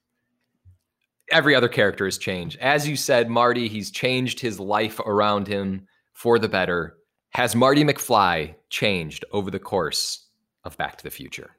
Every 1.31 1.55
other 1.55 1.67
character 1.67 2.05
has 2.05 2.17
changed. 2.17 2.57
As 2.59 2.87
you 2.87 2.95
said, 2.95 3.29
Marty, 3.29 3.67
he's 3.67 3.91
changed 3.91 4.39
his 4.39 4.59
life 4.59 4.99
around 4.99 5.47
him 5.47 5.87
for 6.13 6.39
the 6.39 6.49
better. 6.49 6.97
Has 7.31 7.55
Marty 7.55 7.83
McFly 7.83 8.55
changed 8.69 9.25
over 9.31 9.49
the 9.49 9.59
course 9.59 10.27
of 10.63 10.77
Back 10.77 10.97
to 10.97 11.03
the 11.03 11.11
Future? 11.11 11.51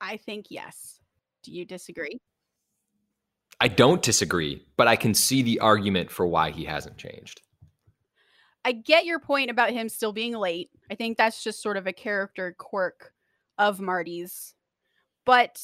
I 0.00 0.16
think 0.16 0.46
yes. 0.50 0.93
Do 1.44 1.52
you 1.52 1.64
disagree? 1.64 2.18
I 3.60 3.68
don't 3.68 4.02
disagree, 4.02 4.66
but 4.76 4.88
I 4.88 4.96
can 4.96 5.14
see 5.14 5.42
the 5.42 5.60
argument 5.60 6.10
for 6.10 6.26
why 6.26 6.50
he 6.50 6.64
hasn't 6.64 6.96
changed. 6.96 7.42
I 8.64 8.72
get 8.72 9.04
your 9.04 9.20
point 9.20 9.50
about 9.50 9.70
him 9.70 9.88
still 9.88 10.12
being 10.12 10.32
late. 10.34 10.70
I 10.90 10.94
think 10.94 11.16
that's 11.16 11.44
just 11.44 11.62
sort 11.62 11.76
of 11.76 11.86
a 11.86 11.92
character 11.92 12.54
quirk 12.58 13.12
of 13.58 13.80
Marty's. 13.80 14.54
But 15.26 15.60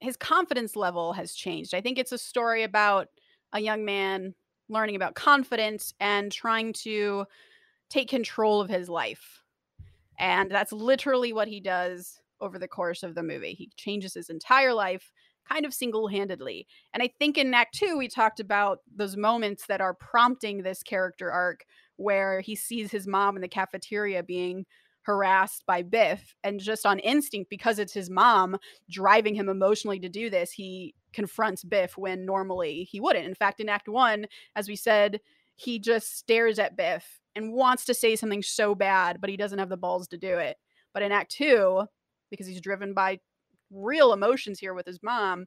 his 0.00 0.16
confidence 0.16 0.74
level 0.74 1.12
has 1.12 1.34
changed. 1.34 1.74
I 1.74 1.82
think 1.82 1.98
it's 1.98 2.12
a 2.12 2.18
story 2.18 2.62
about 2.62 3.08
a 3.52 3.60
young 3.60 3.84
man 3.84 4.34
learning 4.68 4.96
about 4.96 5.14
confidence 5.14 5.92
and 6.00 6.32
trying 6.32 6.72
to 6.72 7.26
take 7.90 8.08
control 8.08 8.60
of 8.60 8.70
his 8.70 8.88
life. 8.88 9.42
And 10.18 10.50
that's 10.50 10.72
literally 10.72 11.32
what 11.32 11.48
he 11.48 11.60
does 11.60 12.19
over 12.40 12.58
the 12.58 12.68
course 12.68 13.02
of 13.02 13.14
the 13.14 13.22
movie. 13.22 13.54
He 13.54 13.70
changes 13.76 14.14
his 14.14 14.30
entire 14.30 14.74
life 14.74 15.12
kind 15.50 15.66
of 15.66 15.74
single 15.74 16.08
handedly. 16.08 16.66
And 16.92 17.02
I 17.02 17.10
think 17.18 17.36
in 17.36 17.54
Act 17.54 17.74
Two, 17.74 17.96
we 17.96 18.08
talked 18.08 18.40
about 18.40 18.80
those 18.94 19.16
moments 19.16 19.66
that 19.66 19.80
are 19.80 19.94
prompting 19.94 20.62
this 20.62 20.82
character 20.82 21.30
arc 21.30 21.64
where 21.96 22.40
he 22.40 22.54
sees 22.54 22.90
his 22.90 23.06
mom 23.06 23.36
in 23.36 23.42
the 23.42 23.48
cafeteria 23.48 24.22
being 24.22 24.64
harassed 25.02 25.64
by 25.66 25.82
Biff 25.82 26.34
and 26.44 26.60
just 26.60 26.84
on 26.84 26.98
instinct 26.98 27.50
because 27.50 27.78
it's 27.78 27.92
his 27.92 28.10
mom 28.10 28.56
driving 28.90 29.34
him 29.34 29.48
emotionally 29.48 29.98
to 29.98 30.08
do 30.08 30.28
this 30.28 30.52
he 30.52 30.94
confronts 31.12 31.64
Biff 31.64 31.96
when 31.96 32.26
normally 32.26 32.86
he 32.90 33.00
wouldn't 33.00 33.26
in 33.26 33.34
fact 33.34 33.60
in 33.60 33.68
act 33.68 33.88
1 33.88 34.26
as 34.56 34.68
we 34.68 34.76
said 34.76 35.20
he 35.56 35.78
just 35.78 36.18
stares 36.18 36.58
at 36.58 36.76
Biff 36.76 37.18
and 37.34 37.52
wants 37.54 37.86
to 37.86 37.94
say 37.94 38.14
something 38.14 38.42
so 38.42 38.74
bad 38.74 39.20
but 39.20 39.30
he 39.30 39.38
doesn't 39.38 39.58
have 39.58 39.70
the 39.70 39.76
balls 39.76 40.06
to 40.08 40.18
do 40.18 40.36
it 40.36 40.58
but 40.92 41.02
in 41.02 41.12
act 41.12 41.32
2 41.32 41.86
because 42.30 42.46
he's 42.46 42.60
driven 42.60 42.94
by 42.94 43.18
real 43.70 44.12
emotions 44.12 44.58
here 44.58 44.74
with 44.74 44.86
his 44.86 45.02
mom 45.02 45.46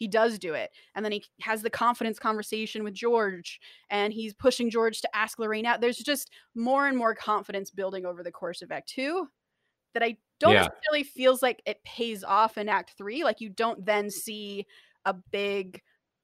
he 0.00 0.08
does 0.08 0.38
do 0.38 0.54
it. 0.54 0.70
And 0.94 1.04
then 1.04 1.12
he 1.12 1.22
has 1.42 1.60
the 1.60 1.70
confidence 1.70 2.18
conversation 2.18 2.82
with 2.82 2.94
George 2.94 3.60
and 3.90 4.12
he's 4.14 4.32
pushing 4.32 4.70
George 4.70 5.02
to 5.02 5.16
ask 5.16 5.38
Lorraine 5.38 5.66
out. 5.66 5.82
There's 5.82 5.98
just 5.98 6.30
more 6.54 6.88
and 6.88 6.96
more 6.96 7.14
confidence 7.14 7.70
building 7.70 8.06
over 8.06 8.22
the 8.22 8.32
course 8.32 8.62
of 8.62 8.72
Act 8.72 8.88
Two 8.88 9.28
that 9.92 10.02
I 10.02 10.16
don't 10.40 10.54
yeah. 10.54 10.68
necessarily 10.68 11.02
feels 11.04 11.42
like 11.42 11.62
it 11.66 11.84
pays 11.84 12.24
off 12.24 12.56
in 12.56 12.68
Act 12.68 12.94
Three. 12.96 13.22
Like 13.22 13.42
you 13.42 13.50
don't 13.50 13.84
then 13.84 14.08
see 14.08 14.66
a 15.04 15.12
big 15.12 15.82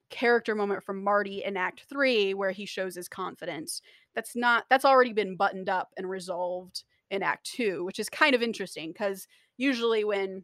character 0.09 0.55
moment 0.55 0.83
from 0.83 1.03
Marty 1.03 1.43
in 1.43 1.55
Act 1.55 1.85
Three 1.87 2.33
where 2.33 2.51
he 2.51 2.65
shows 2.65 2.95
his 2.95 3.07
confidence. 3.07 3.83
That's 4.15 4.35
not 4.35 4.65
that's 4.71 4.85
already 4.85 5.13
been 5.13 5.37
buttoned 5.37 5.69
up 5.69 5.89
and 5.97 6.09
resolved 6.09 6.83
in 7.11 7.21
Act 7.21 7.45
Two, 7.45 7.85
which 7.85 7.99
is 7.99 8.09
kind 8.09 8.33
of 8.33 8.41
interesting 8.41 8.91
because 8.91 9.27
usually 9.57 10.03
when 10.03 10.43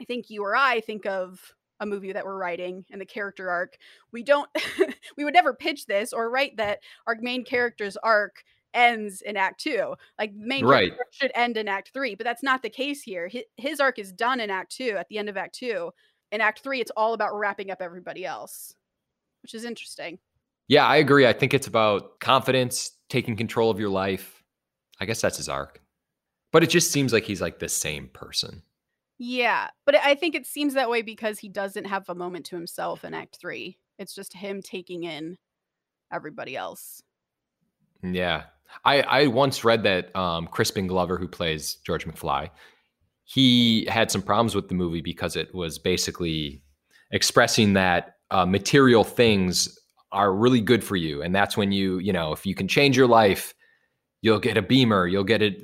I 0.00 0.04
think 0.04 0.30
you 0.30 0.42
or 0.42 0.56
I 0.56 0.80
think 0.80 1.06
of 1.06 1.54
a 1.80 1.86
movie 1.86 2.12
that 2.12 2.24
we're 2.24 2.36
writing 2.36 2.84
and 2.90 3.00
the 3.00 3.06
character 3.06 3.50
arc. 3.50 3.76
We 4.12 4.22
don't 4.22 4.48
we 5.16 5.24
would 5.24 5.34
never 5.34 5.54
pitch 5.54 5.86
this 5.86 6.12
or 6.12 6.30
write 6.30 6.58
that 6.58 6.80
our 7.06 7.16
main 7.20 7.44
character's 7.44 7.96
arc 7.96 8.44
ends 8.72 9.22
in 9.22 9.36
act 9.36 9.60
2. 9.62 9.94
Like 10.18 10.32
main 10.34 10.64
right. 10.64 10.92
should 11.10 11.32
end 11.34 11.56
in 11.56 11.68
act 11.68 11.90
3, 11.92 12.14
but 12.14 12.24
that's 12.24 12.42
not 12.42 12.62
the 12.62 12.70
case 12.70 13.02
here. 13.02 13.28
His, 13.28 13.42
his 13.56 13.80
arc 13.80 13.98
is 13.98 14.12
done 14.12 14.40
in 14.40 14.50
act 14.50 14.76
2 14.76 14.96
at 14.98 15.08
the 15.08 15.18
end 15.18 15.28
of 15.28 15.36
act 15.36 15.54
2. 15.56 15.90
In 16.32 16.40
act 16.40 16.60
3 16.60 16.80
it's 16.80 16.92
all 16.96 17.14
about 17.14 17.34
wrapping 17.34 17.70
up 17.70 17.80
everybody 17.80 18.24
else, 18.24 18.74
which 19.42 19.54
is 19.54 19.64
interesting. 19.64 20.18
Yeah, 20.68 20.86
I 20.86 20.96
agree. 20.96 21.26
I 21.26 21.32
think 21.32 21.52
it's 21.52 21.66
about 21.66 22.20
confidence, 22.20 22.92
taking 23.08 23.36
control 23.36 23.70
of 23.70 23.80
your 23.80 23.88
life. 23.88 24.44
I 25.00 25.06
guess 25.06 25.20
that's 25.20 25.38
his 25.38 25.48
arc. 25.48 25.80
But 26.52 26.62
it 26.62 26.70
just 26.70 26.90
seems 26.90 27.12
like 27.12 27.24
he's 27.24 27.40
like 27.40 27.58
the 27.58 27.68
same 27.68 28.08
person. 28.08 28.62
Yeah, 29.22 29.68
but 29.84 29.94
I 29.96 30.14
think 30.14 30.34
it 30.34 30.46
seems 30.46 30.74
that 30.74 30.88
way 30.88 31.02
because 31.02 31.38
he 31.38 31.50
doesn't 31.50 31.84
have 31.84 32.08
a 32.08 32.14
moment 32.14 32.46
to 32.46 32.56
himself 32.56 33.04
in 33.04 33.12
Act 33.12 33.36
Three. 33.38 33.76
It's 33.98 34.14
just 34.14 34.32
him 34.32 34.62
taking 34.62 35.04
in 35.04 35.36
everybody 36.10 36.56
else. 36.56 37.02
Yeah, 38.02 38.44
I 38.84 39.02
I 39.02 39.26
once 39.26 39.62
read 39.62 39.82
that 39.82 40.14
um, 40.16 40.46
Crispin 40.46 40.86
Glover, 40.86 41.18
who 41.18 41.28
plays 41.28 41.74
George 41.84 42.06
McFly, 42.06 42.48
he 43.24 43.86
had 43.90 44.10
some 44.10 44.22
problems 44.22 44.54
with 44.54 44.68
the 44.68 44.74
movie 44.74 45.02
because 45.02 45.36
it 45.36 45.54
was 45.54 45.78
basically 45.78 46.62
expressing 47.10 47.74
that 47.74 48.16
uh, 48.30 48.46
material 48.46 49.04
things 49.04 49.78
are 50.12 50.32
really 50.32 50.60
good 50.60 50.82
for 50.82 50.96
you, 50.96 51.22
and 51.22 51.34
that's 51.34 51.58
when 51.58 51.72
you 51.72 51.98
you 51.98 52.12
know 52.12 52.32
if 52.32 52.46
you 52.46 52.54
can 52.54 52.68
change 52.68 52.96
your 52.96 53.06
life, 53.06 53.54
you'll 54.22 54.40
get 54.40 54.56
a 54.56 54.62
Beamer, 54.62 55.06
you'll 55.06 55.24
get 55.24 55.42
a 55.42 55.54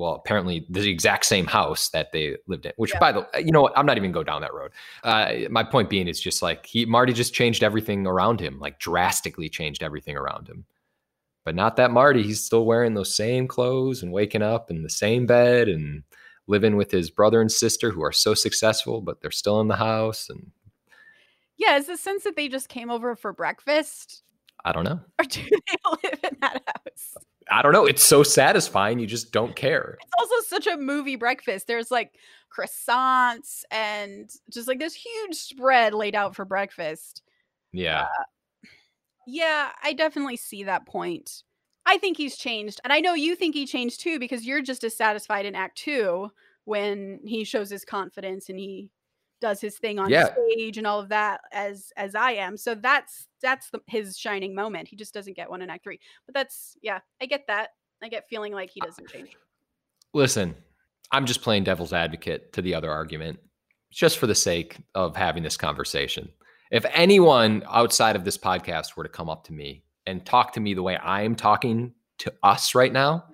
well, 0.00 0.14
apparently 0.14 0.64
the 0.70 0.88
exact 0.88 1.26
same 1.26 1.46
house 1.46 1.90
that 1.90 2.10
they 2.10 2.38
lived 2.46 2.64
in. 2.64 2.72
Which, 2.76 2.92
yeah. 2.94 3.00
by 3.00 3.12
the, 3.12 3.28
you 3.36 3.52
know, 3.52 3.60
what, 3.60 3.76
I'm 3.76 3.84
not 3.84 3.98
even 3.98 4.12
go 4.12 4.24
down 4.24 4.40
that 4.40 4.54
road. 4.54 4.72
Uh, 5.04 5.32
my 5.50 5.62
point 5.62 5.90
being 5.90 6.08
is 6.08 6.18
just 6.18 6.40
like 6.40 6.64
he 6.64 6.86
Marty 6.86 7.12
just 7.12 7.34
changed 7.34 7.62
everything 7.62 8.06
around 8.06 8.40
him, 8.40 8.58
like 8.58 8.78
drastically 8.78 9.50
changed 9.50 9.82
everything 9.82 10.16
around 10.16 10.48
him. 10.48 10.64
But 11.44 11.54
not 11.54 11.76
that 11.76 11.90
Marty. 11.90 12.22
He's 12.22 12.42
still 12.42 12.64
wearing 12.64 12.94
those 12.94 13.14
same 13.14 13.46
clothes 13.46 14.02
and 14.02 14.10
waking 14.10 14.40
up 14.40 14.70
in 14.70 14.82
the 14.82 14.88
same 14.88 15.26
bed 15.26 15.68
and 15.68 16.02
living 16.46 16.76
with 16.76 16.90
his 16.90 17.10
brother 17.10 17.42
and 17.42 17.52
sister 17.52 17.90
who 17.90 18.02
are 18.02 18.12
so 18.12 18.32
successful, 18.32 19.02
but 19.02 19.20
they're 19.20 19.30
still 19.30 19.60
in 19.60 19.68
the 19.68 19.76
house. 19.76 20.30
And 20.30 20.50
yeah, 21.58 21.76
is 21.76 21.88
the 21.88 21.98
sense 21.98 22.24
that 22.24 22.36
they 22.36 22.48
just 22.48 22.70
came 22.70 22.90
over 22.90 23.14
for 23.16 23.34
breakfast? 23.34 24.22
I 24.64 24.72
don't 24.72 24.84
know. 24.84 25.00
Or 25.18 25.24
do 25.26 25.40
they 25.42 25.76
live 26.08 26.20
in 26.24 26.38
that 26.40 26.62
house? 26.66 27.16
I 27.50 27.62
don't 27.62 27.72
know. 27.72 27.86
It's 27.86 28.04
so 28.04 28.22
satisfying. 28.22 28.98
You 28.98 29.06
just 29.06 29.32
don't 29.32 29.56
care. 29.56 29.98
It's 30.00 30.12
also 30.18 30.46
such 30.46 30.66
a 30.66 30.76
movie 30.76 31.16
breakfast. 31.16 31.66
There's 31.66 31.90
like 31.90 32.14
croissants 32.54 33.62
and 33.70 34.30
just 34.50 34.68
like 34.68 34.78
this 34.78 34.94
huge 34.94 35.34
spread 35.34 35.94
laid 35.94 36.14
out 36.14 36.34
for 36.34 36.44
breakfast. 36.44 37.22
Yeah. 37.72 38.02
Uh, 38.02 38.68
yeah, 39.26 39.70
I 39.82 39.92
definitely 39.92 40.36
see 40.36 40.64
that 40.64 40.86
point. 40.86 41.42
I 41.86 41.98
think 41.98 42.16
he's 42.16 42.36
changed. 42.36 42.80
And 42.84 42.92
I 42.92 43.00
know 43.00 43.14
you 43.14 43.34
think 43.34 43.54
he 43.54 43.66
changed 43.66 44.00
too 44.00 44.18
because 44.18 44.44
you're 44.44 44.62
just 44.62 44.84
as 44.84 44.96
satisfied 44.96 45.46
in 45.46 45.54
Act 45.54 45.78
Two 45.78 46.30
when 46.64 47.20
he 47.24 47.44
shows 47.44 47.70
his 47.70 47.84
confidence 47.84 48.48
and 48.48 48.58
he 48.58 48.90
does 49.40 49.60
his 49.60 49.78
thing 49.78 49.98
on 49.98 50.10
yeah. 50.10 50.28
stage 50.32 50.78
and 50.78 50.86
all 50.86 51.00
of 51.00 51.08
that 51.08 51.40
as 51.52 51.92
as 51.96 52.14
I 52.14 52.32
am. 52.32 52.56
So 52.56 52.74
that's 52.74 53.26
that's 53.42 53.70
the, 53.70 53.80
his 53.86 54.18
shining 54.18 54.54
moment. 54.54 54.88
He 54.88 54.96
just 54.96 55.14
doesn't 55.14 55.36
get 55.36 55.50
one 55.50 55.62
in 55.62 55.70
Act 55.70 55.84
Three. 55.84 56.00
But 56.26 56.34
that's 56.34 56.76
yeah, 56.82 57.00
I 57.20 57.26
get 57.26 57.46
that. 57.48 57.70
I 58.02 58.08
get 58.08 58.28
feeling 58.28 58.52
like 58.52 58.70
he 58.70 58.80
uh, 58.80 58.86
doesn't 58.86 59.08
change. 59.08 59.36
Listen, 60.14 60.54
I'm 61.12 61.26
just 61.26 61.42
playing 61.42 61.64
devil's 61.64 61.92
advocate 61.92 62.52
to 62.54 62.62
the 62.62 62.74
other 62.74 62.90
argument, 62.90 63.38
just 63.90 64.18
for 64.18 64.26
the 64.26 64.34
sake 64.34 64.76
of 64.94 65.16
having 65.16 65.42
this 65.42 65.56
conversation. 65.56 66.30
If 66.70 66.84
anyone 66.92 67.64
outside 67.68 68.16
of 68.16 68.24
this 68.24 68.38
podcast 68.38 68.96
were 68.96 69.02
to 69.02 69.08
come 69.08 69.28
up 69.28 69.44
to 69.44 69.52
me 69.52 69.82
and 70.06 70.24
talk 70.24 70.52
to 70.52 70.60
me 70.60 70.74
the 70.74 70.82
way 70.82 70.96
I 70.96 71.22
am 71.22 71.34
talking 71.34 71.94
to 72.18 72.32
us 72.42 72.74
right 72.74 72.92
now, 72.92 73.24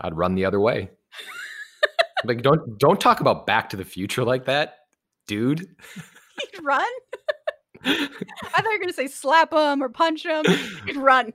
I'd 0.00 0.16
run 0.16 0.34
the 0.34 0.44
other 0.44 0.60
way. 0.60 0.90
like 2.24 2.42
don't 2.42 2.78
don't 2.78 3.00
talk 3.00 3.20
about 3.20 3.46
back 3.46 3.68
to 3.70 3.76
the 3.76 3.84
future 3.84 4.24
like 4.24 4.46
that 4.46 4.78
dude. 5.26 5.60
He'd 5.60 6.64
run. 6.64 6.84
I 7.84 8.08
thought 8.50 8.64
you 8.64 8.70
were 8.70 8.78
gonna 8.78 8.92
say 8.92 9.06
slap 9.06 9.52
him 9.52 9.82
or 9.82 9.88
punch 9.88 10.24
him. 10.24 10.44
He'd 10.86 10.96
run. 10.96 11.32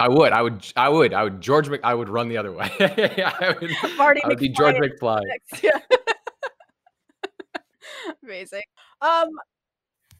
I 0.00 0.08
would. 0.08 0.32
I 0.32 0.42
would. 0.42 0.72
I 0.76 0.88
would. 0.88 1.14
I 1.14 1.24
would. 1.24 1.40
George. 1.40 1.68
Mc, 1.68 1.80
I 1.84 1.94
would 1.94 2.08
run 2.08 2.28
the 2.28 2.36
other 2.36 2.52
way. 2.52 2.70
I 2.80 3.54
would, 3.60 3.70
Marty 3.96 4.22
I 4.24 4.28
would 4.28 4.38
be 4.38 4.48
George 4.48 4.76
McFly. 4.76 5.22
Yeah. 5.62 5.70
Amazing. 8.24 8.62
Um, 9.00 9.28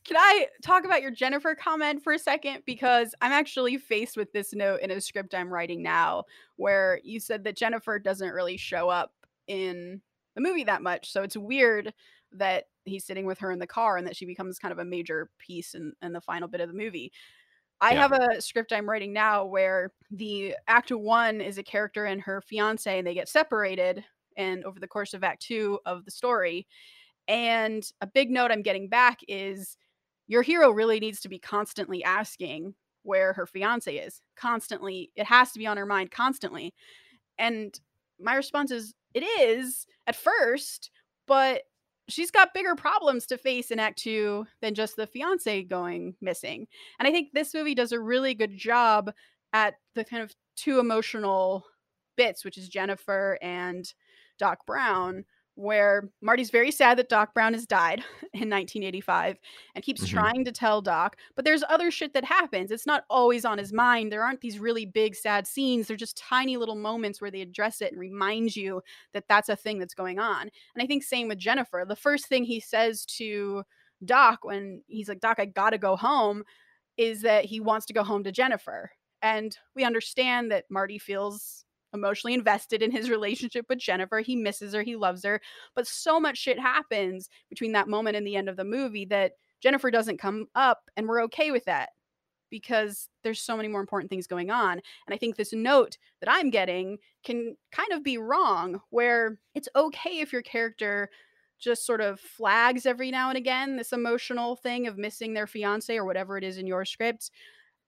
can 0.04 0.16
I 0.16 0.48
talk 0.62 0.84
about 0.84 1.00
your 1.00 1.10
Jennifer 1.10 1.54
comment 1.54 2.02
for 2.02 2.12
a 2.12 2.18
second? 2.18 2.62
Because 2.66 3.14
I'm 3.22 3.32
actually 3.32 3.78
faced 3.78 4.16
with 4.16 4.32
this 4.32 4.52
note 4.52 4.80
in 4.80 4.90
a 4.90 5.00
script 5.00 5.34
I'm 5.34 5.52
writing 5.52 5.82
now, 5.82 6.24
where 6.56 7.00
you 7.02 7.18
said 7.18 7.44
that 7.44 7.56
Jennifer 7.56 7.98
doesn't 7.98 8.30
really 8.30 8.56
show 8.56 8.88
up 8.88 9.12
in 9.46 10.00
the 10.34 10.42
movie 10.42 10.64
that 10.64 10.82
much. 10.82 11.10
So 11.10 11.22
it's 11.22 11.36
weird 11.36 11.94
that 12.34 12.64
he's 12.84 13.04
sitting 13.04 13.26
with 13.26 13.38
her 13.38 13.50
in 13.50 13.58
the 13.58 13.66
car 13.66 13.96
and 13.96 14.06
that 14.06 14.16
she 14.16 14.26
becomes 14.26 14.58
kind 14.58 14.72
of 14.72 14.78
a 14.78 14.84
major 14.84 15.30
piece 15.38 15.74
in, 15.74 15.92
in 16.02 16.12
the 16.12 16.20
final 16.20 16.48
bit 16.48 16.60
of 16.60 16.68
the 16.68 16.74
movie. 16.74 17.12
I 17.80 17.92
yeah. 17.92 18.00
have 18.00 18.12
a 18.12 18.40
script 18.40 18.72
I'm 18.72 18.88
writing 18.88 19.12
now 19.12 19.44
where 19.44 19.92
the 20.10 20.54
act 20.68 20.90
one 20.90 21.40
is 21.40 21.58
a 21.58 21.62
character 21.62 22.04
and 22.04 22.20
her 22.20 22.40
fiance 22.40 22.96
and 22.96 23.06
they 23.06 23.14
get 23.14 23.28
separated 23.28 24.04
and 24.36 24.64
over 24.64 24.78
the 24.78 24.86
course 24.86 25.14
of 25.14 25.24
act 25.24 25.42
two 25.42 25.80
of 25.84 26.04
the 26.04 26.10
story. 26.10 26.66
And 27.28 27.84
a 28.00 28.06
big 28.06 28.30
note 28.30 28.50
I'm 28.50 28.62
getting 28.62 28.88
back 28.88 29.20
is 29.28 29.76
your 30.28 30.42
hero 30.42 30.70
really 30.70 31.00
needs 31.00 31.20
to 31.20 31.28
be 31.28 31.38
constantly 31.38 32.04
asking 32.04 32.74
where 33.02 33.32
her 33.32 33.46
fiance 33.46 33.94
is. 33.94 34.22
Constantly. 34.36 35.10
It 35.16 35.26
has 35.26 35.52
to 35.52 35.58
be 35.58 35.66
on 35.66 35.76
her 35.76 35.86
mind 35.86 36.10
constantly. 36.10 36.72
And 37.38 37.78
my 38.20 38.36
response 38.36 38.70
is 38.70 38.94
it 39.14 39.24
is 39.24 39.86
at 40.06 40.16
first, 40.16 40.90
but 41.26 41.62
she's 42.08 42.30
got 42.30 42.54
bigger 42.54 42.74
problems 42.74 43.26
to 43.26 43.38
face 43.38 43.70
in 43.70 43.78
act 43.78 43.98
2 43.98 44.46
than 44.60 44.74
just 44.74 44.96
the 44.96 45.06
fiance 45.06 45.62
going 45.64 46.14
missing. 46.20 46.66
And 46.98 47.06
I 47.08 47.10
think 47.10 47.28
this 47.32 47.54
movie 47.54 47.74
does 47.74 47.92
a 47.92 48.00
really 48.00 48.34
good 48.34 48.56
job 48.56 49.12
at 49.52 49.74
the 49.94 50.04
kind 50.04 50.22
of 50.22 50.34
two 50.56 50.78
emotional 50.78 51.64
bits, 52.16 52.44
which 52.44 52.58
is 52.58 52.68
Jennifer 52.68 53.38
and 53.40 53.92
Doc 54.38 54.66
Brown, 54.66 55.24
where 55.54 56.08
Marty's 56.22 56.50
very 56.50 56.70
sad 56.70 56.98
that 56.98 57.08
Doc 57.10 57.34
Brown 57.34 57.52
has 57.52 57.66
died 57.66 57.98
in 58.32 58.48
1985 58.48 59.38
and 59.74 59.84
keeps 59.84 60.02
Mhm. 60.02 60.08
trying 60.08 60.44
to 60.46 60.52
tell 60.52 60.80
Doc, 60.80 61.16
but 61.36 61.44
there's 61.44 61.62
other 61.68 61.90
shit 61.90 62.14
that 62.14 62.24
happens. 62.24 62.70
It's 62.70 62.86
not 62.86 63.04
always 63.10 63.44
on 63.44 63.58
his 63.58 63.72
mind. 63.72 64.10
There 64.10 64.22
aren't 64.22 64.40
these 64.40 64.58
really 64.58 64.86
big 64.86 65.14
sad 65.14 65.46
scenes. 65.46 65.86
They're 65.88 65.96
just 65.96 66.16
tiny 66.16 66.56
little 66.56 66.74
moments 66.74 67.20
where 67.20 67.30
they 67.30 67.42
address 67.42 67.80
it 67.82 67.92
and 67.92 68.00
remind 68.00 68.56
you 68.56 68.82
that 69.12 69.28
that's 69.28 69.48
a 69.50 69.56
thing 69.56 69.78
that's 69.78 69.94
going 69.94 70.18
on. 70.18 70.42
And 70.74 70.82
I 70.82 70.86
think 70.86 71.02
same 71.02 71.28
with 71.28 71.38
Jennifer. 71.38 71.84
The 71.86 71.96
first 71.96 72.26
thing 72.26 72.44
he 72.44 72.58
says 72.60 73.04
to 73.18 73.62
Doc 74.04 74.44
when 74.44 74.82
he's 74.88 75.08
like, 75.08 75.20
"Doc, 75.20 75.38
I 75.38 75.44
got 75.44 75.70
to 75.70 75.78
go 75.78 75.96
home," 75.96 76.44
is 76.96 77.22
that 77.22 77.44
he 77.44 77.60
wants 77.60 77.86
to 77.86 77.92
go 77.92 78.02
home 78.02 78.24
to 78.24 78.32
Jennifer. 78.32 78.90
And 79.22 79.56
we 79.76 79.84
understand 79.84 80.50
that 80.50 80.64
Marty 80.70 80.98
feels 80.98 81.64
emotionally 81.94 82.34
invested 82.34 82.82
in 82.82 82.90
his 82.90 83.10
relationship 83.10 83.66
with 83.68 83.78
Jennifer. 83.78 84.20
He 84.20 84.36
misses 84.36 84.74
her, 84.74 84.82
he 84.82 84.96
loves 84.96 85.24
her, 85.24 85.40
but 85.74 85.86
so 85.86 86.18
much 86.18 86.38
shit 86.38 86.58
happens 86.58 87.28
between 87.48 87.72
that 87.72 87.88
moment 87.88 88.16
and 88.16 88.26
the 88.26 88.36
end 88.36 88.48
of 88.48 88.56
the 88.56 88.64
movie 88.64 89.04
that 89.06 89.32
Jennifer 89.60 89.90
doesn't 89.90 90.18
come 90.18 90.46
up, 90.54 90.90
and 90.96 91.08
we're 91.08 91.22
okay 91.24 91.50
with 91.50 91.64
that 91.66 91.90
because 92.50 93.08
there's 93.24 93.40
so 93.40 93.56
many 93.56 93.68
more 93.68 93.80
important 93.80 94.10
things 94.10 94.26
going 94.26 94.50
on. 94.50 94.72
And 94.72 95.14
I 95.14 95.16
think 95.16 95.36
this 95.36 95.52
note 95.52 95.96
that 96.20 96.30
I'm 96.30 96.50
getting 96.50 96.98
can 97.24 97.56
kind 97.70 97.92
of 97.92 98.02
be 98.02 98.18
wrong, 98.18 98.80
where 98.90 99.38
it's 99.54 99.68
okay 99.74 100.20
if 100.20 100.32
your 100.32 100.42
character 100.42 101.08
just 101.58 101.86
sort 101.86 102.00
of 102.00 102.18
flags 102.18 102.86
every 102.86 103.10
now 103.10 103.28
and 103.28 103.38
again 103.38 103.76
this 103.76 103.92
emotional 103.92 104.56
thing 104.56 104.88
of 104.88 104.98
missing 104.98 105.32
their 105.32 105.46
fiance 105.46 105.96
or 105.96 106.04
whatever 106.04 106.36
it 106.36 106.42
is 106.42 106.58
in 106.58 106.66
your 106.66 106.84
script 106.84 107.30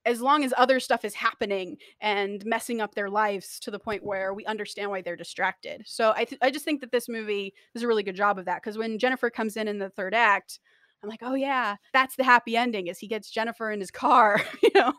as 0.07 0.21
long 0.21 0.45
as 0.45 0.53
other 0.57 0.81
stuff 0.81 1.05
is 1.05 1.15
happening 1.15 1.77
and 2.01 2.45
messing 2.45 2.81
up 2.81 2.95
their 2.95 3.11
lives 3.11 3.59
to 3.61 3.71
the 3.71 3.79
point 3.79 4.05
where 4.05 4.35
we 4.35 4.45
understand 4.45 4.91
why 4.91 5.03
they're 5.03 5.17
distracted. 5.17 5.83
So 5.87 6.13
I, 6.17 6.25
th- 6.25 6.41
I 6.43 6.51
just 6.51 6.65
think 6.65 6.81
that 6.81 6.93
this 6.93 7.09
movie 7.09 7.55
does 7.73 7.83
a 7.83 7.89
really 7.89 8.03
good 8.03 8.17
job 8.17 8.39
of 8.39 8.45
that 8.45 8.63
because 8.63 8.77
when 8.79 8.99
Jennifer 8.99 9.31
comes 9.31 9.57
in 9.57 9.69
in 9.69 9.79
the 9.79 9.91
third 9.91 10.15
act, 10.15 10.61
I'm 11.03 11.09
like, 11.09 11.23
oh 11.23 11.35
yeah, 11.35 11.77
that's 11.93 12.17
the 12.17 12.25
happy 12.25 12.57
ending 12.57 12.87
is 12.87 12.99
he 12.99 13.09
gets 13.09 13.31
Jennifer 13.31 13.71
in 13.71 13.81
his 13.81 13.91
car, 13.91 14.41
you 14.63 14.71
know. 14.75 14.93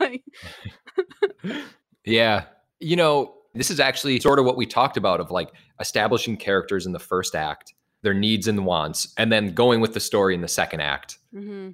Yeah. 2.05 2.45
You 2.79 2.95
know, 2.95 3.33
this 3.53 3.71
is 3.71 3.79
actually 3.79 4.19
sort 4.19 4.39
of 4.39 4.45
what 4.45 4.57
we 4.57 4.65
talked 4.65 4.97
about 4.97 5.19
of 5.19 5.31
like 5.31 5.51
establishing 5.79 6.37
characters 6.37 6.85
in 6.85 6.91
the 6.91 6.99
first 6.99 7.35
act, 7.35 7.73
their 8.03 8.13
needs 8.13 8.47
and 8.47 8.65
wants, 8.65 9.13
and 9.17 9.31
then 9.31 9.53
going 9.53 9.81
with 9.81 9.93
the 9.93 9.99
story 9.99 10.35
in 10.35 10.41
the 10.41 10.47
second 10.47 10.81
act. 10.81 11.17
hmm 11.33 11.71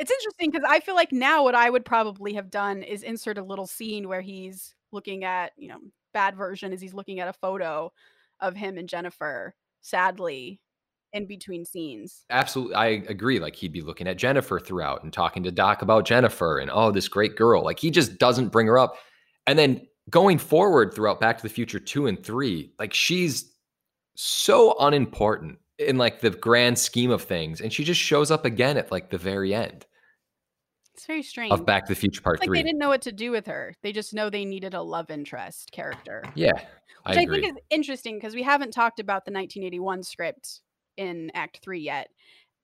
It's 0.00 0.10
interesting 0.10 0.50
because 0.50 0.66
I 0.66 0.80
feel 0.80 0.94
like 0.94 1.12
now 1.12 1.44
what 1.44 1.54
I 1.54 1.68
would 1.68 1.84
probably 1.84 2.32
have 2.32 2.50
done 2.50 2.82
is 2.82 3.02
insert 3.02 3.36
a 3.36 3.42
little 3.42 3.66
scene 3.66 4.08
where 4.08 4.22
he's 4.22 4.74
looking 4.92 5.24
at, 5.24 5.52
you 5.58 5.68
know, 5.68 5.76
bad 6.14 6.36
version 6.36 6.72
is 6.72 6.80
he's 6.80 6.94
looking 6.94 7.20
at 7.20 7.28
a 7.28 7.34
photo 7.34 7.92
of 8.40 8.56
him 8.56 8.78
and 8.78 8.88
Jennifer, 8.88 9.54
sadly, 9.82 10.58
in 11.12 11.26
between 11.26 11.66
scenes. 11.66 12.24
Absolutely. 12.30 12.76
I 12.76 12.86
agree. 13.08 13.40
Like 13.40 13.54
he'd 13.54 13.74
be 13.74 13.82
looking 13.82 14.08
at 14.08 14.16
Jennifer 14.16 14.58
throughout 14.58 15.04
and 15.04 15.12
talking 15.12 15.42
to 15.42 15.52
Doc 15.52 15.82
about 15.82 16.06
Jennifer 16.06 16.56
and 16.58 16.70
oh, 16.72 16.90
this 16.90 17.06
great 17.06 17.36
girl. 17.36 17.62
Like 17.62 17.78
he 17.78 17.90
just 17.90 18.16
doesn't 18.16 18.48
bring 18.48 18.68
her 18.68 18.78
up. 18.78 18.96
And 19.46 19.58
then 19.58 19.86
going 20.08 20.38
forward 20.38 20.94
throughout 20.94 21.20
Back 21.20 21.36
to 21.36 21.42
the 21.42 21.50
Future 21.50 21.78
2 21.78 22.06
and 22.06 22.24
3, 22.24 22.72
like 22.78 22.94
she's 22.94 23.52
so 24.16 24.74
unimportant 24.80 25.58
in 25.78 25.98
like 25.98 26.20
the 26.20 26.30
grand 26.30 26.78
scheme 26.78 27.10
of 27.10 27.20
things. 27.20 27.60
And 27.60 27.70
she 27.70 27.84
just 27.84 28.00
shows 28.00 28.30
up 28.30 28.46
again 28.46 28.78
at 28.78 28.90
like 28.90 29.10
the 29.10 29.18
very 29.18 29.52
end 29.54 29.84
It's 31.00 31.06
very 31.06 31.22
strange. 31.22 31.50
of 31.52 31.64
Back 31.64 31.86
to 31.86 31.94
the 31.94 31.98
Future 31.98 32.20
Part 32.20 32.36
It's 32.36 32.40
like 32.42 32.48
3. 32.48 32.58
they 32.58 32.62
didn't 32.62 32.78
know 32.78 32.88
what 32.90 33.00
to 33.02 33.12
do 33.12 33.30
with 33.30 33.46
her. 33.46 33.74
They 33.82 33.90
just 33.92 34.12
know 34.12 34.28
they 34.28 34.44
needed 34.44 34.74
a 34.74 34.82
love 34.82 35.10
interest 35.10 35.72
character. 35.72 36.22
yeah. 36.34 36.52
I 37.06 37.10
Which 37.12 37.18
I, 37.18 37.22
agree. 37.22 37.40
think 37.40 37.56
is 37.56 37.62
interesting 37.70 38.16
because 38.16 38.34
we 38.34 38.42
haven't 38.42 38.72
talked 38.72 39.00
about 39.00 39.24
the 39.24 39.30
1981 39.32 40.02
script 40.02 40.60
in 40.98 41.30
Act 41.34 41.60
3 41.62 41.80
yet. 41.80 42.08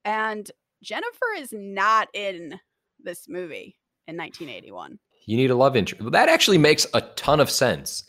And 0.05 0.51
Jennifer 0.83 1.33
is 1.39 1.49
not 1.55 2.09
in 2.13 2.61
this 3.03 3.27
movie 3.31 3.79
in 4.07 4.17
1981. 4.19 4.99
you 5.25 5.37
need 5.39 5.51
a 5.51 5.55
love 5.55 5.75
interest. 5.75 6.03
Well, 6.03 6.11
that 6.11 6.29
actually 6.29 6.59
makes 6.59 6.87
a 6.93 7.01
ton 7.01 7.41
of 7.41 7.51
sense. 7.51 8.05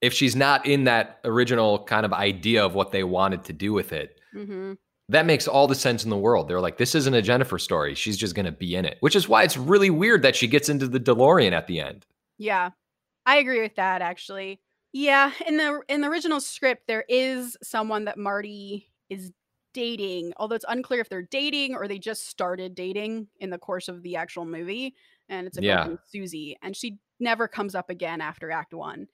If 0.00 0.12
she's 0.12 0.34
not 0.34 0.66
in 0.66 0.84
that 0.84 1.20
original 1.24 1.84
kind 1.84 2.04
of 2.04 2.12
idea 2.12 2.64
of 2.66 2.74
what 2.74 2.90
they 2.90 3.04
wanted 3.04 3.44
to 3.44 3.52
do 3.52 3.72
with 3.72 3.92
it, 3.92 4.18
hmm 4.32 4.72
that 5.08 5.26
makes 5.26 5.46
all 5.48 5.66
the 5.66 5.74
sense 5.74 6.04
in 6.04 6.10
the 6.10 6.16
world. 6.16 6.48
They're 6.48 6.60
like, 6.60 6.78
this 6.78 6.94
isn't 6.94 7.14
a 7.14 7.22
Jennifer 7.22 7.58
story. 7.58 7.94
She's 7.94 8.16
just 8.16 8.34
going 8.34 8.46
to 8.46 8.52
be 8.52 8.74
in 8.76 8.84
it, 8.84 8.96
which 9.00 9.16
is 9.16 9.28
why 9.28 9.42
it's 9.42 9.56
really 9.56 9.90
weird 9.90 10.22
that 10.22 10.36
she 10.36 10.46
gets 10.46 10.68
into 10.68 10.86
the 10.88 11.00
DeLorean 11.00 11.52
at 11.52 11.66
the 11.66 11.80
end. 11.80 12.06
Yeah, 12.38 12.70
I 13.26 13.36
agree 13.38 13.60
with 13.60 13.76
that 13.76 14.02
actually. 14.02 14.60
Yeah, 14.92 15.32
in 15.46 15.56
the 15.56 15.80
in 15.88 16.02
the 16.02 16.08
original 16.08 16.40
script, 16.40 16.86
there 16.86 17.04
is 17.08 17.56
someone 17.62 18.04
that 18.04 18.18
Marty 18.18 18.90
is 19.08 19.32
dating, 19.74 20.32
although 20.36 20.54
it's 20.54 20.66
unclear 20.68 21.00
if 21.00 21.08
they're 21.08 21.22
dating 21.22 21.74
or 21.74 21.88
they 21.88 21.98
just 21.98 22.26
started 22.28 22.74
dating 22.74 23.28
in 23.40 23.48
the 23.48 23.58
course 23.58 23.88
of 23.88 24.02
the 24.02 24.16
actual 24.16 24.44
movie. 24.44 24.94
And 25.30 25.46
it's 25.46 25.56
a 25.56 25.60
girl 25.62 25.68
Yeah. 25.68 25.84
named 25.84 25.98
Susie, 26.06 26.58
and 26.62 26.76
she 26.76 26.98
never 27.18 27.48
comes 27.48 27.74
up 27.74 27.88
again 27.88 28.20
after 28.20 28.50
Act 28.50 28.74
One. 28.74 29.06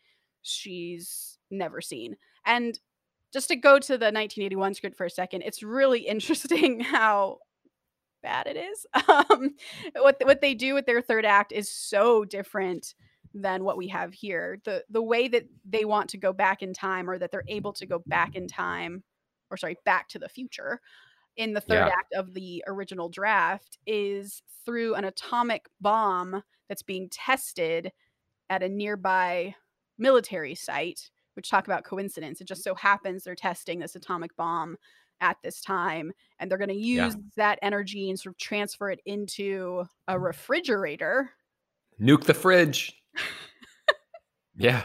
She's 0.42 1.38
never 1.50 1.80
seen. 1.80 2.16
And 2.44 2.78
just 3.32 3.48
to 3.48 3.56
go 3.56 3.78
to 3.78 3.92
the 3.92 4.06
1981 4.06 4.74
script 4.74 4.96
for 4.96 5.06
a 5.06 5.10
second, 5.10 5.42
it's 5.42 5.62
really 5.62 6.00
interesting 6.06 6.80
how 6.80 7.38
bad 8.22 8.46
it 8.46 8.56
is. 8.56 8.86
Um, 9.08 9.54
what 9.96 10.16
what 10.24 10.40
they 10.40 10.54
do 10.54 10.74
with 10.74 10.86
their 10.86 11.00
third 11.02 11.24
act 11.24 11.52
is 11.52 11.70
so 11.70 12.24
different 12.24 12.94
than 13.34 13.64
what 13.64 13.76
we 13.76 13.88
have 13.88 14.12
here. 14.14 14.58
The 14.64 14.84
the 14.90 15.02
way 15.02 15.28
that 15.28 15.44
they 15.64 15.84
want 15.84 16.10
to 16.10 16.18
go 16.18 16.32
back 16.32 16.62
in 16.62 16.72
time 16.72 17.08
or 17.08 17.18
that 17.18 17.30
they're 17.30 17.44
able 17.48 17.72
to 17.74 17.86
go 17.86 18.02
back 18.06 18.34
in 18.34 18.48
time 18.48 19.02
or 19.50 19.56
sorry, 19.56 19.76
back 19.84 20.08
to 20.08 20.18
the 20.18 20.28
future 20.28 20.80
in 21.36 21.52
the 21.54 21.60
third 21.60 21.86
Yeah. 21.86 21.88
act 21.88 22.12
of 22.14 22.34
the 22.34 22.62
original 22.66 23.08
draft 23.08 23.78
is 23.86 24.42
through 24.64 24.94
an 24.94 25.04
atomic 25.04 25.68
bomb 25.80 26.42
that's 26.68 26.82
being 26.82 27.08
tested 27.10 27.92
at 28.50 28.62
a 28.62 28.68
nearby 28.68 29.54
military 29.98 30.54
site, 30.54 31.10
which 31.38 31.48
talk 31.48 31.68
about 31.68 31.84
coincidence. 31.84 32.40
It 32.40 32.48
just 32.48 32.64
so 32.64 32.74
happens 32.74 33.22
they're 33.22 33.36
testing 33.36 33.78
this 33.78 33.94
atomic 33.94 34.34
bomb 34.36 34.76
at 35.20 35.36
this 35.44 35.60
time 35.60 36.10
and 36.40 36.50
they're 36.50 36.58
going 36.58 36.68
to 36.68 36.74
Yeah. 36.74 37.06
use 37.06 37.16
that 37.36 37.60
energy 37.62 38.10
and 38.10 38.18
sort 38.18 38.34
of 38.34 38.38
transfer 38.38 38.90
it 38.90 38.98
into 39.06 39.84
a 40.08 40.16
mm. 40.16 40.22
refrigerator 40.22 41.30
Nuke 42.00 42.24
the 42.24 42.34
fridge. 42.34 42.92
yeah. 44.56 44.84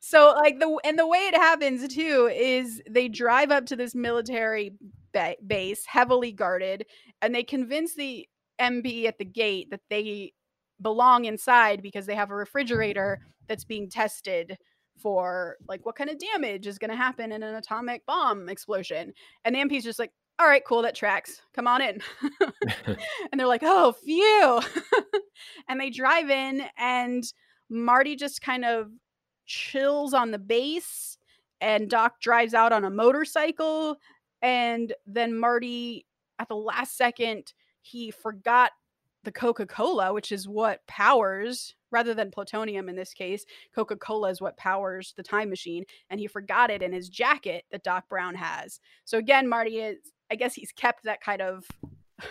So 0.00 0.32
like 0.36 0.58
the 0.58 0.78
and 0.84 0.98
the 0.98 1.06
way 1.06 1.18
it 1.18 1.34
happens 1.34 1.86
too 1.94 2.30
is 2.32 2.80
they 2.88 3.08
drive 3.08 3.50
up 3.50 3.66
to 3.66 3.76
this 3.76 3.94
military 3.94 4.72
ba- 5.12 5.36
base 5.46 5.84
heavily 5.84 6.32
guarded 6.32 6.86
and 7.20 7.34
they 7.34 7.44
convince 7.44 7.94
the 7.94 8.26
MP 8.58 9.04
at 9.04 9.18
the 9.18 9.24
gate 9.26 9.68
that 9.70 9.82
they 9.90 10.32
belong 10.80 11.26
inside 11.26 11.82
because 11.82 12.06
they 12.06 12.14
have 12.14 12.30
a 12.30 12.34
refrigerator 12.34 13.20
that's 13.48 13.64
being 13.64 13.90
tested 13.90 14.56
for 14.98 15.56
like 15.68 15.84
what 15.86 15.96
kind 15.96 16.10
of 16.10 16.18
damage 16.18 16.66
is 16.66 16.78
going 16.78 16.90
to 16.90 16.96
happen 16.96 17.32
in 17.32 17.42
an 17.42 17.54
atomic 17.54 18.04
bomb 18.06 18.48
explosion. 18.48 19.12
And 19.44 19.54
the 19.54 19.60
MP's 19.60 19.84
just 19.84 19.98
like, 19.98 20.12
"All 20.38 20.46
right, 20.46 20.64
cool, 20.64 20.82
that 20.82 20.94
tracks. 20.94 21.40
Come 21.54 21.66
on 21.66 21.82
in." 21.82 22.00
and 22.86 23.38
they're 23.40 23.46
like, 23.46 23.62
"Oh, 23.64 23.92
phew." 23.92 24.60
and 25.68 25.80
they 25.80 25.90
drive 25.90 26.30
in 26.30 26.62
and 26.76 27.24
Marty 27.70 28.16
just 28.16 28.42
kind 28.42 28.64
of 28.64 28.90
chills 29.46 30.14
on 30.14 30.30
the 30.30 30.38
base 30.38 31.18
and 31.60 31.88
Doc 31.88 32.20
drives 32.20 32.54
out 32.54 32.72
on 32.72 32.84
a 32.84 32.90
motorcycle 32.90 33.96
and 34.42 34.92
then 35.06 35.38
Marty 35.38 36.06
at 36.38 36.48
the 36.48 36.56
last 36.56 36.96
second 36.96 37.52
he 37.80 38.10
forgot 38.10 38.72
the 39.28 39.32
Coca-Cola 39.32 40.14
which 40.14 40.32
is 40.32 40.48
what 40.48 40.86
powers 40.86 41.74
rather 41.90 42.14
than 42.14 42.30
plutonium 42.30 42.88
in 42.88 42.96
this 42.96 43.12
case 43.12 43.44
Coca-Cola 43.74 44.30
is 44.30 44.40
what 44.40 44.56
powers 44.56 45.12
the 45.18 45.22
time 45.22 45.50
machine 45.50 45.84
and 46.08 46.18
he 46.18 46.26
forgot 46.26 46.70
it 46.70 46.82
in 46.82 46.94
his 46.94 47.10
jacket 47.10 47.64
that 47.70 47.84
Doc 47.84 48.08
Brown 48.08 48.34
has. 48.34 48.80
So 49.04 49.18
again 49.18 49.46
Marty 49.46 49.80
is 49.80 49.98
I 50.30 50.36
guess 50.36 50.54
he's 50.54 50.72
kept 50.72 51.04
that 51.04 51.20
kind 51.20 51.42
of 51.42 51.66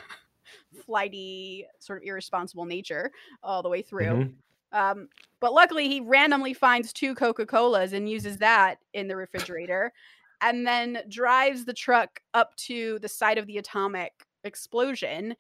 flighty 0.86 1.68
sort 1.78 2.02
of 2.02 2.08
irresponsible 2.08 2.66
nature 2.66 3.12
all 3.44 3.62
the 3.62 3.70
way 3.70 3.84
through. 3.84 4.06
Mhm. 4.06 4.34
Um, 4.72 5.10
but 5.40 5.54
luckily, 5.54 5.88
he 5.88 6.02
randomly 6.02 6.54
finds 6.54 6.92
two 6.92 7.14
Coca 7.14 7.46
Colas 7.46 7.94
and 7.94 8.10
uses 8.10 8.38
that 8.40 8.80
in 8.94 9.08
the 9.08 9.16
refrigerator, 9.16 9.94
and 10.42 10.68
then 10.68 11.00
drives 11.10 11.64
the 11.64 11.74
truck 11.74 12.20
up 12.34 12.54
to 12.58 13.00
the 13.00 13.08
site 13.08 13.38
of 13.38 13.48
the 13.48 13.60
atomic 13.60 14.12
explosion. 14.44 15.36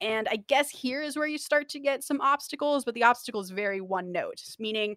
And 0.00 0.28
I 0.30 0.36
guess 0.36 0.70
here 0.70 1.02
is 1.02 1.16
where 1.16 1.26
you 1.26 1.38
start 1.38 1.68
to 1.70 1.80
get 1.80 2.02
some 2.02 2.20
obstacles, 2.20 2.84
but 2.84 2.94
the 2.94 3.04
obstacle 3.04 3.40
is 3.40 3.50
very 3.50 3.80
one 3.80 4.12
note, 4.12 4.42
meaning 4.58 4.96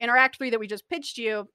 in 0.00 0.10
our 0.10 0.16
act 0.16 0.36
three 0.36 0.50
that 0.50 0.60
we 0.60 0.66
just 0.66 0.88
pitched 0.88 1.16
you, 1.18 1.48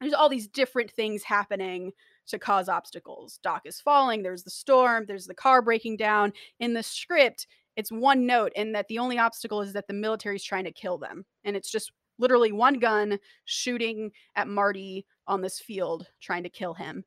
there's 0.00 0.14
all 0.14 0.28
these 0.28 0.48
different 0.48 0.90
things 0.90 1.22
happening 1.22 1.92
to 2.26 2.38
cause 2.38 2.68
obstacles. 2.68 3.38
Doc 3.42 3.62
is 3.64 3.80
falling, 3.80 4.22
there's 4.22 4.42
the 4.42 4.50
storm, 4.50 5.04
there's 5.06 5.26
the 5.26 5.34
car 5.34 5.62
breaking 5.62 5.96
down. 5.96 6.32
In 6.58 6.72
the 6.72 6.82
script, 6.82 7.46
it's 7.76 7.92
one 7.92 8.26
note 8.26 8.52
and 8.56 8.74
that 8.74 8.88
the 8.88 8.98
only 8.98 9.18
obstacle 9.18 9.60
is 9.60 9.72
that 9.72 9.86
the 9.86 9.94
military's 9.94 10.44
trying 10.44 10.64
to 10.64 10.72
kill 10.72 10.98
them. 10.98 11.24
And 11.44 11.56
it's 11.56 11.70
just 11.70 11.92
literally 12.18 12.52
one 12.52 12.78
gun 12.78 13.18
shooting 13.44 14.12
at 14.36 14.48
Marty 14.48 15.06
on 15.26 15.40
this 15.40 15.60
field 15.60 16.06
trying 16.20 16.42
to 16.42 16.50
kill 16.50 16.74
him. 16.74 17.04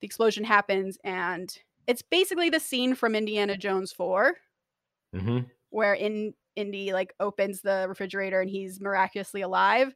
the 0.00 0.06
explosion 0.06 0.44
happens, 0.44 0.96
and 1.04 1.58
it's 1.86 2.02
basically 2.02 2.48
the 2.48 2.60
scene 2.60 2.94
from 2.94 3.14
Indiana 3.14 3.56
Jones 3.56 3.92
4, 3.92 4.34
hmm 5.14 5.40
where 5.70 5.94
in 5.94 6.34
Indy 6.56 6.92
like 6.92 7.14
opens 7.20 7.62
the 7.62 7.86
refrigerator 7.88 8.40
and 8.40 8.50
he's 8.50 8.80
miraculously 8.80 9.40
alive. 9.40 9.94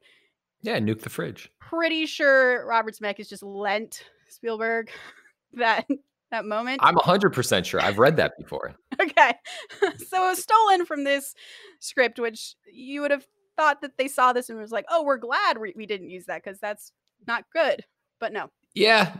Yeah, 0.61 0.79
nuke 0.79 1.01
the 1.01 1.09
fridge. 1.09 1.51
Pretty 1.59 2.05
sure 2.05 2.65
Robert 2.65 2.95
Zemeckis 2.95 3.29
just 3.29 3.43
lent 3.43 4.03
Spielberg 4.29 4.89
that 5.53 5.85
that 6.31 6.45
moment. 6.45 6.79
I'm 6.81 6.95
100% 6.95 7.65
sure. 7.65 7.81
I've 7.81 7.99
read 7.99 8.17
that 8.17 8.33
before. 8.37 8.75
okay. 9.01 9.33
so 9.81 10.25
it 10.25 10.29
was 10.29 10.41
stolen 10.41 10.85
from 10.85 11.03
this 11.03 11.35
script, 11.79 12.19
which 12.19 12.55
you 12.73 13.01
would 13.01 13.11
have 13.11 13.27
thought 13.55 13.81
that 13.81 13.97
they 13.97 14.07
saw 14.07 14.33
this 14.33 14.49
and 14.49 14.59
was 14.59 14.71
like, 14.71 14.85
oh, 14.89 15.03
we're 15.03 15.17
glad 15.17 15.59
we, 15.59 15.73
we 15.75 15.85
didn't 15.85 16.09
use 16.09 16.25
that 16.25 16.43
because 16.43 16.59
that's 16.59 16.91
not 17.27 17.45
good. 17.53 17.83
But 18.19 18.33
no. 18.33 18.49
Yeah, 18.73 19.15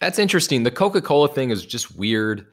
that's 0.00 0.18
interesting. 0.18 0.62
The 0.62 0.70
Coca 0.70 1.02
Cola 1.02 1.28
thing 1.28 1.50
is 1.50 1.66
just 1.66 1.96
weird. 1.96 2.46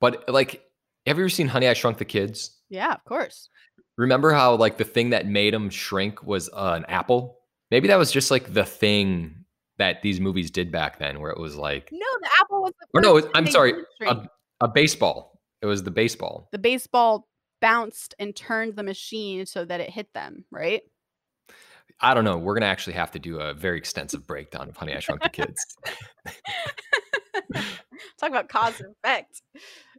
But 0.00 0.28
like, 0.28 0.65
have 1.06 1.18
you 1.18 1.24
ever 1.24 1.28
seen 1.28 1.48
Honey, 1.48 1.68
I 1.68 1.74
Shrunk 1.74 1.98
the 1.98 2.04
Kids? 2.04 2.50
Yeah, 2.68 2.92
of 2.92 3.04
course. 3.04 3.48
Remember 3.96 4.32
how 4.32 4.56
like 4.56 4.76
the 4.76 4.84
thing 4.84 5.10
that 5.10 5.26
made 5.26 5.54
them 5.54 5.70
shrink 5.70 6.22
was 6.22 6.50
uh, 6.52 6.74
an 6.76 6.84
apple? 6.88 7.38
Maybe 7.70 7.88
that 7.88 7.96
was 7.96 8.12
just 8.12 8.30
like 8.30 8.52
the 8.52 8.64
thing 8.64 9.44
that 9.78 10.02
these 10.02 10.20
movies 10.20 10.50
did 10.50 10.70
back 10.72 10.98
then, 10.98 11.20
where 11.20 11.30
it 11.30 11.38
was 11.38 11.56
like, 11.56 11.90
No, 11.92 12.06
the 12.20 12.30
apple 12.40 12.62
was 12.62 12.72
the 12.80 12.86
or 12.94 13.00
no, 13.00 13.30
I'm 13.34 13.46
sorry, 13.46 13.74
a, 14.06 14.28
a 14.60 14.68
baseball. 14.68 15.40
It 15.62 15.66
was 15.66 15.82
the 15.82 15.90
baseball. 15.90 16.48
the 16.52 16.58
baseball 16.58 17.28
bounced 17.60 18.14
and 18.18 18.36
turned 18.36 18.76
the 18.76 18.82
machine 18.82 19.46
so 19.46 19.64
that 19.64 19.80
it 19.80 19.88
hit 19.90 20.12
them, 20.12 20.44
right? 20.50 20.82
I 22.00 22.12
don't 22.12 22.24
know. 22.24 22.36
We're 22.36 22.54
gonna 22.54 22.66
actually 22.66 22.92
have 22.94 23.12
to 23.12 23.18
do 23.18 23.40
a 23.40 23.54
very 23.54 23.78
extensive 23.78 24.26
breakdown 24.26 24.68
of 24.68 24.76
Honey, 24.76 24.94
I 24.94 25.00
Shrunk 25.00 25.22
the 25.22 25.30
Kids. 25.30 25.64
Talk 28.18 28.30
about 28.30 28.48
cause 28.48 28.80
and 28.80 28.94
effect. 29.02 29.40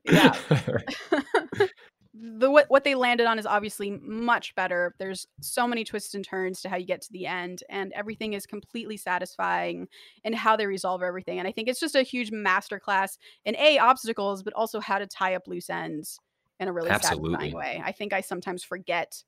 Yeah. 0.07 0.35
the 2.13 2.49
what, 2.49 2.65
what 2.69 2.83
they 2.83 2.95
landed 2.95 3.27
on 3.27 3.39
is 3.39 3.45
obviously 3.45 3.91
much 4.01 4.55
better. 4.55 4.95
There's 4.99 5.27
so 5.41 5.67
many 5.67 5.83
twists 5.83 6.15
and 6.15 6.25
turns 6.25 6.61
to 6.61 6.69
how 6.69 6.77
you 6.77 6.85
get 6.85 7.01
to 7.03 7.11
the 7.11 7.25
end, 7.25 7.63
and 7.69 7.91
everything 7.93 8.33
is 8.33 8.45
completely 8.45 8.97
satisfying 8.97 9.87
in 10.23 10.33
how 10.33 10.55
they 10.55 10.65
resolve 10.65 11.03
everything. 11.03 11.39
And 11.39 11.47
I 11.47 11.51
think 11.51 11.67
it's 11.67 11.79
just 11.79 11.95
a 11.95 12.03
huge 12.03 12.31
masterclass 12.31 13.17
in 13.45 13.55
a 13.57 13.77
obstacles, 13.79 14.43
but 14.43 14.53
also 14.53 14.79
how 14.79 14.99
to 14.99 15.07
tie 15.07 15.35
up 15.35 15.47
loose 15.47 15.69
ends 15.69 16.19
in 16.59 16.67
a 16.67 16.73
really 16.73 16.89
Absolutely. 16.89 17.31
satisfying 17.31 17.53
way. 17.53 17.81
I 17.83 17.91
think 17.91 18.13
I 18.13 18.21
sometimes 18.21 18.63
forget 18.63 19.23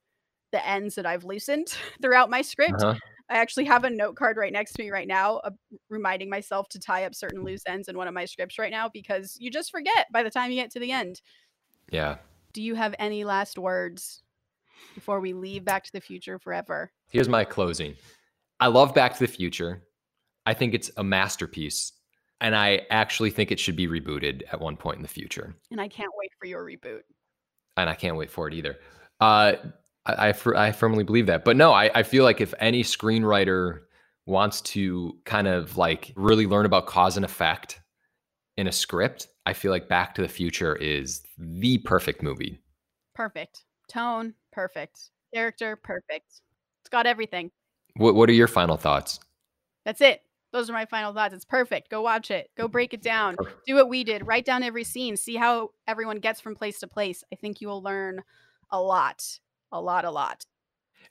the 0.52 0.66
ends 0.68 0.96
that 0.96 1.06
I've 1.06 1.24
loosened 1.24 1.68
throughout 2.02 2.30
my 2.30 2.42
script. 2.42 2.82
Uh-huh. 2.82 2.98
I 3.30 3.38
actually 3.38 3.66
have 3.66 3.84
a 3.84 3.90
note 3.90 4.16
card 4.16 4.38
right 4.38 4.52
next 4.52 4.74
to 4.74 4.84
me 4.84 4.90
right 4.90 5.08
now, 5.08 5.38
uh, 5.38 5.52
reminding 5.90 6.30
myself 6.30 6.68
to 6.70 6.80
tie 6.80 7.06
up 7.06 7.14
certain 7.14 7.44
loose 7.44 7.62
ends 7.68 7.88
in 7.88 7.98
one 7.98 8.08
of 8.08 8.14
my 8.14 8.26
scripts 8.26 8.58
right 8.58 8.72
now 8.72 8.90
because 8.90 9.38
you 9.40 9.52
just 9.52 9.72
forget 9.72 10.08
by 10.12 10.24
the 10.24 10.32
time 10.32 10.50
you 10.50 10.58
get 10.58 10.72
to 10.72 10.80
the 10.80 10.92
end. 10.92 11.22
Yeah. 11.92 12.18
Do 12.54 12.64
you 12.64 12.76
have 12.76 12.96
any 12.98 13.24
last 13.24 13.58
words 13.58 14.24
before 14.96 15.20
we 15.20 15.34
leave 15.34 15.64
Back 15.64 15.84
to 15.84 15.92
the 15.92 16.02
Future 16.02 16.40
forever? 16.40 16.92
Here's 17.10 17.30
my 17.30 17.44
closing. 17.44 17.96
I 18.60 18.68
love 18.68 18.96
Back 18.96 19.14
to 19.14 19.20
the 19.20 19.32
Future. 19.32 19.84
I 20.46 20.54
think 20.54 20.74
it's 20.74 20.90
a 20.98 21.04
masterpiece. 21.04 21.94
And 22.42 22.56
I 22.56 22.82
actually 22.90 23.32
think 23.32 23.52
it 23.52 23.60
should 23.60 23.76
be 23.76 23.88
rebooted 23.88 24.44
at 24.52 24.62
one 24.62 24.78
point 24.78 24.96
in 24.96 25.02
the 25.02 25.10
future. 25.10 25.56
And 25.72 25.82
I 25.82 25.90
can't 25.90 26.12
wait 26.16 26.32
for 26.40 26.48
your 26.48 26.64
reboot. 26.64 27.02
And 27.76 27.90
I 27.90 27.96
can't 27.96 28.16
wait 28.16 28.32
for 28.32 28.48
it 28.48 28.54
either. 28.54 28.78
Uh, 29.20 29.54
I, 30.18 30.30
I, 30.30 30.68
I 30.68 30.72
firmly 30.72 31.04
believe 31.04 31.28
that. 31.28 31.46
But 31.46 31.58
no, 31.58 31.72
I, 31.72 31.92
I 31.94 32.04
feel 32.04 32.24
like 32.24 32.42
if 32.42 32.54
any 32.60 32.84
screenwriter 32.84 33.82
wants 34.26 34.62
to 34.62 35.18
kind 35.26 35.48
of 35.48 35.78
like 35.78 36.14
really 36.16 36.46
learn 36.46 36.66
about 36.66 36.86
cause 36.86 37.18
and 37.18 37.26
effect 37.26 37.82
in 38.58 38.68
a 38.68 38.72
script, 38.72 39.28
I 39.46 39.54
feel 39.54 39.72
like 39.72 39.88
Back 39.88 40.16
to 40.16 40.22
the 40.22 40.28
Future 40.28 40.76
is 40.76 41.24
the 41.38 41.80
perfect 41.80 42.22
movie. 42.22 42.62
Perfect. 43.16 43.64
Tone, 43.88 44.36
perfect. 44.52 45.10
Character, 45.34 45.76
perfect. 45.76 46.42
It's 46.82 46.90
got 46.90 47.06
everything. 47.06 47.52
What, 47.96 48.16
what 48.16 48.30
are 48.30 48.34
your 48.34 48.48
final 48.48 48.78
thoughts? 48.78 49.20
That's 49.86 50.02
it. 50.02 50.22
Those 50.52 50.70
are 50.70 50.74
my 50.74 50.86
final 50.86 51.14
thoughts. 51.14 51.34
It's 51.34 51.46
perfect. 51.46 51.90
Go 51.90 52.02
watch 52.02 52.32
it. 52.32 52.50
Go 52.58 52.68
break 52.68 52.94
it 52.94 53.02
down. 53.02 53.36
Perfect. 53.36 53.66
Do 53.68 53.76
what 53.76 53.90
we 53.90 54.04
did. 54.04 54.26
Write 54.26 54.46
down 54.46 54.64
every 54.64 54.84
scene. 54.84 55.16
See 55.16 55.36
how 55.36 55.72
everyone 55.88 56.20
gets 56.20 56.42
from 56.42 56.56
place 56.56 56.80
to 56.80 56.88
place. 56.88 57.24
I 57.32 57.36
think 57.36 57.62
you 57.62 57.68
will 57.68 57.84
learn 57.84 58.24
a 58.72 58.82
lot. 58.82 59.40
A 59.72 59.82
lot, 59.82 60.06
a 60.06 60.12
lot. 60.12 60.44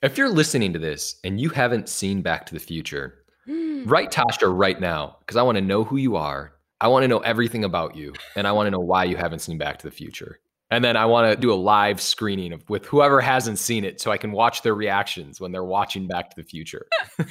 If 0.01 0.17
you're 0.17 0.29
listening 0.29 0.73
to 0.73 0.79
this 0.79 1.19
and 1.23 1.39
you 1.39 1.49
haven't 1.49 1.89
seen 1.89 2.21
Back 2.21 2.45
to 2.47 2.53
the 2.53 2.59
Future, 2.59 3.23
write 3.85 4.11
Tasha 4.11 4.47
right 4.51 4.79
now 4.79 5.17
because 5.19 5.37
I 5.37 5.43
want 5.43 5.57
to 5.57 5.63
know 5.63 5.83
who 5.83 5.97
you 5.97 6.15
are. 6.15 6.53
I 6.81 6.87
want 6.87 7.03
to 7.03 7.07
know 7.07 7.19
everything 7.19 7.65
about 7.65 7.97
you, 7.97 8.13
and 8.37 8.47
I 8.47 8.53
want 8.53 8.67
to 8.67 8.71
know 8.71 8.79
why 8.79 9.03
you 9.03 9.17
haven't 9.17 9.39
seen 9.39 9.57
Back 9.57 9.79
to 9.79 9.87
the 9.87 9.91
Future. 9.91 10.39
And 10.71 10.83
then 10.83 10.95
I 10.95 11.05
want 11.07 11.33
to 11.33 11.35
do 11.39 11.51
a 11.51 11.55
live 11.55 11.99
screening 11.99 12.53
of 12.53 12.69
with 12.69 12.85
whoever 12.85 13.19
hasn't 13.19 13.59
seen 13.59 13.83
it, 13.83 13.99
so 13.99 14.11
I 14.11 14.17
can 14.17 14.31
watch 14.31 14.61
their 14.61 14.75
reactions 14.75 15.41
when 15.41 15.51
they're 15.51 15.63
watching 15.63 16.07
Back 16.07 16.29
to 16.29 16.35
the 16.37 16.43
Future. 16.43 16.87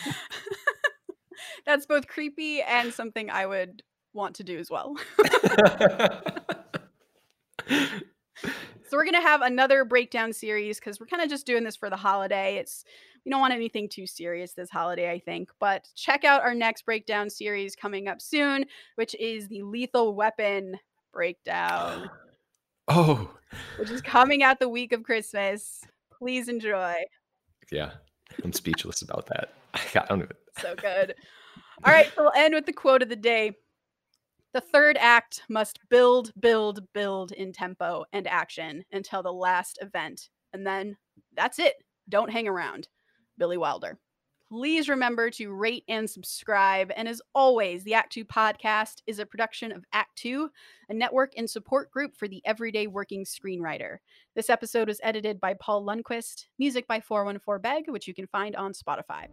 That's 1.67 1.87
both 1.87 2.07
creepy 2.09 2.63
and 2.63 2.93
something 2.93 3.31
I 3.31 3.47
would 3.47 3.83
want 4.13 4.37
to 4.37 4.45
do 4.45 4.59
as 4.59 4.71
well. 4.71 4.97
So 8.89 8.97
we're 8.97 9.05
gonna 9.05 9.21
have 9.21 9.43
another 9.43 9.85
breakdown 9.85 10.33
series 10.33 10.79
because 10.81 10.99
we're 10.99 11.07
kind 11.07 11.23
of 11.23 11.29
just 11.29 11.45
doing 11.45 11.63
this 11.63 11.77
for 11.77 11.91
the 11.91 11.97
holiday. 11.97 12.57
It's 12.57 12.85
we 13.25 13.31
don't 13.31 13.41
want 13.41 13.53
anything 13.53 13.87
too 13.87 14.07
serious 14.07 14.53
this 14.53 14.71
holiday, 14.71 15.11
I 15.11 15.19
think. 15.19 15.51
But 15.61 15.87
check 15.95 16.25
out 16.25 16.41
our 16.41 16.55
next 16.55 16.87
breakdown 16.87 17.29
series 17.29 17.77
coming 17.77 18.09
up 18.09 18.23
soon, 18.23 18.65
which 18.95 19.15
is 19.17 19.47
the 19.49 19.63
Lethal 19.63 20.15
Weapon 20.15 20.79
breakdown, 21.13 22.09
oh, 22.89 23.31
which 23.79 23.91
is 23.91 24.01
coming 24.01 24.43
out 24.43 24.59
the 24.59 24.71
week 24.71 24.93
of 24.93 25.03
Christmas. 25.03 25.85
Please 26.11 26.49
enjoy. 26.49 26.95
yeah, 27.71 27.91
I'm 28.43 28.55
speechless 28.55 29.03
about 29.03 29.27
that. 29.27 29.53
I 29.75 30.07
don't 30.09 30.23
even. 30.23 30.37
So 30.61 30.75
good. 30.75 31.15
All 31.85 31.93
right, 31.93 32.11
so 32.17 32.23
we'll 32.23 32.33
end 32.35 32.55
with 32.55 32.65
the 32.65 32.73
quote 32.73 33.03
of 33.03 33.11
the 33.11 33.17
day. 33.17 33.53
The 34.55 34.61
third 34.63 34.97
act 34.99 35.43
must 35.51 35.79
build, 35.91 36.33
build, 36.41 36.81
build 36.95 37.33
in 37.33 37.53
tempo 37.53 38.05
and 38.13 38.27
action 38.27 38.85
until 38.93 39.23
the 39.23 39.33
last 39.33 39.79
event. 39.83 40.31
And 40.55 40.67
then 40.67 40.97
that's 41.37 41.59
it. 41.59 41.75
Don't 42.09 42.31
hang 42.31 42.49
around. 42.49 42.89
Billy 43.37 43.59
Wilder. 43.59 43.99
Please 44.49 44.89
remember 44.89 45.29
to 45.29 45.53
rate 45.53 45.85
and 45.89 46.09
subscribe. 46.09 46.91
And 46.97 47.07
as 47.07 47.21
always, 47.35 47.85
the 47.85 47.93
Act 47.93 48.11
Two 48.11 48.25
podcast 48.25 49.03
is 49.07 49.19
a 49.19 49.27
production 49.27 49.71
of 49.71 49.85
Act 49.93 50.17
Two, 50.17 50.49
a 50.89 50.95
network 50.95 51.33
and 51.37 51.49
support 51.49 51.91
group 51.91 52.17
for 52.17 52.27
the 52.27 52.41
everyday 52.47 52.87
working 52.87 53.27
screenwriter. 53.27 53.99
This 54.35 54.49
episode 54.49 54.89
was 54.89 55.01
edited 55.03 55.39
by 55.39 55.53
Paul 55.61 55.85
Lundquist, 55.85 56.47
music 56.59 56.89
by 56.89 57.01
414 57.01 57.61
Beg, 57.61 57.91
which 57.91 58.09
you 58.09 58.15
can 58.15 58.27
find 58.27 58.57
on 58.57 58.73
Spotify. 58.73 59.27